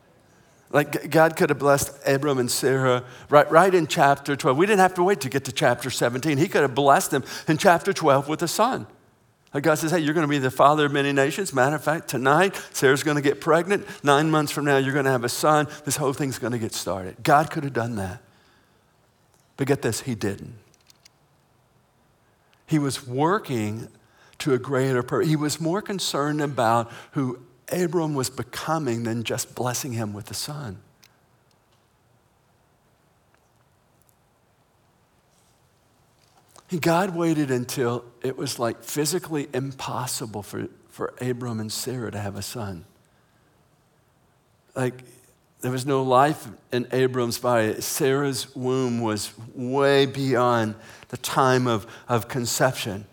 Like 0.70 1.10
God 1.10 1.36
could 1.36 1.50
have 1.50 1.58
blessed 1.58 1.96
Abram 2.06 2.38
and 2.38 2.50
Sarah 2.50 3.04
right, 3.28 3.48
right 3.50 3.72
in 3.72 3.86
chapter 3.86 4.34
12. 4.34 4.56
We 4.56 4.66
didn't 4.66 4.80
have 4.80 4.94
to 4.94 5.04
wait 5.04 5.20
to 5.20 5.28
get 5.28 5.44
to 5.44 5.52
chapter 5.52 5.90
17. 5.90 6.38
He 6.38 6.48
could 6.48 6.62
have 6.62 6.74
blessed 6.74 7.12
them 7.12 7.24
in 7.46 7.56
chapter 7.56 7.92
12 7.92 8.28
with 8.28 8.42
a 8.42 8.48
son. 8.48 8.86
Like 9.54 9.62
God 9.62 9.76
says, 9.76 9.92
hey, 9.92 10.00
you're 10.00 10.12
going 10.12 10.26
to 10.26 10.30
be 10.30 10.38
the 10.38 10.50
father 10.50 10.86
of 10.86 10.92
many 10.92 11.12
nations. 11.12 11.54
Matter 11.54 11.76
of 11.76 11.84
fact, 11.84 12.08
tonight, 12.08 12.60
Sarah's 12.72 13.02
going 13.02 13.14
to 13.14 13.22
get 13.22 13.40
pregnant. 13.40 13.86
Nine 14.04 14.30
months 14.30 14.52
from 14.52 14.64
now, 14.64 14.76
you're 14.76 14.92
going 14.92 15.04
to 15.06 15.10
have 15.10 15.24
a 15.24 15.30
son. 15.30 15.68
This 15.84 15.96
whole 15.96 16.12
thing's 16.12 16.38
going 16.38 16.52
to 16.52 16.58
get 16.58 16.74
started. 16.74 17.16
God 17.22 17.50
could 17.50 17.64
have 17.64 17.72
done 17.72 17.96
that. 17.96 18.20
But 19.56 19.66
get 19.66 19.82
this, 19.82 20.02
he 20.02 20.14
didn't. 20.14 20.54
He 22.66 22.78
was 22.78 23.06
working 23.06 23.88
to 24.38 24.52
a 24.52 24.58
greater 24.58 25.02
purpose. 25.02 25.28
He 25.28 25.36
was 25.36 25.60
more 25.60 25.80
concerned 25.80 26.40
about 26.40 26.90
who 27.12 27.40
Abram 27.72 28.14
was 28.14 28.28
becoming 28.28 29.04
than 29.04 29.24
just 29.24 29.54
blessing 29.54 29.92
him 29.92 30.12
with 30.12 30.30
a 30.30 30.34
son. 30.34 30.78
God 36.80 37.14
waited 37.14 37.50
until 37.50 38.04
it 38.22 38.36
was 38.36 38.58
like 38.58 38.82
physically 38.82 39.48
impossible 39.54 40.42
for, 40.42 40.66
for 40.88 41.14
Abram 41.20 41.60
and 41.60 41.70
Sarah 41.70 42.10
to 42.10 42.18
have 42.18 42.36
a 42.36 42.42
son. 42.42 42.84
Like, 44.74 45.04
there 45.66 45.72
was 45.72 45.84
no 45.84 46.04
life 46.04 46.46
in 46.72 46.86
Abram's 46.92 47.38
body. 47.38 47.80
Sarah's 47.80 48.54
womb 48.54 49.00
was 49.00 49.32
way 49.52 50.06
beyond 50.06 50.76
the 51.08 51.16
time 51.16 51.66
of, 51.66 51.86
of 52.08 52.28
conception. 52.28 53.04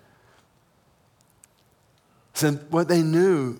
So 2.35 2.51
what 2.69 2.87
they 2.87 3.01
knew 3.01 3.59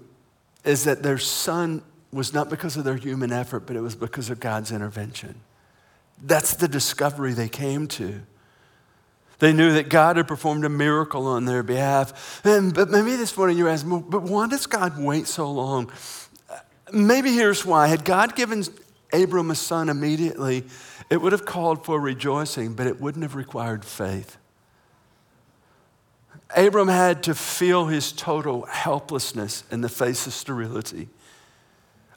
is 0.64 0.84
that 0.84 1.02
their 1.02 1.18
son 1.18 1.82
was 2.12 2.34
not 2.34 2.52
because 2.52 2.78
of 2.78 2.84
their 2.84 2.96
human 2.96 3.32
effort, 3.32 3.62
but 3.62 3.76
it 3.76 3.82
was 3.82 3.96
because 3.96 4.30
of 4.30 4.40
God's 4.40 4.72
intervention. 4.72 5.42
That's 6.22 6.56
the 6.56 6.68
discovery 6.68 7.34
they 7.34 7.50
came 7.50 7.88
to. 7.88 8.22
They 9.40 9.54
knew 9.54 9.74
that 9.74 9.90
God 9.90 10.18
had 10.18 10.28
performed 10.28 10.64
a 10.64 10.70
miracle 10.70 11.26
on 11.26 11.46
their 11.46 11.64
behalf. 11.64 12.46
And, 12.46 12.74
but 12.74 12.90
maybe 12.90 13.16
this 13.16 13.36
morning 13.36 13.58
you're 13.58 13.70
asking, 13.70 14.02
but 14.02 14.22
why 14.22 14.48
does 14.48 14.68
God 14.68 15.02
wait 15.02 15.28
so 15.28 15.52
long? 15.52 15.92
Maybe 16.94 17.34
here's 17.34 17.66
why. 17.66 17.88
Had 17.88 18.06
God 18.06 18.36
given 18.36 18.64
Abram 19.14 19.52
a 19.52 19.56
son 19.56 19.90
immediately, 19.90 20.64
it 21.10 21.22
would 21.22 21.32
have 21.32 21.46
called 21.46 21.86
for 21.86 22.00
rejoicing, 22.00 22.74
but 22.74 22.88
it 22.88 23.00
wouldn't 23.00 23.24
have 23.24 23.36
required 23.36 23.86
faith. 23.86 24.38
Abram 26.56 26.88
had 26.88 27.24
to 27.24 27.36
feel 27.36 27.88
his 27.88 28.12
total 28.12 28.66
helplessness 28.66 29.64
in 29.72 29.82
the 29.82 29.90
face 29.90 30.28
of 30.28 30.34
sterility, 30.34 31.10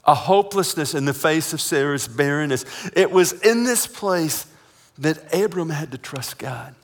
a 0.05 0.13
hopelessness 0.13 0.93
in 0.93 1.05
the 1.05 1.13
face 1.13 1.53
of 1.53 1.61
Sarah's 1.61 2.07
barrenness. 2.07 2.65
It 2.95 3.11
was 3.11 3.33
in 3.33 3.63
this 3.63 3.87
place 3.87 4.47
that 4.97 5.33
Abram 5.33 5.69
had 5.69 5.91
to 5.91 5.97
trust 5.97 6.37
God. 6.37 6.75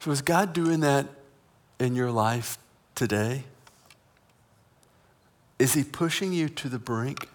So, 0.00 0.10
is 0.10 0.22
God 0.22 0.52
doing 0.52 0.80
that 0.80 1.06
in 1.78 1.96
your 1.96 2.10
life 2.10 2.58
today? 2.94 3.44
Is 5.58 5.74
He 5.74 5.82
pushing 5.82 6.32
you 6.32 6.48
to 6.50 6.68
the 6.68 6.78
brink, 6.78 7.28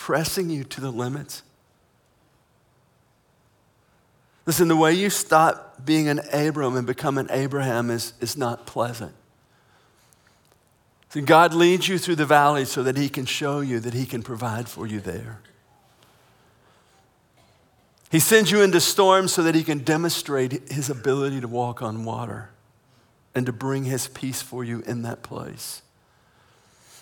pressing 0.00 0.48
you 0.48 0.64
to 0.64 0.80
the 0.80 0.90
limits? 0.90 1.42
Listen, 4.46 4.66
the 4.66 4.76
way 4.76 4.94
you 4.94 5.10
stop 5.10 5.84
being 5.84 6.08
an 6.08 6.22
Abram 6.32 6.74
and 6.74 6.86
become 6.86 7.18
an 7.18 7.28
Abraham 7.30 7.90
is, 7.90 8.14
is 8.18 8.34
not 8.34 8.66
pleasant. 8.66 9.12
See, 11.10 11.20
God 11.20 11.52
leads 11.52 11.86
you 11.86 11.98
through 11.98 12.16
the 12.16 12.24
valley 12.24 12.64
so 12.64 12.82
that 12.82 12.96
He 12.96 13.10
can 13.10 13.26
show 13.26 13.60
you 13.60 13.78
that 13.80 13.92
He 13.92 14.06
can 14.06 14.22
provide 14.22 14.70
for 14.70 14.86
you 14.86 15.00
there. 15.00 15.42
He 18.10 18.20
sends 18.20 18.50
you 18.50 18.62
into 18.62 18.80
storms 18.80 19.34
so 19.34 19.42
that 19.42 19.54
He 19.54 19.62
can 19.62 19.80
demonstrate 19.80 20.72
His 20.72 20.88
ability 20.88 21.42
to 21.42 21.48
walk 21.48 21.82
on 21.82 22.06
water 22.06 22.48
and 23.34 23.44
to 23.44 23.52
bring 23.52 23.84
His 23.84 24.08
peace 24.08 24.40
for 24.40 24.64
you 24.64 24.82
in 24.86 25.02
that 25.02 25.22
place. 25.22 25.82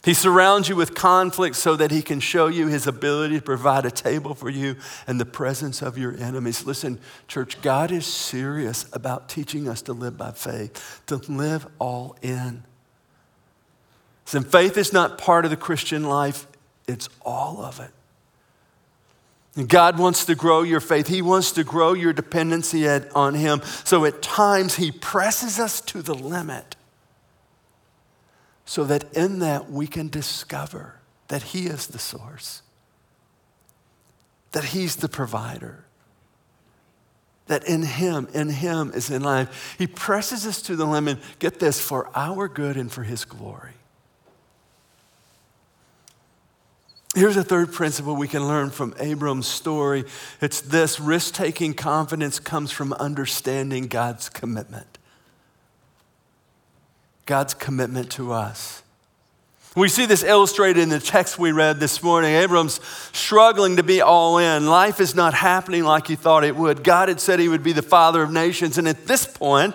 He 0.04 0.14
surrounds 0.14 0.68
you 0.68 0.76
with 0.76 0.94
conflict 0.94 1.56
so 1.56 1.74
that 1.76 1.90
he 1.90 2.02
can 2.02 2.20
show 2.20 2.46
you 2.46 2.68
his 2.68 2.87
ability 2.87 3.37
to 3.37 3.42
provide 3.42 3.84
a 3.84 3.90
table 3.90 4.34
for 4.34 4.48
you 4.48 4.76
in 5.08 5.18
the 5.18 5.26
presence 5.26 5.82
of 5.82 5.98
your 5.98 6.16
enemies. 6.16 6.64
Listen, 6.64 7.00
church, 7.26 7.61
God 7.62 7.90
is 7.90 8.06
serious 8.06 8.87
about 8.92 9.28
teaching 9.28 9.68
us 9.68 9.82
to 9.82 9.92
live 9.92 10.16
by 10.16 10.30
faith, 10.30 11.02
to 11.06 11.16
live 11.16 11.66
all 11.78 12.16
in. 12.22 12.62
And 14.32 14.46
faith 14.46 14.76
is 14.76 14.92
not 14.92 15.18
part 15.18 15.44
of 15.44 15.50
the 15.50 15.56
Christian 15.56 16.04
life, 16.04 16.46
it's 16.87 17.08
all 17.22 17.64
of 17.64 17.80
it. 17.80 17.90
God 19.66 19.98
wants 19.98 20.24
to 20.26 20.37
grow 20.37 20.62
your 20.62 20.80
faith. 20.80 21.08
He 21.08 21.22
wants 21.22 21.50
to 21.52 21.64
grow 21.64 21.92
your 21.92 22.12
dependency 22.12 22.87
on 22.88 23.34
Him. 23.34 23.61
So 23.84 24.04
at 24.04 24.22
times, 24.22 24.76
He 24.76 24.92
presses 24.92 25.58
us 25.58 25.80
to 25.82 26.02
the 26.02 26.14
limit 26.14 26.76
so 28.68 28.85
that 28.85 29.11
in 29.14 29.38
that 29.38 29.70
we 29.70 29.87
can 29.87 30.09
discover 30.09 31.00
that 31.28 31.42
He 31.42 31.68
is 31.68 31.87
the 31.87 31.98
source, 31.98 32.61
that 34.52 34.62
He's 34.62 34.96
the 34.96 35.09
provider, 35.09 35.87
that 37.46 37.66
in 37.66 37.83
Him, 37.83 38.28
in 38.35 38.50
Him 38.50 38.92
is 38.94 39.09
in 39.09 39.22
life. 39.22 39.74
He 39.78 39.87
presses 39.87 40.46
us 40.46 40.61
to 40.62 40.76
the 40.76 40.85
limit, 40.85 41.16
get 41.38 41.61
this, 41.61 41.81
for 41.81 42.11
our 42.14 42.46
good 42.46 42.76
and 42.76 42.92
for 42.92 43.04
His 43.04 43.24
glory. 43.24 43.72
Here's 47.14 47.38
a 47.38 47.44
third 47.44 47.72
principle 47.72 48.16
we 48.16 48.28
can 48.28 48.46
learn 48.46 48.68
from 48.68 48.94
Abram's 49.00 49.46
story. 49.46 50.04
It's 50.42 50.61
this 50.61 51.00
risk 51.00 51.33
taking 51.33 51.72
confidence 51.72 52.38
comes 52.38 52.70
from 52.70 52.92
understanding 52.92 53.87
God's 53.87 54.28
commitment. 54.28 54.97
God's 57.28 57.52
commitment 57.52 58.10
to 58.12 58.32
us. 58.32 58.82
We 59.76 59.90
see 59.90 60.06
this 60.06 60.24
illustrated 60.24 60.80
in 60.80 60.88
the 60.88 60.98
text 60.98 61.38
we 61.38 61.52
read 61.52 61.78
this 61.78 62.02
morning. 62.02 62.32
Abram's 62.32 62.80
struggling 63.12 63.76
to 63.76 63.82
be 63.82 64.00
all 64.00 64.38
in. 64.38 64.66
Life 64.66 64.98
is 64.98 65.14
not 65.14 65.34
happening 65.34 65.84
like 65.84 66.06
he 66.06 66.16
thought 66.16 66.42
it 66.42 66.56
would. 66.56 66.82
God 66.82 67.10
had 67.10 67.20
said 67.20 67.38
he 67.38 67.50
would 67.50 67.62
be 67.62 67.72
the 67.72 67.82
father 67.82 68.22
of 68.22 68.32
nations. 68.32 68.78
And 68.78 68.88
at 68.88 69.06
this 69.06 69.26
point, 69.26 69.74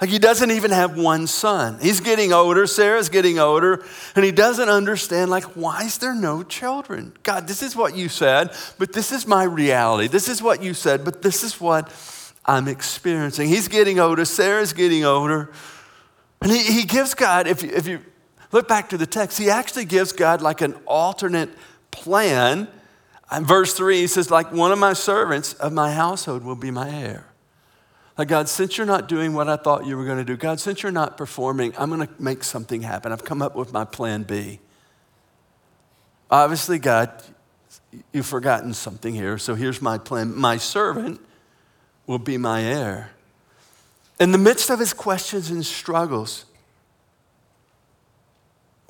like 0.00 0.08
he 0.08 0.18
doesn't 0.18 0.50
even 0.50 0.70
have 0.70 0.96
one 0.96 1.26
son. 1.26 1.78
He's 1.82 2.00
getting 2.00 2.32
older, 2.32 2.66
Sarah's 2.66 3.10
getting 3.10 3.38
older, 3.38 3.84
and 4.16 4.24
he 4.24 4.32
doesn't 4.32 4.70
understand, 4.70 5.30
like, 5.30 5.44
why 5.54 5.82
is 5.82 5.98
there 5.98 6.14
no 6.14 6.42
children? 6.42 7.12
God, 7.22 7.46
this 7.46 7.62
is 7.62 7.76
what 7.76 7.94
you 7.94 8.08
said, 8.08 8.56
but 8.78 8.94
this 8.94 9.12
is 9.12 9.26
my 9.26 9.44
reality. 9.44 10.08
This 10.08 10.30
is 10.30 10.42
what 10.42 10.62
you 10.62 10.72
said, 10.72 11.04
but 11.04 11.20
this 11.20 11.44
is 11.44 11.60
what 11.60 11.92
I'm 12.46 12.68
experiencing. 12.68 13.50
He's 13.50 13.68
getting 13.68 14.00
older, 14.00 14.24
Sarah's 14.24 14.72
getting 14.72 15.04
older. 15.04 15.50
And 16.42 16.50
he, 16.50 16.62
he 16.62 16.84
gives 16.84 17.14
God, 17.14 17.46
if 17.46 17.62
you, 17.62 17.70
if 17.70 17.86
you 17.86 18.00
Look 18.52 18.66
back 18.66 18.88
to 18.90 18.98
the 18.98 19.06
text. 19.06 19.38
He 19.38 19.48
actually 19.48 19.84
gives 19.84 20.12
God 20.12 20.42
like 20.42 20.60
an 20.60 20.74
alternate 20.86 21.50
plan. 21.90 22.68
In 23.34 23.44
verse 23.44 23.74
3, 23.74 24.00
he 24.00 24.06
says, 24.06 24.30
like 24.30 24.52
one 24.52 24.72
of 24.72 24.78
my 24.78 24.92
servants 24.92 25.52
of 25.54 25.72
my 25.72 25.92
household 25.92 26.42
will 26.44 26.56
be 26.56 26.70
my 26.70 26.90
heir. 26.90 27.26
Like, 28.18 28.28
God, 28.28 28.48
since 28.48 28.76
you're 28.76 28.86
not 28.86 29.08
doing 29.08 29.32
what 29.34 29.48
I 29.48 29.56
thought 29.56 29.86
you 29.86 29.96
were 29.96 30.04
going 30.04 30.18
to 30.18 30.24
do, 30.24 30.36
God, 30.36 30.60
since 30.60 30.82
you're 30.82 30.92
not 30.92 31.16
performing, 31.16 31.72
I'm 31.78 31.88
going 31.90 32.06
to 32.06 32.12
make 32.18 32.44
something 32.44 32.82
happen. 32.82 33.12
I've 33.12 33.24
come 33.24 33.40
up 33.40 33.54
with 33.54 33.72
my 33.72 33.84
plan 33.84 34.24
B. 34.24 34.58
Obviously, 36.30 36.78
God, 36.78 37.10
you've 38.12 38.26
forgotten 38.26 38.74
something 38.74 39.14
here, 39.14 39.38
so 39.38 39.54
here's 39.54 39.80
my 39.80 39.96
plan. 39.96 40.36
My 40.36 40.58
servant 40.58 41.20
will 42.06 42.18
be 42.18 42.36
my 42.36 42.62
heir. 42.62 43.12
In 44.20 44.30
the 44.30 44.38
midst 44.38 44.70
of 44.70 44.78
his 44.78 44.92
questions 44.92 45.50
and 45.50 45.66
struggles, 45.66 46.44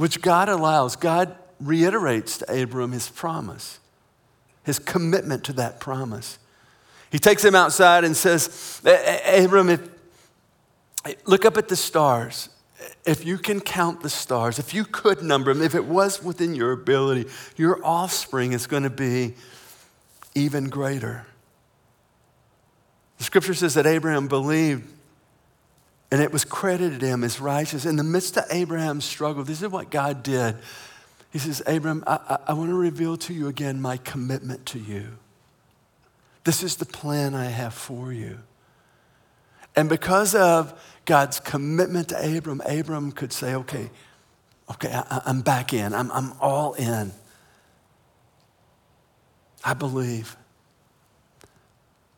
which 0.01 0.23
God 0.23 0.49
allows. 0.49 0.97
God 0.97 1.37
reiterates 1.61 2.39
to 2.39 2.63
Abram 2.63 2.93
his 2.93 3.11
promise, 3.11 3.79
his 4.65 4.79
commitment 4.79 5.45
to 5.45 5.53
that 5.53 5.79
promise. 5.79 6.39
He 7.11 7.19
takes 7.19 7.45
him 7.45 7.55
outside 7.55 8.03
and 8.03 8.17
says, 8.17 8.81
Abram, 9.27 9.69
if, 9.69 9.89
look 11.27 11.45
up 11.45 11.59
at 11.59 11.69
the 11.69 11.77
stars. 11.77 12.49
If 13.05 13.27
you 13.27 13.37
can 13.37 13.61
count 13.61 14.01
the 14.01 14.09
stars, 14.09 14.59
if 14.59 14.73
you 14.73 14.85
could 14.85 15.23
number 15.23 15.53
them, 15.53 15.63
if 15.63 15.75
it 15.75 15.85
was 15.85 16.23
within 16.23 16.55
your 16.55 16.73
ability, 16.73 17.29
your 17.59 17.85
offspring 17.85 18.53
is 18.55 18.67
going 18.67 18.85
to 18.85 18.91
be 18.91 19.35
even 20.35 20.71
greater. 20.71 21.27
The 23.19 23.25
scripture 23.25 23.53
says 23.53 23.75
that 23.75 23.87
Abraham 23.87 24.29
believed 24.29 24.91
and 26.11 26.21
it 26.21 26.33
was 26.33 26.45
credited 26.45 27.03
him 27.03 27.23
as 27.23 27.41
righteous. 27.41 27.87
In 27.87 27.97
the 27.97 28.05
midst 28.05 28.37
of 28.37 28.45
Abraham's 28.51 29.05
struggle, 29.05 29.45
this 29.45 29.63
is 29.63 29.69
what 29.69 29.91
God 29.91 30.23
did. 30.23 30.57
He 31.33 31.39
says, 31.39 31.63
Abraham, 31.67 32.03
I, 32.07 32.19
I, 32.29 32.39
I 32.49 32.53
want 32.55 32.71
to 32.71 32.75
reveal 32.75 33.17
to 33.19 33.33
you 33.33 33.47
again 33.47 33.81
my 33.81 33.97
commitment 33.99 34.67
to 34.67 34.79
you. 34.79 35.07
This 36.45 36.63
is 36.63 36.77
the 36.77 36.87
plan 36.87 37.35
I 37.35 37.45
have 37.45 37.75
for 37.75 38.13
you. 38.13 38.39
And 39.77 39.89
because 39.89 40.35
of 40.35 40.79
God's 41.05 41.39
commitment 41.39 42.09
to 42.09 42.37
Abram, 42.37 42.61
Abram 42.63 43.13
could 43.13 43.33
say, 43.33 43.55
okay, 43.55 43.91
okay, 44.71 44.91
I, 44.93 45.23
am 45.27 45.43
back 45.43 45.73
in. 45.73 45.95
I'm, 45.95 46.11
I'm 46.11 46.33
all 46.41 46.73
in. 46.75 47.13
I 49.65 49.75
believe. 49.75 50.37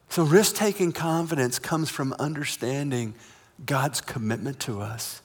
So 0.08 0.22
risk 0.22 0.54
taking 0.54 0.92
confidence 0.92 1.58
comes 1.58 1.90
from 1.90 2.14
understanding 2.14 3.14
God's 3.64 4.00
commitment 4.00 4.60
to 4.60 4.80
us. 4.80 5.22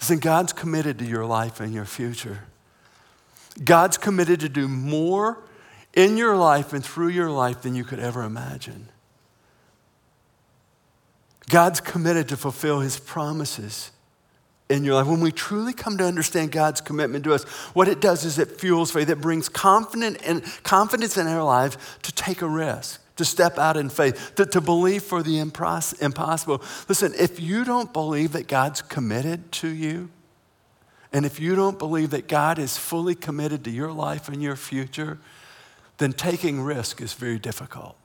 Listen, 0.00 0.18
God's 0.18 0.52
committed 0.52 0.98
to 0.98 1.04
your 1.04 1.24
life 1.24 1.60
and 1.60 1.72
your 1.72 1.84
future. 1.84 2.40
God's 3.62 3.98
committed 3.98 4.40
to 4.40 4.48
do 4.48 4.66
more 4.68 5.38
in 5.94 6.16
your 6.16 6.36
life 6.36 6.72
and 6.72 6.84
through 6.84 7.08
your 7.08 7.30
life 7.30 7.62
than 7.62 7.74
you 7.74 7.84
could 7.84 7.98
ever 7.98 8.22
imagine. 8.22 8.88
God's 11.50 11.80
committed 11.80 12.28
to 12.30 12.36
fulfill 12.36 12.80
his 12.80 12.98
promises 12.98 13.90
in 14.70 14.84
your 14.84 14.94
life. 14.94 15.06
When 15.06 15.20
we 15.20 15.32
truly 15.32 15.74
come 15.74 15.98
to 15.98 16.04
understand 16.04 16.50
God's 16.50 16.80
commitment 16.80 17.24
to 17.24 17.34
us, 17.34 17.44
what 17.74 17.88
it 17.88 18.00
does 18.00 18.24
is 18.24 18.38
it 18.38 18.58
fuels 18.58 18.90
faith. 18.90 19.10
It 19.10 19.20
brings 19.20 19.48
confidence 19.48 20.16
in, 20.22 20.40
confidence 20.62 21.18
in 21.18 21.26
our 21.26 21.44
lives 21.44 21.76
to 22.02 22.12
take 22.12 22.40
a 22.40 22.48
risk 22.48 23.01
to 23.22 23.30
step 23.30 23.56
out 23.56 23.76
in 23.76 23.88
faith, 23.88 24.32
to, 24.34 24.44
to 24.44 24.60
believe 24.60 25.02
for 25.04 25.22
the 25.22 25.36
impos- 25.36 26.00
impossible. 26.02 26.60
Listen, 26.88 27.12
if 27.16 27.38
you 27.40 27.64
don't 27.64 27.92
believe 27.92 28.32
that 28.32 28.48
God's 28.48 28.82
committed 28.82 29.52
to 29.52 29.68
you, 29.68 30.10
and 31.12 31.24
if 31.24 31.38
you 31.38 31.54
don't 31.54 31.78
believe 31.78 32.10
that 32.10 32.26
God 32.26 32.58
is 32.58 32.76
fully 32.76 33.14
committed 33.14 33.64
to 33.64 33.70
your 33.70 33.92
life 33.92 34.28
and 34.28 34.42
your 34.42 34.56
future, 34.56 35.18
then 35.98 36.12
taking 36.12 36.60
risk 36.60 37.00
is 37.00 37.12
very 37.12 37.38
difficult. 37.38 37.96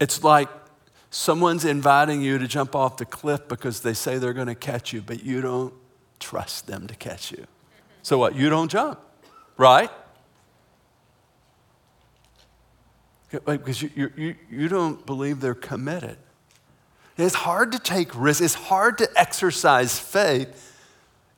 It's 0.00 0.24
like 0.24 0.48
someone's 1.10 1.64
inviting 1.64 2.22
you 2.22 2.38
to 2.38 2.48
jump 2.48 2.74
off 2.74 2.96
the 2.96 3.04
cliff 3.04 3.46
because 3.46 3.80
they 3.80 3.94
say 3.94 4.18
they're 4.18 4.32
going 4.32 4.46
to 4.46 4.54
catch 4.54 4.92
you, 4.92 5.02
but 5.02 5.22
you 5.22 5.40
don't 5.40 5.74
trust 6.18 6.66
them 6.66 6.86
to 6.86 6.94
catch 6.94 7.30
you. 7.30 7.46
So 8.02 8.16
what? 8.16 8.34
You 8.34 8.48
don't 8.48 8.70
jump, 8.70 8.98
right? 9.56 9.90
Because 13.32 13.82
you, 13.82 14.10
you, 14.16 14.34
you 14.50 14.68
don't 14.68 15.04
believe 15.06 15.40
they're 15.40 15.54
committed. 15.54 16.16
It's 17.16 17.34
hard 17.34 17.72
to 17.72 17.78
take 17.78 18.14
risks, 18.14 18.40
it's 18.40 18.54
hard 18.54 18.98
to 18.98 19.08
exercise 19.16 19.98
faith 19.98 20.68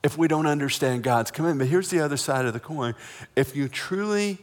if 0.03 0.19
we 0.19 0.29
don't 0.29 0.47
understand 0.47 1.03
God's 1.03 1.31
commitment. 1.31 1.61
But 1.61 1.69
here's 1.69 1.91
the 1.91 2.01
other 2.01 2.17
side 2.17 2.45
of 2.45 2.53
the 2.53 2.61
coin 2.61 2.95
if 3.37 3.57
you 3.57 3.69
truly 3.69 4.39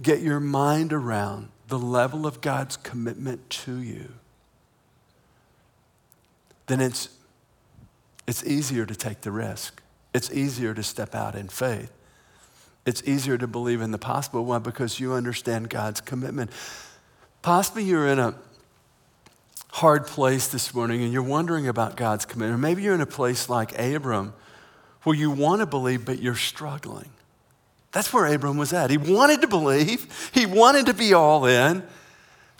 get 0.00 0.20
your 0.20 0.40
mind 0.40 0.92
around 0.92 1.48
the 1.68 1.78
level 1.78 2.26
of 2.26 2.40
God's 2.40 2.76
commitment 2.76 3.48
to 3.50 3.78
you, 3.78 4.12
then 6.66 6.80
it's, 6.80 7.08
it's 8.26 8.44
easier 8.44 8.86
to 8.86 8.94
take 8.94 9.20
the 9.20 9.30
risk. 9.30 9.82
It's 10.12 10.32
easier 10.32 10.74
to 10.74 10.82
step 10.82 11.14
out 11.14 11.34
in 11.34 11.48
faith 11.48 11.92
it's 12.90 13.02
easier 13.06 13.38
to 13.38 13.46
believe 13.46 13.80
in 13.80 13.92
the 13.92 13.98
possible 13.98 14.44
one 14.44 14.62
because 14.62 14.98
you 14.98 15.14
understand 15.14 15.70
God's 15.70 16.00
commitment. 16.00 16.50
Possibly 17.40 17.84
you're 17.84 18.08
in 18.08 18.18
a 18.18 18.34
hard 19.68 20.06
place 20.06 20.48
this 20.48 20.74
morning 20.74 21.02
and 21.02 21.12
you're 21.12 21.22
wondering 21.22 21.68
about 21.68 21.96
God's 21.96 22.26
commitment. 22.26 22.60
maybe 22.60 22.82
you're 22.82 22.94
in 22.94 23.00
a 23.00 23.06
place 23.06 23.48
like 23.48 23.78
Abram 23.78 24.34
where 25.04 25.16
you 25.16 25.30
want 25.30 25.60
to 25.60 25.66
believe, 25.66 26.04
but 26.04 26.20
you're 26.20 26.34
struggling. 26.34 27.08
That's 27.92 28.12
where 28.12 28.26
Abram 28.26 28.58
was 28.58 28.72
at. 28.72 28.90
He 28.90 28.98
wanted 28.98 29.40
to 29.42 29.46
believe, 29.46 30.30
he 30.34 30.44
wanted 30.44 30.86
to 30.86 30.94
be 30.94 31.14
all 31.14 31.46
in, 31.46 31.84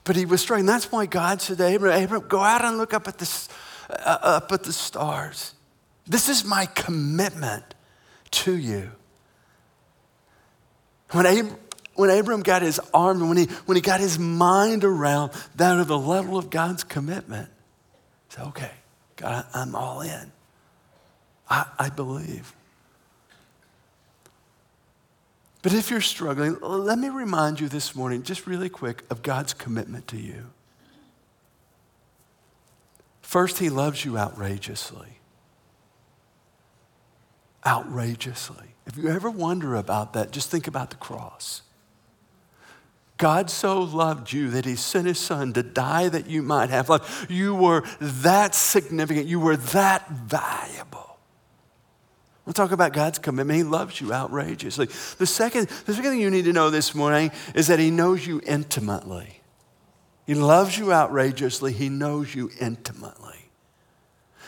but 0.05 0.15
he 0.15 0.25
was 0.25 0.41
struggling. 0.41 0.67
That's 0.67 0.91
why 0.93 1.07
God 1.07 1.43
said 1.43 1.59
to 1.59 1.75
Abram, 1.75 2.03
Abram, 2.03 2.25
go 2.29 2.41
out 2.41 2.65
and 2.65 2.79
look 2.79 2.95
up 2.95 3.09
at, 3.09 3.19
the, 3.19 3.49
uh, 3.91 4.19
up 4.23 4.53
at 4.53 4.63
the 4.63 4.73
stars. 4.73 5.55
This 6.07 6.29
is 6.29 6.45
my 6.45 6.67
commitment 6.67 7.65
to 8.31 8.57
you. 8.57 8.93
When, 11.13 11.27
Ab- 11.27 11.59
when 11.95 12.11
Abram 12.11 12.43
got 12.43 12.63
his 12.63 12.81
arm, 12.95 13.29
when 13.29 13.37
he, 13.37 13.45
when 13.67 13.77
he 13.77 13.83
got 13.83 14.01
his 14.01 14.19
mind 14.19 14.85
around 14.85 15.33
that 15.57 15.79
of 15.79 15.89
the 15.89 15.99
level 15.99 16.39
of 16.39 16.51
God's 16.51 16.85
commitment, 16.85 17.49
he 18.29 18.37
said, 18.37 18.47
okay, 18.49 18.71
God, 19.17 19.45
I'm 19.53 19.75
all 19.75 20.01
in. 20.01 20.33
I, 21.49 21.67
I 21.79 21.89
believe. 21.91 22.55
But 25.63 25.75
if 25.75 25.91
you're 25.91 26.01
struggling, 26.01 26.57
let 26.61 26.99
me 26.99 27.09
remind 27.09 27.61
you 27.61 27.69
this 27.69 27.95
morning, 27.95 28.23
just 28.23 28.47
really 28.47 28.69
quick, 28.71 29.05
of 29.11 29.23
God's 29.23 29.53
commitment 29.53 30.09
to 30.09 30.17
you. 30.17 30.47
First, 33.21 33.59
He 33.59 33.69
loves 33.69 34.05
you 34.05 34.17
outrageously. 34.17 35.19
outrageously. 37.67 38.70
If 38.87 38.97
you 38.97 39.09
ever 39.09 39.31
wonder 39.31 39.77
about 39.77 40.15
that, 40.15 40.31
just 40.31 40.51
think 40.51 40.67
about 40.67 40.91
the 40.91 40.97
cross. 40.97 41.63
God 43.21 43.51
so 43.51 43.83
loved 43.83 44.33
you 44.33 44.49
that 44.51 44.65
he 44.65 44.77
sent 44.77 45.07
his 45.07 45.19
son 45.19 45.53
to 45.53 45.63
die 45.63 46.09
that 46.09 46.27
you 46.27 46.43
might 46.43 46.71
have 46.71 46.89
life. 46.89 47.27
You 47.29 47.55
were 47.55 47.85
that 48.01 48.55
significant. 48.55 49.27
You 49.27 49.39
were 49.39 49.59
that 49.59 50.09
valuable. 50.09 51.19
We'll 52.47 52.55
talk 52.55 52.73
about 52.73 52.95
God's 52.95 53.19
commitment. 53.19 53.59
He 53.59 53.63
loves 53.63 54.01
you 54.01 54.13
outrageously. 54.15 54.87
The 55.19 55.27
second, 55.27 55.69
the 55.69 55.93
second 55.93 56.11
thing 56.11 56.21
you 56.21 56.31
need 56.31 56.47
to 56.47 56.53
know 56.55 56.71
this 56.71 56.95
morning 56.95 57.31
is 57.55 57.67
that 57.67 57.79
he 57.79 57.91
knows 57.91 58.27
you 58.27 58.41
intimately. 58.47 59.43
He 60.27 60.35
loves 60.35 60.79
you 60.79 60.93
outrageously. 60.93 61.75
He 61.75 61.91
knows 61.91 62.35
you 62.35 62.51
intimately. 62.59 63.40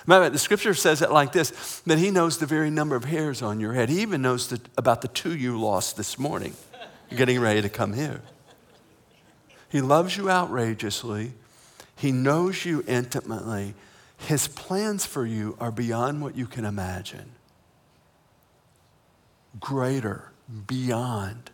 Remember, 0.06 0.30
the 0.30 0.38
scripture 0.38 0.74
says 0.74 1.02
it 1.02 1.10
like 1.10 1.32
this 1.32 1.80
that 1.86 1.98
he 1.98 2.10
knows 2.10 2.38
the 2.38 2.46
very 2.46 2.70
number 2.70 2.96
of 2.96 3.04
hairs 3.04 3.42
on 3.42 3.60
your 3.60 3.72
head. 3.72 3.88
He 3.88 4.00
even 4.00 4.22
knows 4.22 4.48
the, 4.48 4.60
about 4.76 5.02
the 5.02 5.08
two 5.08 5.36
you 5.36 5.60
lost 5.60 5.96
this 5.96 6.18
morning, 6.18 6.54
getting 7.14 7.40
ready 7.40 7.62
to 7.62 7.68
come 7.68 7.92
here. 7.92 8.22
He 9.68 9.80
loves 9.80 10.16
you 10.16 10.28
outrageously. 10.28 11.32
He 11.96 12.12
knows 12.12 12.64
you 12.64 12.84
intimately. 12.86 13.74
His 14.18 14.48
plans 14.48 15.06
for 15.06 15.24
you 15.24 15.56
are 15.60 15.72
beyond 15.72 16.20
what 16.20 16.36
you 16.36 16.46
can 16.46 16.64
imagine. 16.64 17.32
Greater, 19.58 20.30
beyond. 20.66 21.50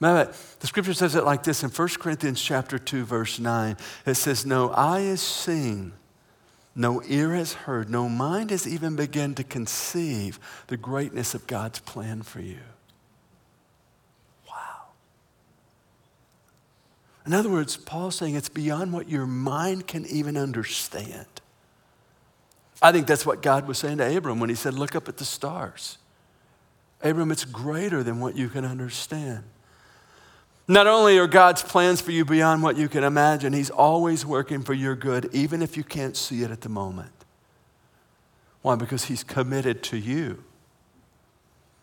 Remember, 0.00 0.32
the 0.60 0.66
scripture 0.66 0.94
says 0.94 1.14
it 1.14 1.24
like 1.24 1.44
this 1.44 1.62
in 1.62 1.70
1 1.70 1.88
Corinthians 2.00 2.42
chapter 2.42 2.78
2, 2.78 3.04
verse 3.04 3.38
9. 3.38 3.76
It 4.04 4.14
says, 4.14 4.44
No 4.44 4.72
eye 4.72 5.02
has 5.02 5.20
seen, 5.20 5.92
no 6.74 7.02
ear 7.06 7.34
has 7.34 7.52
heard, 7.52 7.90
no 7.90 8.08
mind 8.08 8.50
has 8.50 8.66
even 8.66 8.96
begun 8.96 9.34
to 9.34 9.44
conceive 9.44 10.38
the 10.68 10.76
greatness 10.76 11.34
of 11.34 11.46
God's 11.46 11.80
plan 11.80 12.22
for 12.22 12.40
you. 12.40 12.60
Wow. 14.48 14.86
In 17.26 17.34
other 17.34 17.50
words, 17.50 17.76
Paul's 17.76 18.16
saying 18.16 18.34
it's 18.34 18.48
beyond 18.48 18.92
what 18.92 19.08
your 19.08 19.26
mind 19.26 19.86
can 19.86 20.06
even 20.06 20.36
understand. 20.36 21.26
I 22.80 22.90
think 22.90 23.06
that's 23.06 23.26
what 23.26 23.42
God 23.42 23.68
was 23.68 23.78
saying 23.78 23.98
to 23.98 24.16
Abram 24.16 24.40
when 24.40 24.48
he 24.48 24.56
said, 24.56 24.74
Look 24.74 24.96
up 24.96 25.08
at 25.08 25.18
the 25.18 25.24
stars. 25.24 25.98
Abram, 27.02 27.30
it's 27.30 27.44
greater 27.44 28.02
than 28.02 28.18
what 28.18 28.36
you 28.36 28.48
can 28.48 28.64
understand. 28.64 29.44
Not 30.72 30.86
only 30.86 31.18
are 31.18 31.26
God's 31.26 31.62
plans 31.62 32.00
for 32.00 32.12
you 32.12 32.24
beyond 32.24 32.62
what 32.62 32.78
you 32.78 32.88
can 32.88 33.04
imagine, 33.04 33.52
He's 33.52 33.68
always 33.68 34.24
working 34.24 34.62
for 34.62 34.72
your 34.72 34.96
good, 34.96 35.28
even 35.34 35.60
if 35.60 35.76
you 35.76 35.84
can't 35.84 36.16
see 36.16 36.42
it 36.42 36.50
at 36.50 36.62
the 36.62 36.70
moment. 36.70 37.12
Why? 38.62 38.74
Because 38.76 39.04
He's 39.04 39.22
committed 39.22 39.82
to 39.82 39.98
you. 39.98 40.42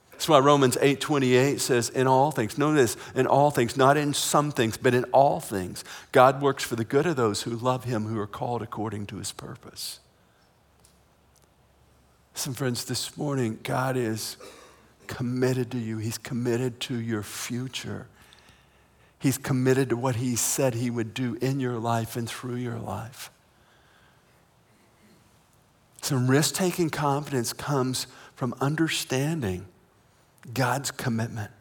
That's 0.09 0.27
why 0.27 0.39
Romans 0.39 0.75
8:28 0.77 1.59
says, 1.59 1.89
in 1.89 2.07
all 2.07 2.31
things, 2.31 2.57
notice, 2.57 2.97
in 3.13 3.27
all 3.27 3.51
things, 3.51 3.77
not 3.77 3.95
in 3.95 4.11
some 4.15 4.49
things, 4.49 4.75
but 4.75 4.95
in 4.95 5.03
all 5.11 5.39
things, 5.39 5.83
God 6.11 6.41
works 6.41 6.63
for 6.63 6.75
the 6.75 6.83
good 6.83 7.05
of 7.05 7.15
those 7.15 7.43
who 7.43 7.51
love 7.51 7.83
him, 7.83 8.05
who 8.05 8.17
are 8.17 8.25
called 8.25 8.63
according 8.63 9.05
to 9.05 9.17
his 9.17 9.31
purpose. 9.31 9.99
Some 12.33 12.55
friends, 12.55 12.85
this 12.85 13.15
morning, 13.15 13.59
God 13.61 13.95
is 13.95 14.37
committed 15.05 15.69
to 15.73 15.77
you. 15.77 15.99
He's 15.99 16.17
committed 16.17 16.79
to 16.79 16.99
your 16.99 17.21
future. 17.21 18.07
He's 19.19 19.37
committed 19.37 19.89
to 19.89 19.97
what 19.97 20.15
he 20.15 20.35
said 20.35 20.73
he 20.73 20.89
would 20.89 21.13
do 21.13 21.37
in 21.41 21.59
your 21.59 21.77
life 21.77 22.15
and 22.15 22.27
through 22.27 22.55
your 22.55 22.79
life. 22.79 23.29
Some 26.01 26.29
risk 26.29 26.55
taking 26.55 26.89
confidence 26.89 27.53
comes 27.53 28.07
from 28.35 28.55
understanding 28.61 29.67
God's 30.53 30.91
commitment, 30.91 31.51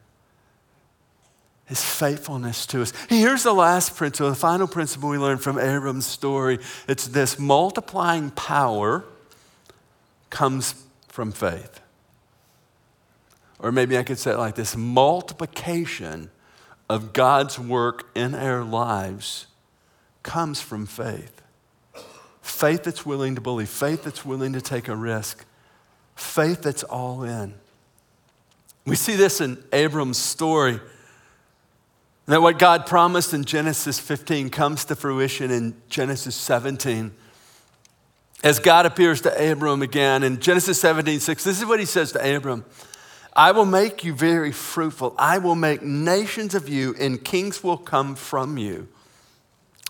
His 1.67 1.85
faithfulness 1.85 2.65
to 2.67 2.83
us. 2.83 2.93
Here's 3.09 3.43
the 3.43 3.53
last 3.53 3.97
principle, 3.97 4.31
the 4.31 4.37
final 4.37 4.69
principle 4.69 5.09
we 5.09 5.19
learn 5.19 5.39
from 5.39 5.59
Abram's 5.59 6.07
story. 6.07 6.61
It's 6.87 7.09
this 7.09 7.39
multiplying 7.39 8.31
power 8.31 9.05
comes 10.31 10.75
from 11.09 11.33
faith. 11.33 11.81
Or 13.59 13.73
maybe 13.73 13.99
I 13.99 14.05
could 14.05 14.19
say 14.19 14.31
it 14.31 14.39
like 14.39 14.55
this 14.55 14.77
multiplication 14.77 16.31
of 16.89 17.12
God's 17.12 17.59
work 17.59 18.09
in 18.14 18.34
our 18.34 18.64
lives 18.64 19.47
comes 20.22 20.61
from 20.61 20.86
faith. 20.86 21.43
Faith 22.43 22.84
that's 22.84 23.05
willing 23.05 23.34
to 23.34 23.41
believe, 23.41 23.68
faith 23.68 24.05
that's 24.05 24.24
willing 24.24 24.55
to 24.55 24.61
take 24.61 24.89
a 24.89 24.97
risk, 24.97 25.45
faith 26.16 26.62
that's 26.62 26.82
all 26.82 27.22
in. 27.22 27.55
We 28.86 28.97
see 28.97 29.16
this 29.16 29.41
in 29.41 29.62
Abram's 29.72 30.18
story. 30.18 30.80
That 32.26 32.43
what 32.43 32.59
God 32.59 32.86
promised 32.86 33.32
in 33.32 33.45
Genesis 33.45 33.99
15 33.99 34.51
comes 34.51 34.84
to 34.86 34.97
fruition 34.97 35.51
in 35.51 35.74
Genesis 35.89 36.34
17. 36.34 37.12
As 38.43 38.59
God 38.59 38.86
appears 38.86 39.22
to 39.22 39.53
Abram 39.53 39.82
again 39.82 40.22
in 40.22 40.39
Genesis 40.39 40.80
17, 40.80 41.20
6, 41.20 41.45
this 41.45 41.59
is 41.59 41.66
what 41.66 41.80
he 41.80 41.86
says 41.86 42.12
to 42.12 42.36
Abram 42.36 42.64
I 43.39 43.53
will 43.53 43.66
make 43.66 44.03
you 44.03 44.14
very 44.14 44.51
fruitful. 44.51 45.14
I 45.16 45.39
will 45.39 45.55
make 45.55 45.80
nations 45.80 46.57
of 46.57 46.68
you, 46.68 46.97
and 46.99 47.24
kings 47.24 47.62
will 47.62 47.76
come 47.76 48.16
from 48.16 48.59
you. 48.59 48.89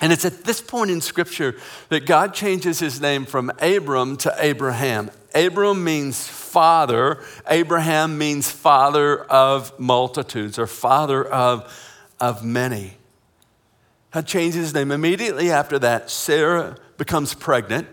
And 0.03 0.12
it's 0.12 0.26
at 0.26 0.44
this 0.44 0.61
point 0.61 0.90
in 0.90 1.01
Scripture 1.01 1.57
that 1.88 2.05
God 2.05 2.34
changes 2.34 2.78
his 2.78 3.01
name 3.01 3.24
from 3.24 3.51
Abram 3.59 4.18
to 4.18 4.34
Abraham. 4.38 5.11
Abram 5.34 5.82
means 5.82 6.28
father, 6.28 7.24
Abraham 7.49 8.18
means 8.18 8.51
father 8.51 9.24
of 9.24 9.76
multitudes 9.80 10.59
or 10.59 10.66
father 10.66 11.24
of, 11.24 11.74
of 12.20 12.44
many. 12.44 12.99
God 14.11 14.26
changes 14.26 14.57
his 14.57 14.74
name. 14.74 14.90
Immediately 14.90 15.51
after 15.51 15.78
that, 15.78 16.11
Sarah 16.11 16.76
becomes 16.99 17.32
pregnant. 17.32 17.88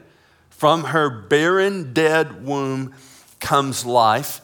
From 0.49 0.83
her 0.85 1.09
barren, 1.09 1.93
dead 1.93 2.45
womb 2.45 2.93
comes 3.39 3.85
life. 3.85 4.41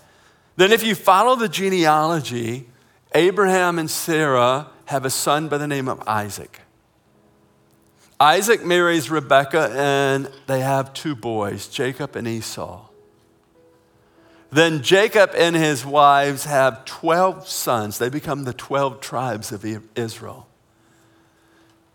Then, 0.55 0.71
if 0.71 0.83
you 0.83 0.95
follow 0.95 1.35
the 1.35 1.49
genealogy, 1.49 2.67
Abraham 3.13 3.79
and 3.79 3.89
Sarah 3.89 4.67
have 4.85 5.05
a 5.05 5.09
son 5.09 5.47
by 5.47 5.57
the 5.57 5.67
name 5.67 5.87
of 5.87 6.01
Isaac. 6.07 6.61
Isaac 8.19 8.63
marries 8.63 9.09
Rebekah, 9.09 9.71
and 9.73 10.29
they 10.47 10.59
have 10.59 10.93
two 10.93 11.15
boys, 11.15 11.67
Jacob 11.67 12.15
and 12.15 12.27
Esau. 12.27 12.85
Then 14.51 14.83
Jacob 14.83 15.31
and 15.35 15.55
his 15.55 15.85
wives 15.85 16.45
have 16.45 16.83
12 16.85 17.47
sons. 17.47 17.97
They 17.97 18.09
become 18.09 18.43
the 18.43 18.53
12 18.53 18.99
tribes 18.99 19.51
of 19.51 19.65
Israel. 19.95 20.47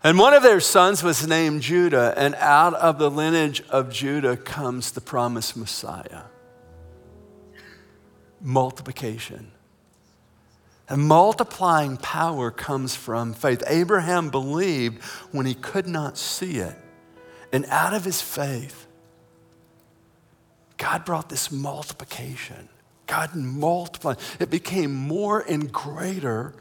And 0.03 0.17
one 0.17 0.33
of 0.33 0.43
their 0.43 0.59
sons 0.59 1.03
was 1.03 1.27
named 1.27 1.61
Judah, 1.61 2.13
and 2.17 2.35
out 2.35 2.73
of 2.73 2.97
the 2.97 3.11
lineage 3.11 3.61
of 3.69 3.91
Judah 3.91 4.35
comes 4.35 4.91
the 4.91 5.01
promised 5.01 5.55
Messiah. 5.55 6.23
Multiplication. 8.41 9.51
And 10.89 11.01
multiplying 11.01 11.97
power 11.97 12.49
comes 12.49 12.95
from 12.95 13.33
faith. 13.33 13.61
Abraham 13.67 14.29
believed 14.29 15.03
when 15.31 15.45
he 15.45 15.53
could 15.53 15.87
not 15.87 16.17
see 16.17 16.57
it. 16.57 16.75
And 17.51 17.65
out 17.65 17.93
of 17.93 18.05
his 18.05 18.21
faith, 18.21 18.87
God 20.77 21.03
brought 21.03 21.29
this 21.29 21.51
multiplication. 21.51 22.69
God 23.05 23.35
multiplied. 23.35 24.17
It 24.39 24.49
became 24.49 24.93
more 24.93 25.41
and 25.41 25.71
greater 25.71 26.53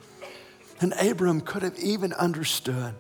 than 0.79 0.93
Abraham 0.99 1.41
could 1.41 1.63
have 1.63 1.79
even 1.79 2.13
understood. 2.15 2.95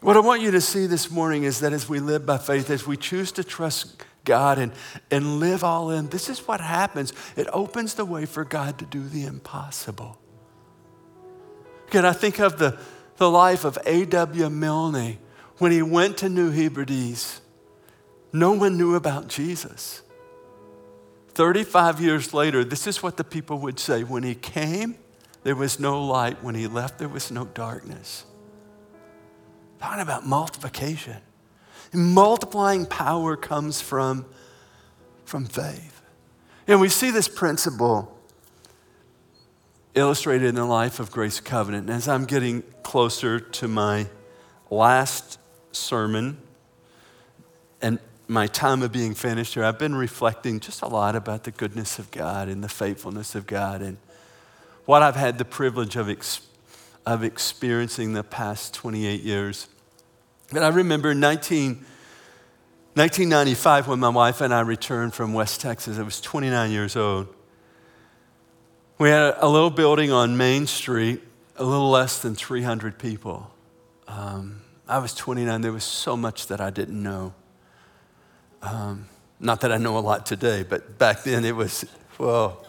What 0.00 0.16
I 0.16 0.20
want 0.20 0.42
you 0.42 0.50
to 0.50 0.60
see 0.60 0.86
this 0.86 1.10
morning 1.10 1.44
is 1.44 1.60
that 1.60 1.72
as 1.72 1.88
we 1.88 1.98
live 1.98 2.26
by 2.26 2.38
faith, 2.38 2.70
as 2.70 2.86
we 2.86 2.96
choose 2.96 3.32
to 3.32 3.44
trust 3.44 4.02
God 4.24 4.58
and, 4.58 4.72
and 5.10 5.40
live 5.40 5.62
all 5.62 5.90
in, 5.90 6.08
this 6.08 6.28
is 6.28 6.46
what 6.46 6.60
happens. 6.60 7.12
It 7.36 7.46
opens 7.52 7.94
the 7.94 8.04
way 8.04 8.26
for 8.26 8.44
God 8.44 8.78
to 8.78 8.84
do 8.84 9.06
the 9.06 9.24
impossible. 9.24 10.18
Again, 11.88 12.04
I 12.04 12.12
think 12.12 12.38
of 12.40 12.58
the, 12.58 12.78
the 13.16 13.30
life 13.30 13.64
of 13.64 13.78
A.W. 13.86 14.50
Milne 14.50 15.18
when 15.58 15.72
he 15.72 15.82
went 15.82 16.18
to 16.18 16.28
New 16.28 16.50
Hebrides. 16.50 17.40
No 18.32 18.52
one 18.52 18.76
knew 18.76 18.94
about 18.94 19.28
Jesus. 19.28 20.02
35 21.34 22.00
years 22.00 22.32
later, 22.34 22.64
this 22.64 22.86
is 22.86 23.02
what 23.02 23.16
the 23.16 23.24
people 23.24 23.58
would 23.58 23.78
say 23.78 24.02
when 24.04 24.22
he 24.22 24.34
came, 24.34 24.96
there 25.42 25.54
was 25.54 25.78
no 25.78 26.04
light. 26.04 26.42
When 26.42 26.54
he 26.54 26.66
left, 26.66 26.98
there 26.98 27.08
was 27.08 27.30
no 27.30 27.44
darkness. 27.44 28.24
Talking 29.78 30.00
about 30.00 30.26
multiplication. 30.26 31.18
Multiplying 31.94 32.86
power 32.86 33.36
comes 33.36 33.80
from, 33.80 34.26
from 35.24 35.46
faith. 35.46 36.02
And 36.66 36.80
we 36.80 36.88
see 36.88 37.10
this 37.10 37.28
principle 37.28 38.10
illustrated 39.94 40.48
in 40.48 40.54
the 40.54 40.64
life 40.64 40.98
of 40.98 41.10
Grace 41.10 41.40
Covenant. 41.40 41.88
And 41.88 41.96
as 41.96 42.08
I'm 42.08 42.24
getting 42.24 42.62
closer 42.82 43.38
to 43.38 43.68
my 43.68 44.06
last 44.70 45.38
sermon, 45.72 46.38
and 47.80 47.98
my 48.26 48.46
time 48.46 48.82
of 48.82 48.92
being 48.92 49.14
finished 49.14 49.54
here, 49.54 49.64
I've 49.64 49.78
been 49.78 49.94
reflecting 49.94 50.58
just 50.58 50.82
a 50.82 50.88
lot 50.88 51.14
about 51.14 51.44
the 51.44 51.50
goodness 51.50 51.98
of 51.98 52.10
God 52.10 52.48
and 52.48 52.64
the 52.64 52.68
faithfulness 52.68 53.34
of 53.34 53.46
God 53.46 53.82
and 53.82 53.98
what 54.86 55.02
I've 55.02 55.16
had 55.16 55.38
the 55.38 55.44
privilege 55.44 55.96
of, 55.96 56.08
ex- 56.08 56.46
of 57.04 57.22
experiencing 57.22 58.14
the 58.14 58.24
past 58.24 58.72
28 58.74 59.22
years. 59.22 59.68
And 60.50 60.64
I 60.64 60.68
remember 60.68 61.14
19, 61.14 61.84
1995 62.94 63.88
when 63.88 63.98
my 63.98 64.08
wife 64.08 64.40
and 64.40 64.52
I 64.52 64.60
returned 64.60 65.14
from 65.14 65.32
West 65.32 65.60
Texas. 65.60 65.98
I 65.98 66.02
was 66.02 66.20
29 66.20 66.70
years 66.70 66.96
old. 66.96 67.28
We 68.98 69.08
had 69.08 69.34
a 69.38 69.48
little 69.48 69.70
building 69.70 70.12
on 70.12 70.36
Main 70.36 70.66
Street, 70.66 71.22
a 71.56 71.64
little 71.64 71.90
less 71.90 72.22
than 72.22 72.34
300 72.34 72.98
people. 72.98 73.50
Um, 74.06 74.62
I 74.86 74.98
was 74.98 75.14
29. 75.14 75.60
There 75.62 75.72
was 75.72 75.84
so 75.84 76.16
much 76.16 76.46
that 76.48 76.60
I 76.60 76.70
didn't 76.70 77.02
know. 77.02 77.34
Um, 78.62 79.08
not 79.40 79.60
that 79.62 79.72
I 79.72 79.78
know 79.78 79.98
a 79.98 80.00
lot 80.00 80.26
today, 80.26 80.62
but 80.62 80.98
back 80.98 81.24
then 81.24 81.44
it 81.44 81.56
was, 81.56 81.84
well, 82.18 82.64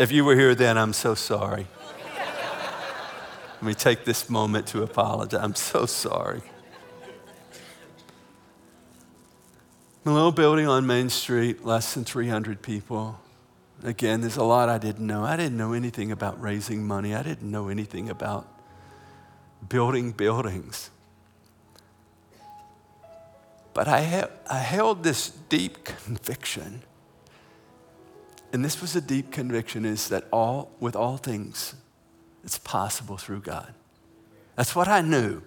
if 0.00 0.10
you 0.10 0.24
were 0.24 0.34
here 0.34 0.54
then, 0.54 0.78
I'm 0.78 0.92
so 0.92 1.14
sorry. 1.14 1.66
Let 3.60 3.62
me 3.62 3.74
take 3.74 4.04
this 4.04 4.30
moment 4.30 4.68
to 4.68 4.82
apologize. 4.84 5.40
I'm 5.40 5.56
so 5.56 5.84
sorry. 5.84 6.42
A 10.04 10.10
little 10.10 10.32
building 10.32 10.66
on 10.66 10.86
Main 10.86 11.10
Street, 11.10 11.64
less 11.64 11.94
than 11.94 12.04
300 12.04 12.62
people. 12.62 13.20
Again, 13.82 14.20
there's 14.20 14.36
a 14.36 14.44
lot 14.44 14.68
I 14.68 14.78
didn't 14.78 15.06
know. 15.06 15.24
I 15.24 15.36
didn't 15.36 15.58
know 15.58 15.72
anything 15.72 16.12
about 16.12 16.40
raising 16.40 16.86
money, 16.86 17.14
I 17.14 17.22
didn't 17.22 17.50
know 17.50 17.68
anything 17.68 18.08
about 18.08 18.46
building 19.68 20.12
buildings. 20.12 20.90
But 23.74 23.86
I, 23.86 24.02
ha- 24.02 24.30
I 24.48 24.58
held 24.58 25.02
this 25.02 25.30
deep 25.30 25.84
conviction. 25.84 26.82
And 28.52 28.64
this 28.64 28.80
was 28.80 28.96
a 28.96 29.00
deep 29.00 29.30
conviction 29.30 29.84
is 29.84 30.08
that 30.08 30.24
all, 30.32 30.70
with 30.80 30.96
all 30.96 31.16
things, 31.16 31.74
it's 32.42 32.58
possible 32.58 33.16
through 33.16 33.40
God. 33.40 33.74
That's 34.56 34.74
what 34.74 34.88
I 34.88 35.00
knew. 35.00 35.42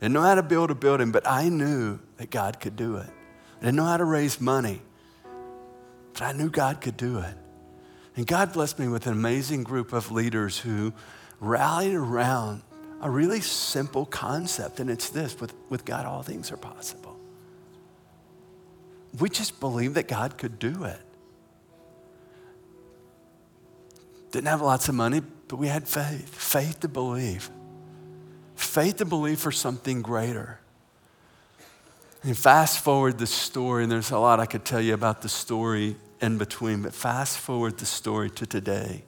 I 0.00 0.04
didn't 0.04 0.14
know 0.14 0.22
how 0.22 0.34
to 0.34 0.42
build 0.42 0.70
a 0.70 0.74
building, 0.74 1.10
but 1.10 1.26
I 1.26 1.48
knew 1.48 1.98
that 2.18 2.30
God 2.30 2.60
could 2.60 2.76
do 2.76 2.96
it. 2.96 3.10
I 3.60 3.66
didn't 3.66 3.76
know 3.76 3.84
how 3.84 3.96
to 3.96 4.04
raise 4.04 4.40
money, 4.40 4.80
but 6.12 6.22
I 6.22 6.32
knew 6.32 6.50
God 6.50 6.80
could 6.80 6.96
do 6.96 7.18
it. 7.18 7.34
And 8.16 8.26
God 8.26 8.52
blessed 8.52 8.78
me 8.78 8.88
with 8.88 9.06
an 9.06 9.12
amazing 9.12 9.64
group 9.64 9.92
of 9.92 10.10
leaders 10.10 10.58
who 10.58 10.92
rallied 11.40 11.94
around 11.94 12.62
a 13.00 13.10
really 13.10 13.40
simple 13.40 14.06
concept, 14.06 14.80
and 14.80 14.88
it's 14.88 15.10
this 15.10 15.38
with, 15.40 15.52
with 15.68 15.84
God, 15.84 16.06
all 16.06 16.22
things 16.22 16.50
are 16.50 16.56
possible. 16.56 17.18
We 19.18 19.28
just 19.28 19.60
believed 19.60 19.94
that 19.94 20.08
God 20.08 20.38
could 20.38 20.58
do 20.58 20.84
it. 20.84 21.00
Didn't 24.30 24.48
have 24.48 24.62
lots 24.62 24.88
of 24.88 24.94
money, 24.94 25.22
but 25.48 25.56
we 25.56 25.68
had 25.68 25.86
faith 25.86 26.28
faith 26.28 26.80
to 26.80 26.88
believe, 26.88 27.50
faith 28.56 28.96
to 28.96 29.04
believe 29.04 29.38
for 29.38 29.52
something 29.52 30.02
greater. 30.02 30.58
And 32.24 32.36
fast 32.38 32.82
forward 32.82 33.18
the 33.18 33.26
story, 33.26 33.82
and 33.82 33.92
there's 33.92 34.10
a 34.10 34.18
lot 34.18 34.40
I 34.40 34.46
could 34.46 34.64
tell 34.64 34.80
you 34.80 34.94
about 34.94 35.20
the 35.20 35.28
story 35.28 35.96
in 36.22 36.38
between, 36.38 36.80
but 36.80 36.94
fast 36.94 37.36
forward 37.36 37.76
the 37.76 37.84
story 37.84 38.30
to 38.30 38.46
today. 38.46 39.04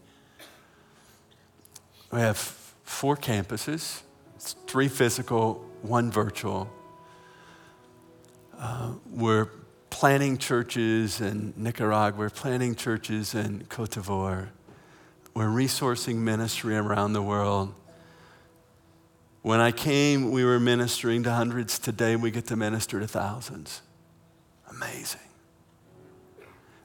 We 2.13 2.21
have 2.21 2.37
four 2.37 3.17
campuses, 3.17 4.03
it's 4.35 4.53
three 4.67 4.89
physical, 4.89 5.65
one 5.81 6.11
virtual. 6.11 6.71
Uh, 8.59 8.93
we're 9.11 9.49
planting 9.89 10.37
churches 10.37 11.23
in 11.23 11.55
Nicaragua, 11.57 12.19
we're 12.19 12.29
planting 12.29 12.75
churches 12.75 13.35
in 13.35 13.65
Cote 13.71 13.93
d'Ivoire. 13.93 14.49
We're 15.33 15.49
resourcing 15.49 16.17
ministry 16.17 16.77
around 16.77 17.15
the 17.15 17.23
world. 17.23 17.73
When 19.47 19.61
I 19.61 19.71
came, 19.71 20.33
we 20.33 20.45
were 20.45 20.59
ministering 20.59 21.23
to 21.23 21.31
hundreds. 21.31 21.79
Today, 21.79 22.17
we 22.17 22.33
get 22.33 22.49
to 22.49 22.57
minister 22.57 22.99
to 22.99 23.07
thousands. 23.07 23.81
Amazing. 24.69 25.21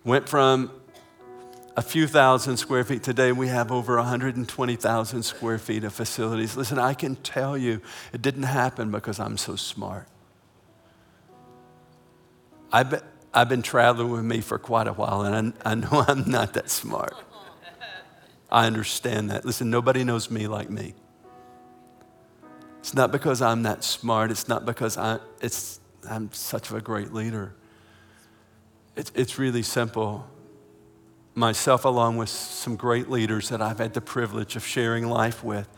Went 0.04 0.30
from 0.30 0.72
a 1.76 1.82
few 1.82 2.06
thousand 2.06 2.58
square 2.58 2.84
feet. 2.84 3.02
Today 3.02 3.32
we 3.32 3.48
have 3.48 3.72
over 3.72 3.96
120,000 3.96 5.24
square 5.24 5.58
feet 5.58 5.84
of 5.84 5.92
facilities. 5.92 6.56
Listen, 6.56 6.78
I 6.78 6.94
can 6.94 7.16
tell 7.16 7.58
you 7.58 7.82
it 8.14 8.22
didn't 8.22 8.44
happen 8.44 8.92
because 8.92 9.20
I'm 9.20 9.38
so 9.38 9.56
smart. 9.56 10.08
I've 12.72 12.92
been, 12.92 13.02
I've 13.34 13.50
been 13.50 13.64
traveling 13.64 14.12
with 14.12 14.24
me 14.24 14.40
for 14.40 14.60
quite 14.60 14.88
a 14.88 14.94
while, 14.94 15.24
and 15.24 15.56
I, 15.66 15.72
I 15.72 15.74
know 15.74 15.90
I'm 16.08 16.30
not 16.30 16.54
that 16.54 16.70
smart. 16.70 17.16
I 18.52 18.68
understand 18.68 19.32
that. 19.32 19.46
Listen, 19.46 19.72
nobody 19.72 20.04
knows 20.04 20.30
me 20.30 20.46
like 20.46 20.70
me. 20.70 20.94
It's 22.82 22.96
not 22.96 23.12
because 23.12 23.44
I'm 23.44 23.62
that 23.64 23.84
smart. 23.84 24.32
It's 24.32 24.48
not 24.48 24.66
because 24.66 24.98
I, 24.98 25.20
it's, 25.40 25.80
I'm 26.10 26.32
such 26.34 26.72
a 26.72 26.82
great 26.82 27.14
leader. 27.14 27.54
It's, 28.96 29.12
it's 29.14 29.38
really 29.38 29.62
simple. 29.62 30.28
Myself, 31.36 31.86
along 31.86 32.18
with 32.18 32.30
some 32.30 32.76
great 32.76 33.08
leaders 33.08 33.50
that 33.50 33.62
I've 33.62 33.78
had 33.78 33.94
the 33.94 34.02
privilege 34.02 34.56
of 34.56 34.66
sharing 34.66 35.08
life 35.08 35.44
with, 35.44 35.70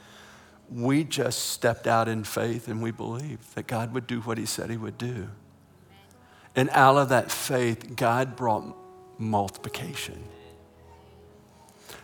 we 0.72 1.04
just 1.04 1.50
stepped 1.50 1.88
out 1.88 2.08
in 2.08 2.24
faith 2.24 2.70
and 2.70 2.82
we 2.82 2.92
believed 2.92 3.54
that 3.56 3.68
God 3.68 3.94
would 3.94 4.08
do 4.08 4.22
what 4.22 4.38
He 4.38 4.46
said 4.46 4.70
He 4.70 4.78
would 4.78 4.98
do. 4.98 5.28
And 6.56 6.70
out 6.70 6.96
of 6.96 7.10
that 7.10 7.32
faith, 7.32 7.98
God 7.98 8.38
brought 8.38 8.78
multiplication. 9.18 10.24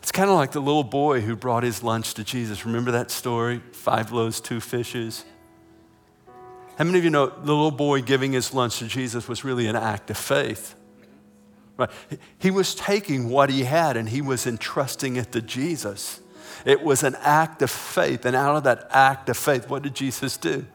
It's 0.09 0.17
kind 0.17 0.31
of 0.31 0.37
like 0.37 0.53
the 0.53 0.59
little 0.59 0.83
boy 0.83 1.21
who 1.21 1.35
brought 1.35 1.61
his 1.61 1.83
lunch 1.83 2.15
to 2.15 2.23
Jesus. 2.23 2.65
Remember 2.65 2.89
that 2.89 3.11
story? 3.11 3.61
Five 3.73 4.11
loaves, 4.11 4.41
two 4.41 4.59
fishes. 4.59 5.23
How 6.79 6.85
many 6.85 6.97
of 6.97 7.03
you 7.03 7.11
know 7.11 7.27
the 7.27 7.53
little 7.53 7.69
boy 7.69 8.01
giving 8.01 8.31
his 8.31 8.51
lunch 8.51 8.79
to 8.79 8.87
Jesus 8.87 9.27
was 9.27 9.43
really 9.43 9.67
an 9.67 9.75
act 9.75 10.09
of 10.09 10.17
faith? 10.17 10.73
Right? 11.77 11.91
He 12.39 12.49
was 12.49 12.73
taking 12.73 13.29
what 13.29 13.51
he 13.51 13.65
had 13.65 13.95
and 13.95 14.09
he 14.09 14.19
was 14.19 14.47
entrusting 14.47 15.15
it 15.15 15.31
to 15.33 15.43
Jesus. 15.43 16.21
It 16.65 16.81
was 16.81 17.03
an 17.03 17.15
act 17.19 17.61
of 17.61 17.69
faith. 17.69 18.25
And 18.25 18.35
out 18.35 18.55
of 18.55 18.63
that 18.63 18.87
act 18.89 19.29
of 19.29 19.37
faith, 19.37 19.69
what 19.69 19.83
did 19.83 19.93
Jesus 19.93 20.37
do? 20.37 20.65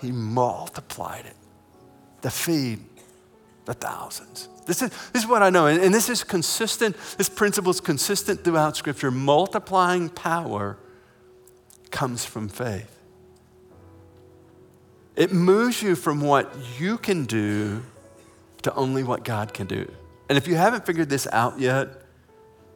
He 0.00 0.12
multiplied 0.12 1.26
it 1.26 1.36
to 2.22 2.30
feed 2.30 2.89
the 3.64 3.74
thousands. 3.74 4.48
This 4.66 4.82
is, 4.82 4.90
this 5.12 5.24
is 5.24 5.28
what 5.28 5.42
I 5.42 5.50
know. 5.50 5.66
And, 5.66 5.82
and 5.82 5.94
this 5.94 6.08
is 6.08 6.22
consistent. 6.22 6.96
This 7.18 7.28
principle 7.28 7.70
is 7.70 7.80
consistent 7.80 8.44
throughout 8.44 8.76
Scripture. 8.76 9.10
Multiplying 9.10 10.08
power 10.08 10.78
comes 11.90 12.24
from 12.24 12.48
faith. 12.48 12.96
It 15.16 15.32
moves 15.32 15.82
you 15.82 15.96
from 15.96 16.20
what 16.20 16.54
you 16.78 16.96
can 16.96 17.24
do 17.24 17.82
to 18.62 18.74
only 18.74 19.02
what 19.02 19.24
God 19.24 19.52
can 19.52 19.66
do. 19.66 19.90
And 20.28 20.38
if 20.38 20.46
you 20.46 20.54
haven't 20.54 20.86
figured 20.86 21.08
this 21.08 21.26
out 21.32 21.58
yet, 21.58 21.88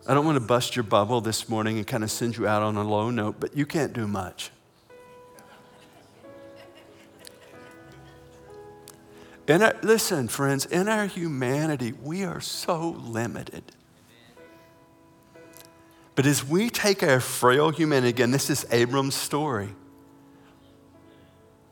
I 0.07 0.15
don't 0.15 0.27
want 0.27 0.37
to 0.37 0.45
bust 0.45 0.77
your 0.77 0.83
bubble 0.83 1.21
this 1.21 1.49
morning 1.49 1.79
and 1.79 1.87
kind 1.87 2.05
of 2.05 2.11
send 2.11 2.37
you 2.37 2.47
out 2.47 2.63
on 2.63 2.77
a 2.77 2.83
low 2.83 3.11
note, 3.11 3.37
but 3.39 3.57
you 3.57 3.65
can't 3.65 3.93
do 3.93 4.07
much. 4.07 4.51
In 9.47 9.63
our, 9.63 9.77
listen, 9.83 10.29
friends, 10.29 10.65
in 10.65 10.89
our 10.89 11.07
humanity, 11.07 11.93
we 12.03 12.25
are 12.25 12.41
so 12.41 12.91
limited. 12.91 13.65
But 16.15 16.27
as 16.27 16.45
we 16.45 16.71
take 16.71 17.03
our 17.03 17.21
frail 17.21 17.71
humanity, 17.71 18.09
again, 18.09 18.31
this 18.31 18.49
is 18.49 18.65
Abram's 18.71 19.15
story. 19.15 19.69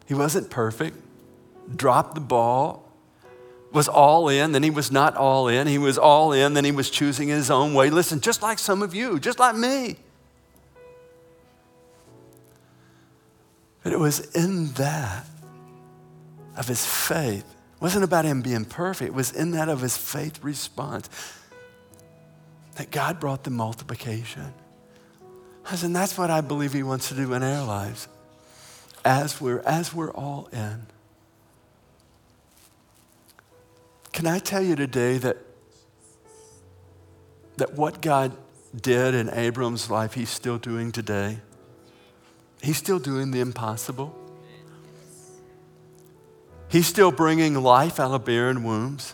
He 0.06 0.14
wasn't 0.14 0.50
perfect, 0.50 0.98
dropped 1.74 2.14
the 2.14 2.20
ball, 2.20 2.88
was 3.72 3.88
all 3.88 4.28
in, 4.28 4.52
then 4.52 4.62
he 4.62 4.70
was 4.70 4.92
not 4.92 5.16
all 5.16 5.48
in. 5.48 5.66
He 5.66 5.78
was 5.78 5.96
all 5.96 6.32
in, 6.32 6.52
then 6.52 6.64
he 6.64 6.72
was 6.72 6.90
choosing 6.90 7.28
his 7.28 7.50
own 7.50 7.72
way. 7.72 7.88
Listen, 7.88 8.20
just 8.20 8.42
like 8.42 8.58
some 8.58 8.82
of 8.82 8.94
you, 8.94 9.18
just 9.18 9.38
like 9.38 9.56
me. 9.56 9.96
But 13.82 13.92
it 13.92 13.98
was 13.98 14.20
in 14.34 14.72
that 14.72 15.26
of 16.56 16.68
his 16.68 16.84
faith. 16.84 17.51
Wasn't 17.82 18.04
about 18.04 18.24
him 18.24 18.42
being 18.42 18.64
perfect. 18.64 19.08
It 19.08 19.12
was 19.12 19.32
in 19.32 19.50
that 19.50 19.68
of 19.68 19.80
his 19.80 19.96
faith 19.96 20.44
response 20.44 21.10
that 22.76 22.92
God 22.92 23.18
brought 23.18 23.42
the 23.42 23.50
multiplication. 23.50 24.54
And 25.68 25.94
that's 25.94 26.16
what 26.16 26.30
I 26.30 26.42
believe 26.42 26.72
he 26.72 26.84
wants 26.84 27.08
to 27.08 27.16
do 27.16 27.32
in 27.32 27.42
our 27.42 27.66
lives 27.66 28.06
as 29.04 29.40
we're, 29.40 29.58
as 29.66 29.92
we're 29.92 30.12
all 30.12 30.48
in. 30.52 30.86
Can 34.12 34.28
I 34.28 34.38
tell 34.38 34.62
you 34.62 34.76
today 34.76 35.18
that, 35.18 35.38
that 37.56 37.74
what 37.74 38.00
God 38.00 38.36
did 38.80 39.12
in 39.16 39.28
Abram's 39.28 39.90
life, 39.90 40.14
he's 40.14 40.30
still 40.30 40.58
doing 40.58 40.92
today? 40.92 41.40
He's 42.62 42.76
still 42.76 43.00
doing 43.00 43.32
the 43.32 43.40
impossible. 43.40 44.21
He's 46.72 46.86
still 46.86 47.12
bringing 47.12 47.52
life 47.62 48.00
out 48.00 48.12
of 48.12 48.24
barren 48.24 48.64
wombs. 48.64 49.12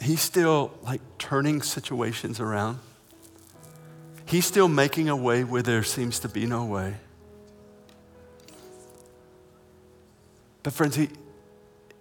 He's 0.00 0.20
still 0.20 0.72
like 0.82 1.00
turning 1.16 1.62
situations 1.62 2.40
around. 2.40 2.80
He's 4.26 4.44
still 4.44 4.66
making 4.66 5.08
a 5.08 5.14
way 5.14 5.44
where 5.44 5.62
there 5.62 5.84
seems 5.84 6.18
to 6.18 6.28
be 6.28 6.44
no 6.44 6.64
way. 6.64 6.96
But, 10.64 10.72
friends, 10.72 10.96
he, 10.96 11.08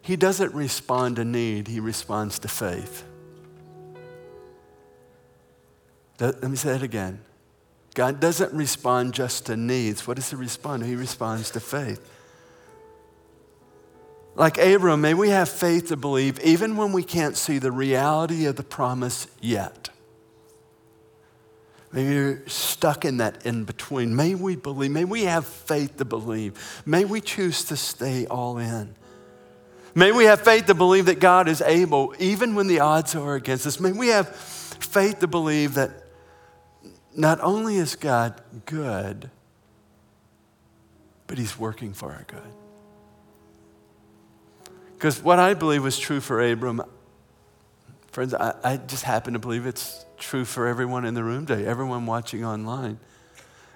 he 0.01 0.15
doesn't 0.15 0.51
respond 0.55 1.17
to 1.17 1.23
need, 1.23 1.67
he 1.67 1.79
responds 1.79 2.39
to 2.39 2.47
faith. 2.47 3.03
Let 6.19 6.41
me 6.41 6.55
say 6.55 6.75
it 6.75 6.81
again. 6.81 7.21
God 7.93 8.19
doesn't 8.19 8.51
respond 8.51 9.13
just 9.13 9.45
to 9.45 9.55
needs. 9.55 10.07
What 10.07 10.15
does 10.15 10.31
he 10.31 10.35
respond 10.35 10.81
to? 10.81 10.89
He 10.89 10.95
responds 10.95 11.51
to 11.51 11.59
faith. 11.59 12.03
Like 14.35 14.57
Abram, 14.57 15.01
may 15.01 15.13
we 15.13 15.29
have 15.29 15.49
faith 15.49 15.89
to 15.89 15.97
believe 15.97 16.39
even 16.39 16.77
when 16.77 16.93
we 16.93 17.03
can't 17.03 17.35
see 17.35 17.59
the 17.59 17.71
reality 17.71 18.45
of 18.45 18.55
the 18.55 18.63
promise 18.63 19.27
yet. 19.41 19.89
Maybe 21.91 22.13
you're 22.13 22.47
stuck 22.47 23.03
in 23.03 23.17
that 23.17 23.45
in 23.45 23.65
between. 23.65 24.15
May 24.15 24.35
we 24.35 24.55
believe, 24.55 24.91
may 24.91 25.03
we 25.03 25.23
have 25.23 25.45
faith 25.45 25.97
to 25.97 26.05
believe. 26.05 26.81
May 26.85 27.03
we 27.03 27.19
choose 27.19 27.65
to 27.65 27.75
stay 27.75 28.25
all 28.27 28.57
in. 28.57 28.95
May 29.93 30.13
we 30.13 30.23
have 30.23 30.39
faith 30.39 30.67
to 30.67 30.73
believe 30.73 31.07
that 31.07 31.19
God 31.19 31.49
is 31.49 31.61
able, 31.61 32.15
even 32.17 32.55
when 32.55 32.67
the 32.67 32.79
odds 32.79 33.13
are 33.13 33.35
against 33.35 33.67
us. 33.67 33.77
May 33.77 33.91
we 33.91 34.07
have 34.07 34.33
faith 34.33 35.19
to 35.19 35.27
believe 35.27 35.73
that 35.73 35.91
not 37.13 37.41
only 37.41 37.75
is 37.75 37.97
God 37.97 38.39
good, 38.65 39.29
but 41.27 41.37
He's 41.37 41.59
working 41.59 41.91
for 41.91 42.13
our 42.13 42.23
good. 42.25 42.60
Because 45.01 45.19
what 45.19 45.39
I 45.39 45.55
believe 45.55 45.81
was 45.81 45.97
true 45.97 46.19
for 46.19 46.39
Abram, 46.39 46.79
friends, 48.11 48.35
I, 48.35 48.53
I 48.63 48.77
just 48.77 49.01
happen 49.01 49.33
to 49.33 49.39
believe 49.39 49.65
it's 49.65 50.05
true 50.19 50.45
for 50.45 50.67
everyone 50.67 51.05
in 51.05 51.15
the 51.15 51.23
room 51.23 51.47
today, 51.47 51.65
everyone 51.65 52.05
watching 52.05 52.45
online. 52.45 52.99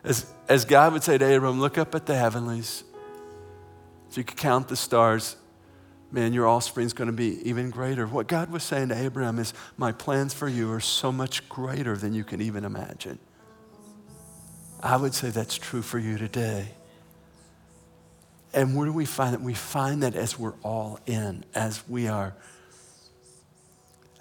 As, 0.04 0.32
as 0.48 0.66
God 0.66 0.94
would 0.94 1.02
say 1.02 1.18
to 1.18 1.36
Abram, 1.36 1.60
look 1.60 1.80
up 1.80 1.96
at 1.96 2.06
the 2.06 2.16
heavenlies. 2.16 2.84
If 4.08 4.18
you 4.18 4.24
could 4.24 4.38
count 4.38 4.68
the 4.68 4.76
stars, 4.76 5.36
man, 6.12 6.32
your 6.32 6.48
offspring's 6.48 6.94
going 6.94 7.08
to 7.08 7.12
be 7.12 7.42
even 7.50 7.72
greater. 7.72 8.06
What 8.06 8.28
God 8.28 8.52
was 8.52 8.62
saying 8.62 8.90
to 8.90 8.96
Abraham 8.96 9.40
is, 9.40 9.52
My 9.78 9.94
plans 9.94 10.32
for 10.32 10.48
you 10.48 10.72
are 10.74 10.80
so 10.80 11.12
much 11.12 11.50
greater 11.50 11.98
than 11.98 12.14
you 12.14 12.24
can 12.24 12.40
even 12.40 12.64
imagine. 12.64 13.18
I 14.84 14.96
would 14.98 15.16
say 15.16 15.32
that's 15.32 15.56
true 15.56 15.82
for 15.82 15.98
you 15.98 16.20
today. 16.20 16.68
And 18.56 18.74
where 18.74 18.86
do 18.86 18.94
we 18.94 19.04
find 19.04 19.34
that? 19.34 19.42
We 19.42 19.54
find 19.54 20.02
that 20.02 20.16
as 20.16 20.40
we're 20.40 20.54
all 20.64 20.98
in, 21.06 21.44
as 21.54 21.84
we 21.90 22.08
are, 22.08 22.34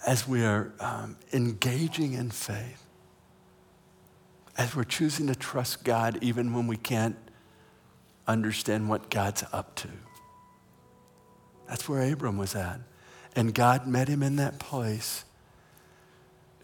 as 0.04 0.26
we 0.26 0.44
are 0.44 0.72
um, 0.80 1.16
engaging 1.32 2.14
in 2.14 2.30
faith, 2.30 2.84
as 4.58 4.74
we're 4.74 4.82
choosing 4.82 5.28
to 5.28 5.36
trust 5.36 5.84
God 5.84 6.18
even 6.20 6.52
when 6.52 6.66
we 6.66 6.76
can't 6.76 7.16
understand 8.26 8.88
what 8.88 9.08
God's 9.08 9.44
up 9.52 9.76
to. 9.76 9.88
That's 11.68 11.88
where 11.88 12.12
Abram 12.12 12.36
was 12.36 12.56
at. 12.56 12.80
And 13.36 13.54
God 13.54 13.86
met 13.86 14.08
him 14.08 14.22
in 14.22 14.34
that 14.36 14.58
place. 14.58 15.24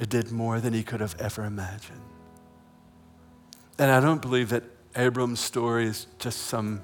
It 0.00 0.08
did 0.08 0.32
more 0.32 0.60
than 0.60 0.72
he 0.72 0.82
could 0.82 1.00
have 1.00 1.14
ever 1.20 1.44
imagined. 1.44 2.00
And 3.78 3.92
I 3.92 4.00
don't 4.00 4.20
believe 4.20 4.48
that 4.48 4.64
Abram's 4.96 5.40
story 5.40 5.86
is 5.86 6.06
just 6.18 6.40
some 6.42 6.82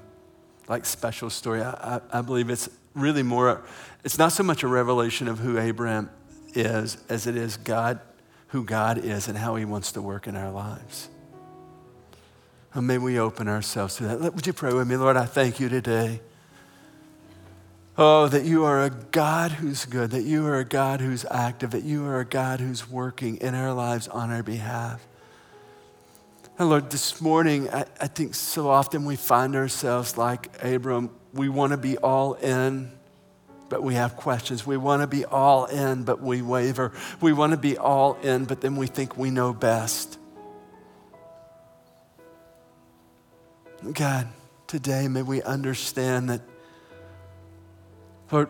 like 0.67 0.85
special 0.85 1.29
story. 1.29 1.61
I, 1.61 1.97
I, 1.97 2.19
I 2.19 2.21
believe 2.21 2.49
it's 2.49 2.69
really 2.93 3.23
more, 3.23 3.63
it's 4.03 4.17
not 4.17 4.31
so 4.31 4.43
much 4.43 4.63
a 4.63 4.67
revelation 4.67 5.27
of 5.27 5.39
who 5.39 5.57
Abraham 5.57 6.09
is 6.53 6.97
as 7.09 7.27
it 7.27 7.35
is 7.35 7.57
God, 7.57 7.99
who 8.47 8.63
God 8.63 8.97
is 8.97 9.27
and 9.27 9.37
how 9.37 9.55
he 9.55 9.65
wants 9.65 9.91
to 9.93 10.01
work 10.01 10.27
in 10.27 10.35
our 10.35 10.51
lives. 10.51 11.09
And 12.73 12.85
may 12.85 12.97
we 12.97 13.19
open 13.19 13.47
ourselves 13.47 13.95
to 13.97 14.03
that. 14.03 14.33
Would 14.33 14.45
you 14.45 14.53
pray 14.53 14.73
with 14.73 14.87
me? 14.87 14.97
Lord, 14.97 15.17
I 15.17 15.25
thank 15.25 15.59
you 15.59 15.69
today 15.69 16.21
Oh, 17.99 18.27
that 18.27 18.45
you 18.45 18.63
are 18.63 18.83
a 18.83 18.91
God 18.91 19.53
who's 19.53 19.85
good, 19.85 20.11
that 20.11 20.21
you 20.21 20.45
are 20.45 20.59
a 20.59 20.65
God 20.65 21.01
who's 21.01 21.25
active, 21.31 21.71
that 21.71 21.83
you 21.83 22.05
are 22.05 22.19
a 22.19 22.25
God 22.25 22.59
who's 22.59 22.87
working 22.87 23.37
in 23.37 23.55
our 23.55 23.73
lives 23.73 24.07
on 24.07 24.29
our 24.29 24.43
behalf. 24.43 25.07
And 26.59 26.69
Lord, 26.69 26.89
this 26.89 27.21
morning, 27.21 27.69
I, 27.69 27.85
I 28.01 28.07
think 28.07 28.33
so 28.33 28.67
often 28.67 29.05
we 29.05 29.15
find 29.15 29.55
ourselves 29.55 30.17
like 30.17 30.63
Abram. 30.63 31.11
We 31.31 31.49
want 31.49 31.71
to 31.71 31.77
be 31.77 31.99
all 31.99 32.33
in, 32.33 32.91
but 33.69 33.83
we 33.83 33.93
have 33.93 34.15
questions. 34.15 34.65
We 34.65 34.75
want 34.75 35.03
to 35.03 35.07
be 35.07 35.23
all 35.23 35.65
in, 35.65 36.03
but 36.03 36.19
we 36.19 36.41
waver. 36.41 36.93
We 37.21 37.31
want 37.31 37.51
to 37.51 37.57
be 37.57 37.77
all 37.77 38.15
in, 38.23 38.45
but 38.45 38.61
then 38.61 38.75
we 38.75 38.87
think 38.87 39.17
we 39.17 39.29
know 39.29 39.53
best. 39.53 40.17
God, 43.93 44.27
today 44.65 45.07
may 45.07 45.21
we 45.21 45.43
understand 45.43 46.31
that 46.31 46.41
Lord, 48.31 48.49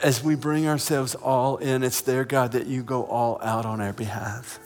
as 0.00 0.22
we 0.22 0.36
bring 0.36 0.68
ourselves 0.68 1.16
all 1.16 1.56
in, 1.56 1.82
it's 1.82 2.00
there, 2.02 2.24
God, 2.24 2.52
that 2.52 2.68
you 2.68 2.84
go 2.84 3.04
all 3.04 3.40
out 3.42 3.66
on 3.66 3.80
our 3.80 3.92
behalf. 3.92 4.60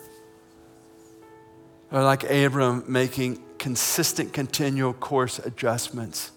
Like 1.90 2.22
Abram 2.24 2.84
making 2.86 3.42
consistent, 3.58 4.32
continual 4.32 4.92
course 4.92 5.38
adjustments. 5.40 6.30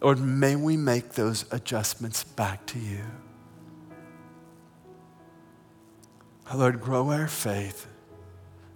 Lord, 0.00 0.20
may 0.20 0.56
we 0.56 0.76
make 0.76 1.12
those 1.12 1.44
adjustments 1.50 2.24
back 2.24 2.64
to 2.66 2.78
you. 2.78 3.02
Lord, 6.54 6.80
grow 6.80 7.10
our 7.10 7.28
faith, 7.28 7.86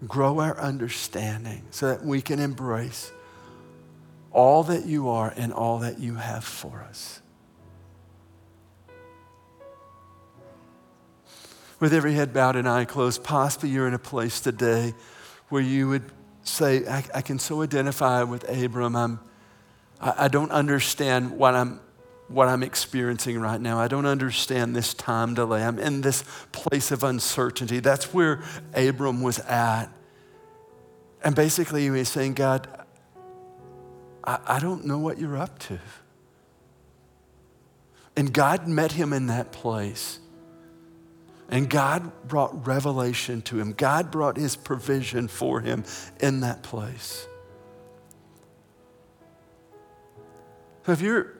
grow 0.07 0.41
our 0.41 0.59
understanding 0.61 1.62
so 1.70 1.89
that 1.89 2.05
we 2.05 2.20
can 2.20 2.39
embrace 2.39 3.11
all 4.31 4.62
that 4.64 4.85
you 4.85 5.09
are 5.09 5.33
and 5.37 5.53
all 5.53 5.79
that 5.79 5.99
you 5.99 6.16
have 6.16 6.45
for 6.45 6.85
us. 6.89 7.20
With 11.81 11.95
every 11.95 12.12
head 12.12 12.33
bowed 12.33 12.57
and 12.57 12.68
eye 12.68 12.85
closed, 12.85 13.25
possibly 13.25 13.70
you're 13.70 13.89
in 13.89 13.95
a 13.95 13.99
place 13.99 14.41
today 14.41 14.95
where 15.53 15.61
you 15.61 15.86
would 15.86 16.11
say, 16.44 16.86
I, 16.86 17.05
I 17.14 17.20
can 17.20 17.38
so 17.38 17.61
identify 17.61 18.22
with 18.22 18.48
Abram. 18.48 18.96
I'm, 18.96 19.20
I, 20.00 20.24
I 20.24 20.28
don't 20.28 20.50
understand 20.50 21.32
what 21.32 21.55
I'm, 21.55 21.78
what 22.28 22.48
I'm 22.48 22.62
experiencing 22.62 23.38
right 23.38 23.61
now. 23.61 23.78
I 23.78 23.86
don't 23.86 24.07
understand 24.07 24.74
this 24.74 24.94
time 24.94 25.34
delay. 25.34 25.62
I'm 25.62 25.78
in 25.78 26.00
this 26.00 26.24
place 26.53 26.90
of 26.90 27.05
uncertainty. 27.05 27.80
That's 27.80 28.14
where 28.14 28.42
Abram 28.72 29.20
was 29.20 29.40
at. 29.40 29.88
And 31.22 31.34
basically, 31.36 31.82
he 31.82 31.90
was 31.90 32.09
saying, 32.09 32.32
God, 32.32 32.66
I, 34.24 34.38
I 34.46 34.59
don't 34.59 34.86
know 34.86 34.96
what 34.96 35.18
you're 35.18 35.36
up 35.36 35.59
to. 35.59 35.78
And 38.16 38.32
God 38.32 38.66
met 38.66 38.92
him 38.92 39.12
in 39.12 39.26
that 39.26 39.53
place. 39.53 40.18
And 41.53 41.68
God 41.68 42.11
brought 42.26 42.66
revelation 42.66 43.42
to 43.42 43.61
him. 43.61 43.74
God 43.74 44.11
brought 44.11 44.38
his 44.38 44.57
provision 44.57 45.28
for 45.28 45.61
him 45.61 45.84
in 46.18 46.40
that 46.40 46.62
place. 46.62 47.26
If 50.88 51.03
you're 51.03 51.34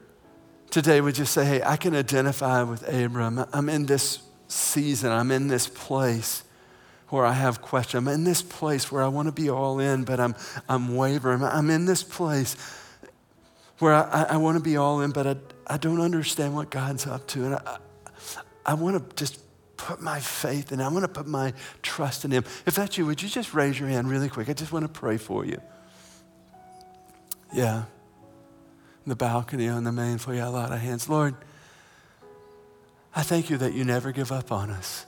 today 0.68 1.00
would 1.00 1.14
just 1.14 1.32
say, 1.32 1.46
hey, 1.46 1.62
I 1.62 1.76
can 1.76 1.96
identify 1.96 2.62
with 2.62 2.86
Abram. 2.86 3.44
I'm 3.52 3.68
in 3.70 3.86
this 3.86 4.20
season, 4.48 5.10
I'm 5.10 5.30
in 5.30 5.48
this 5.48 5.66
place 5.66 6.44
where 7.08 7.24
I 7.24 7.32
have 7.32 7.62
questions. 7.62 8.06
I'm 8.06 8.12
in 8.12 8.24
this 8.24 8.42
place 8.42 8.92
where 8.92 9.02
I 9.02 9.08
want 9.08 9.28
to 9.28 9.32
be 9.32 9.48
all 9.50 9.80
in, 9.80 10.04
but 10.04 10.20
I'm, 10.20 10.34
I'm 10.68 10.94
wavering. 10.94 11.42
I'm 11.42 11.70
in 11.70 11.84
this 11.86 12.02
place 12.02 12.56
where 13.78 13.92
I, 13.92 14.26
I 14.30 14.36
want 14.36 14.56
to 14.56 14.62
be 14.62 14.76
all 14.76 15.00
in, 15.00 15.10
but 15.10 15.26
I, 15.26 15.36
I 15.66 15.76
don't 15.78 16.00
understand 16.00 16.54
what 16.54 16.70
God's 16.70 17.06
up 17.06 17.26
to. 17.28 17.44
And 17.44 17.54
I, 17.56 17.78
I 18.64 18.74
want 18.74 19.10
to 19.10 19.16
just 19.16 19.41
put 19.87 20.01
my 20.01 20.20
faith 20.20 20.72
in 20.72 20.78
him. 20.78 20.87
I 20.87 20.89
want 20.89 21.05
to 21.05 21.09
put 21.09 21.26
my 21.26 21.53
trust 21.83 22.24
in 22.24 22.30
Him. 22.30 22.45
If 22.66 22.76
that's 22.76 22.97
you, 22.97 23.07
would 23.07 23.20
you 23.22 23.28
just 23.28 23.53
raise 23.53 23.78
your 23.78 23.89
hand 23.89 24.09
really 24.09 24.28
quick? 24.28 24.49
I 24.49 24.53
just 24.53 24.72
want 24.72 24.85
to 24.85 24.89
pray 24.89 25.16
for 25.16 25.45
you. 25.45 25.61
Yeah. 27.53 27.85
The 29.07 29.16
balcony 29.16 29.68
on 29.68 29.85
the 29.85 29.93
main 29.93 30.18
floor, 30.18 30.37
yeah, 30.37 30.49
a 30.49 30.51
lot 30.51 30.72
of 30.72 30.78
hands. 30.78 31.09
Lord, 31.09 31.35
I 33.14 33.22
thank 33.22 33.51
you 33.51 33.59
that 33.59 33.74
you 33.74 33.85
never 33.85 34.12
give 34.12 34.30
up 34.30 34.53
on 34.53 34.70
us. 34.70 35.05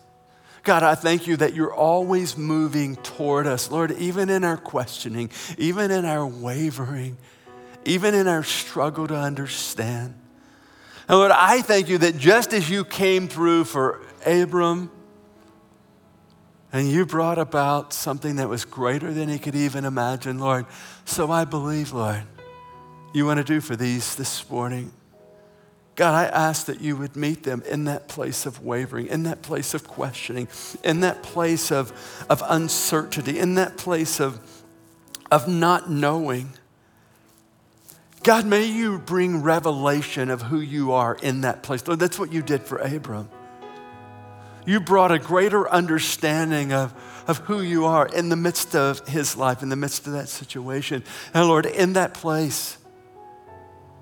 God, 0.65 0.83
I 0.83 0.95
thank 0.95 1.27
you 1.27 1.37
that 1.37 1.55
you're 1.55 1.73
always 1.73 2.37
moving 2.37 2.97
toward 2.97 3.47
us. 3.47 3.71
Lord, 3.71 3.93
even 3.93 4.31
in 4.31 4.45
our 4.45 4.57
questioning, 4.57 5.31
even 5.59 5.91
in 5.91 6.05
our 6.05 6.27
wavering, 6.27 7.17
even 7.85 8.15
in 8.15 8.27
our 8.27 8.43
struggle 8.43 9.07
to 9.07 9.15
understand. 9.15 10.15
And 11.09 11.19
Lord, 11.19 11.33
I 11.33 11.61
thank 11.63 11.89
you 11.89 11.99
that 11.99 12.17
just 12.17 12.53
as 12.53 12.71
you 12.71 12.85
came 12.85 13.29
through 13.29 13.65
for 13.65 14.01
Abram, 14.25 14.91
and 16.75 16.91
you 16.91 17.07
brought 17.07 17.39
about 17.39 17.93
something 17.93 18.37
that 18.37 18.49
was 18.49 18.65
greater 18.65 19.13
than 19.15 19.29
he 19.29 19.39
could 19.39 19.55
even 19.55 19.85
imagine, 19.85 20.41
Lord. 20.41 20.67
So 21.05 21.31
I 21.31 21.45
believe, 21.45 21.93
Lord, 21.93 22.25
you 23.13 23.25
want 23.27 23.39
to 23.39 23.45
do 23.45 23.61
for 23.61 23.77
these 23.77 24.17
this 24.17 24.51
morning. 24.51 24.93
God, 25.95 26.15
I 26.15 26.25
ask 26.25 26.67
that 26.67 26.81
you 26.81 26.97
would 26.97 27.15
meet 27.15 27.45
them 27.45 27.63
in 27.71 27.85
that 27.85 28.09
place 28.09 28.45
of 28.45 28.65
wavering, 28.65 29.07
in 29.07 29.23
that 29.23 29.43
place 29.43 29.75
of 29.75 29.87
questioning, 29.87 30.49
in 30.83 30.99
that 31.01 31.23
place 31.23 31.71
of, 31.71 31.93
of 32.29 32.43
uncertainty, 32.49 33.39
in 33.39 33.55
that 33.55 33.77
place 33.77 34.19
of, 34.19 34.41
of 35.31 35.47
not 35.47 35.89
knowing. 35.89 36.55
God, 38.25 38.47
may 38.47 38.65
you 38.65 38.99
bring 38.99 39.43
revelation 39.43 40.31
of 40.31 40.41
who 40.41 40.59
you 40.59 40.93
are 40.93 41.15
in 41.15 41.43
that 41.43 41.63
place. 41.63 41.87
Lord, 41.87 42.01
that's 42.01 42.19
what 42.19 42.33
you 42.33 42.41
did 42.41 42.63
for 42.63 42.79
Abram. 42.79 43.29
You 44.65 44.81
brought 44.81 45.13
a 45.13 45.19
greater 45.19 45.69
understanding 45.69 46.73
of, 46.73 46.95
of 47.29 47.37
who 47.41 47.61
you 47.61 47.85
are 47.85 48.07
in 48.07 48.31
the 48.31 48.37
midst 48.37 48.75
of 48.75 49.07
his 49.07 49.37
life, 49.37 49.63
in 49.63 49.69
the 49.69 49.77
midst 49.77 50.07
of 50.07 50.15
that 50.15 50.31
situation. 50.31 51.05
And 51.35 51.47
Lord, 51.47 51.67
in 51.67 51.93
that 51.93 52.15
place, 52.15 52.79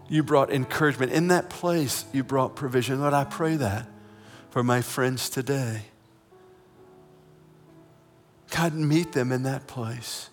you 0.09 0.23
brought 0.23 0.53
encouragement. 0.53 1.11
In 1.11 1.29
that 1.29 1.51
place, 1.51 2.05
you 2.13 2.23
brought 2.23 2.55
provision. 2.55 3.01
Lord, 3.01 3.15
I 3.15 3.25
pray 3.25 3.57
that 3.57 3.89
for 4.51 4.63
my 4.63 4.83
friends 4.83 5.31
today. 5.31 5.83
God, 8.51 8.73
meet 8.75 9.13
them 9.13 9.33
in 9.33 9.43
that 9.43 9.67
place. 9.67 10.31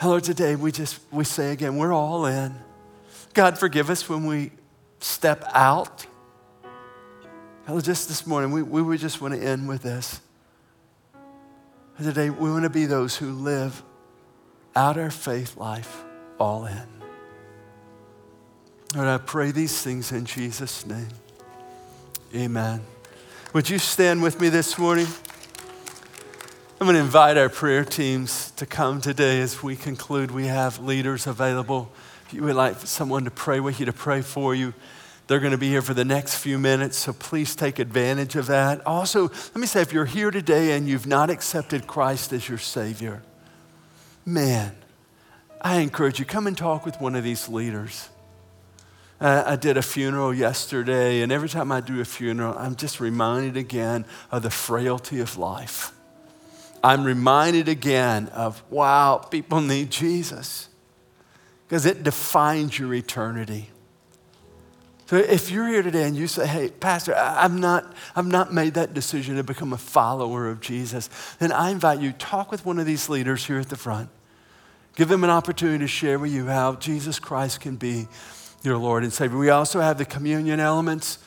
And 0.00 0.10
Lord, 0.10 0.24
today 0.24 0.56
we 0.56 0.72
just 0.72 0.98
we 1.12 1.22
say 1.22 1.52
again, 1.52 1.76
we're 1.76 1.92
all 1.92 2.26
in. 2.26 2.56
God, 3.34 3.58
forgive 3.58 3.88
us 3.90 4.08
when 4.08 4.26
we 4.26 4.52
step 5.00 5.44
out. 5.54 6.06
God, 7.66 7.84
just 7.84 8.08
this 8.08 8.26
morning, 8.26 8.50
we, 8.50 8.62
we 8.62 8.98
just 8.98 9.20
want 9.20 9.34
to 9.34 9.40
end 9.40 9.68
with 9.68 9.82
this. 9.82 10.20
today, 12.00 12.30
we 12.30 12.50
want 12.50 12.64
to 12.64 12.70
be 12.70 12.86
those 12.86 13.16
who 13.16 13.32
live 13.32 13.82
out 14.74 14.98
our 14.98 15.10
faith 15.10 15.56
life 15.56 16.04
all 16.38 16.66
in. 16.66 16.86
Lord, 18.94 19.08
I 19.08 19.18
pray 19.18 19.52
these 19.52 19.80
things 19.80 20.12
in 20.12 20.26
Jesus' 20.26 20.84
name. 20.84 21.08
Amen. 22.34 22.82
Would 23.54 23.70
you 23.70 23.78
stand 23.78 24.22
with 24.22 24.40
me 24.40 24.48
this 24.48 24.78
morning? 24.78 25.06
I'm 26.82 26.86
going 26.86 26.96
to 26.96 27.02
invite 27.04 27.36
our 27.36 27.48
prayer 27.48 27.84
teams 27.84 28.50
to 28.56 28.66
come 28.66 29.00
today 29.00 29.40
as 29.40 29.62
we 29.62 29.76
conclude. 29.76 30.32
We 30.32 30.48
have 30.48 30.80
leaders 30.80 31.28
available. 31.28 31.92
If 32.26 32.34
you 32.34 32.42
would 32.42 32.56
like 32.56 32.76
someone 32.80 33.22
to 33.22 33.30
pray 33.30 33.60
with 33.60 33.78
you, 33.78 33.86
to 33.86 33.92
pray 33.92 34.20
for 34.20 34.52
you, 34.52 34.74
they're 35.28 35.38
going 35.38 35.52
to 35.52 35.58
be 35.58 35.68
here 35.68 35.80
for 35.80 35.94
the 35.94 36.04
next 36.04 36.38
few 36.38 36.58
minutes, 36.58 36.98
so 36.98 37.12
please 37.12 37.54
take 37.54 37.78
advantage 37.78 38.34
of 38.34 38.48
that. 38.48 38.84
Also, 38.84 39.28
let 39.28 39.56
me 39.58 39.68
say 39.68 39.80
if 39.80 39.92
you're 39.92 40.06
here 40.06 40.32
today 40.32 40.72
and 40.72 40.88
you've 40.88 41.06
not 41.06 41.30
accepted 41.30 41.86
Christ 41.86 42.32
as 42.32 42.48
your 42.48 42.58
Savior, 42.58 43.22
man, 44.26 44.74
I 45.60 45.76
encourage 45.76 46.18
you, 46.18 46.24
come 46.24 46.48
and 46.48 46.58
talk 46.58 46.84
with 46.84 47.00
one 47.00 47.14
of 47.14 47.22
these 47.22 47.48
leaders. 47.48 48.08
I 49.20 49.54
did 49.54 49.76
a 49.76 49.82
funeral 49.82 50.34
yesterday, 50.34 51.22
and 51.22 51.30
every 51.30 51.48
time 51.48 51.70
I 51.70 51.80
do 51.80 52.00
a 52.00 52.04
funeral, 52.04 52.58
I'm 52.58 52.74
just 52.74 52.98
reminded 52.98 53.56
again 53.56 54.04
of 54.32 54.42
the 54.42 54.50
frailty 54.50 55.20
of 55.20 55.38
life. 55.38 55.92
I'm 56.82 57.04
reminded 57.04 57.68
again 57.68 58.28
of, 58.28 58.62
wow, 58.70 59.18
people 59.18 59.60
need 59.60 59.90
Jesus 59.90 60.68
because 61.66 61.86
it 61.86 62.02
defines 62.02 62.78
your 62.78 62.92
eternity. 62.92 63.70
So 65.06 65.16
if 65.16 65.50
you're 65.50 65.68
here 65.68 65.82
today 65.82 66.04
and 66.04 66.16
you 66.16 66.26
say, 66.26 66.46
hey, 66.46 66.70
Pastor, 66.70 67.14
I've 67.14 67.56
not, 67.56 67.94
I've 68.16 68.26
not 68.26 68.52
made 68.52 68.74
that 68.74 68.94
decision 68.94 69.36
to 69.36 69.44
become 69.44 69.72
a 69.72 69.78
follower 69.78 70.48
of 70.48 70.60
Jesus, 70.60 71.10
then 71.38 71.52
I 71.52 71.70
invite 71.70 72.00
you, 72.00 72.12
talk 72.12 72.50
with 72.50 72.64
one 72.64 72.78
of 72.78 72.86
these 72.86 73.08
leaders 73.08 73.44
here 73.44 73.58
at 73.58 73.68
the 73.68 73.76
front. 73.76 74.08
Give 74.96 75.08
them 75.08 75.22
an 75.22 75.30
opportunity 75.30 75.78
to 75.80 75.86
share 75.86 76.18
with 76.18 76.32
you 76.32 76.46
how 76.46 76.76
Jesus 76.76 77.18
Christ 77.18 77.60
can 77.60 77.76
be 77.76 78.08
your 78.62 78.78
Lord 78.78 79.02
and 79.02 79.12
Savior. 79.12 79.38
We 79.38 79.50
also 79.50 79.80
have 79.80 79.98
the 79.98 80.04
communion 80.04 80.60
elements 80.60 81.18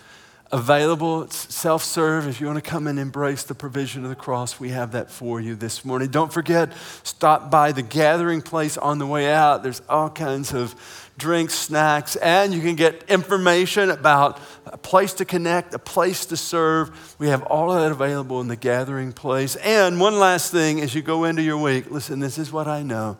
available. 0.51 1.23
It's 1.23 1.53
self 1.53 1.83
serve. 1.83 2.27
If 2.27 2.39
you 2.39 2.47
want 2.47 2.63
to 2.63 2.69
come 2.69 2.87
and 2.87 2.99
embrace 2.99 3.43
the 3.43 3.55
provision 3.55 4.03
of 4.03 4.09
the 4.09 4.15
cross, 4.15 4.59
we 4.59 4.69
have 4.69 4.91
that 4.91 5.09
for 5.09 5.41
you 5.41 5.55
this 5.55 5.83
morning. 5.83 6.09
Don't 6.09 6.31
forget, 6.31 6.71
stop 7.03 7.49
by 7.49 7.71
the 7.71 7.81
gathering 7.81 8.41
place 8.41 8.77
on 8.77 8.99
the 8.99 9.07
way 9.07 9.31
out. 9.31 9.63
There's 9.63 9.81
all 9.89 10.09
kinds 10.09 10.53
of 10.53 10.75
drinks, 11.17 11.53
snacks, 11.53 12.15
and 12.17 12.53
you 12.53 12.61
can 12.61 12.75
get 12.75 13.03
information 13.09 13.89
about 13.89 14.39
a 14.65 14.77
place 14.77 15.13
to 15.13 15.25
connect, 15.25 15.73
a 15.73 15.79
place 15.79 16.25
to 16.27 16.37
serve. 16.37 17.15
We 17.19 17.29
have 17.29 17.43
all 17.43 17.71
of 17.71 17.81
that 17.81 17.91
available 17.91 18.41
in 18.41 18.47
the 18.47 18.55
gathering 18.55 19.13
place. 19.13 19.55
And 19.57 19.99
one 19.99 20.19
last 20.19 20.51
thing 20.51 20.81
as 20.81 20.93
you 20.93 21.01
go 21.01 21.23
into 21.23 21.41
your 21.41 21.57
week, 21.57 21.89
listen, 21.89 22.19
this 22.19 22.37
is 22.37 22.51
what 22.51 22.67
I 22.67 22.83
know 22.83 23.17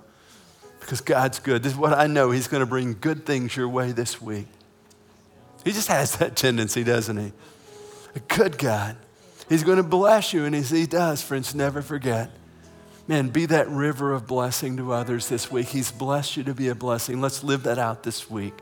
because 0.86 1.02
God's 1.02 1.40
good. 1.40 1.64
This 1.64 1.74
is 1.74 1.80
what 1.80 1.94
I 1.94 2.06
know. 2.06 2.30
He's 2.30 2.48
going 2.48 2.62
to 2.62 2.68
bring 2.68 2.96
good 3.00 3.26
things 3.26 3.56
your 3.56 3.68
way 3.68 3.92
this 3.92 4.22
week. 4.22 4.46
He 5.66 5.72
just 5.72 5.90
has 5.90 6.16
that 6.18 6.38
tendency, 6.38 6.84
doesn't 6.86 7.18
he? 7.18 7.34
A 8.16 8.20
good 8.20 8.58
God. 8.58 8.96
He's 9.50 9.64
going 9.64 9.78
to 9.78 9.84
bless 9.84 10.32
you, 10.32 10.46
and 10.46 10.56
He 10.56 10.86
does, 10.86 11.22
friends, 11.22 11.54
never 11.54 11.82
forget. 11.82 12.32
Man, 13.08 13.30
be 13.30 13.46
that 13.48 13.68
river 13.70 14.14
of 14.14 14.26
blessing 14.26 14.78
to 14.78 14.94
others 14.94 15.28
this 15.28 15.52
week. 15.52 15.68
He's 15.68 15.92
blessed 15.92 16.38
you 16.38 16.44
to 16.44 16.54
be 16.54 16.70
a 16.70 16.76
blessing. 16.76 17.20
Let's 17.20 17.44
live 17.44 17.64
that 17.64 17.78
out 17.78 18.04
this 18.04 18.30
week. 18.30 18.54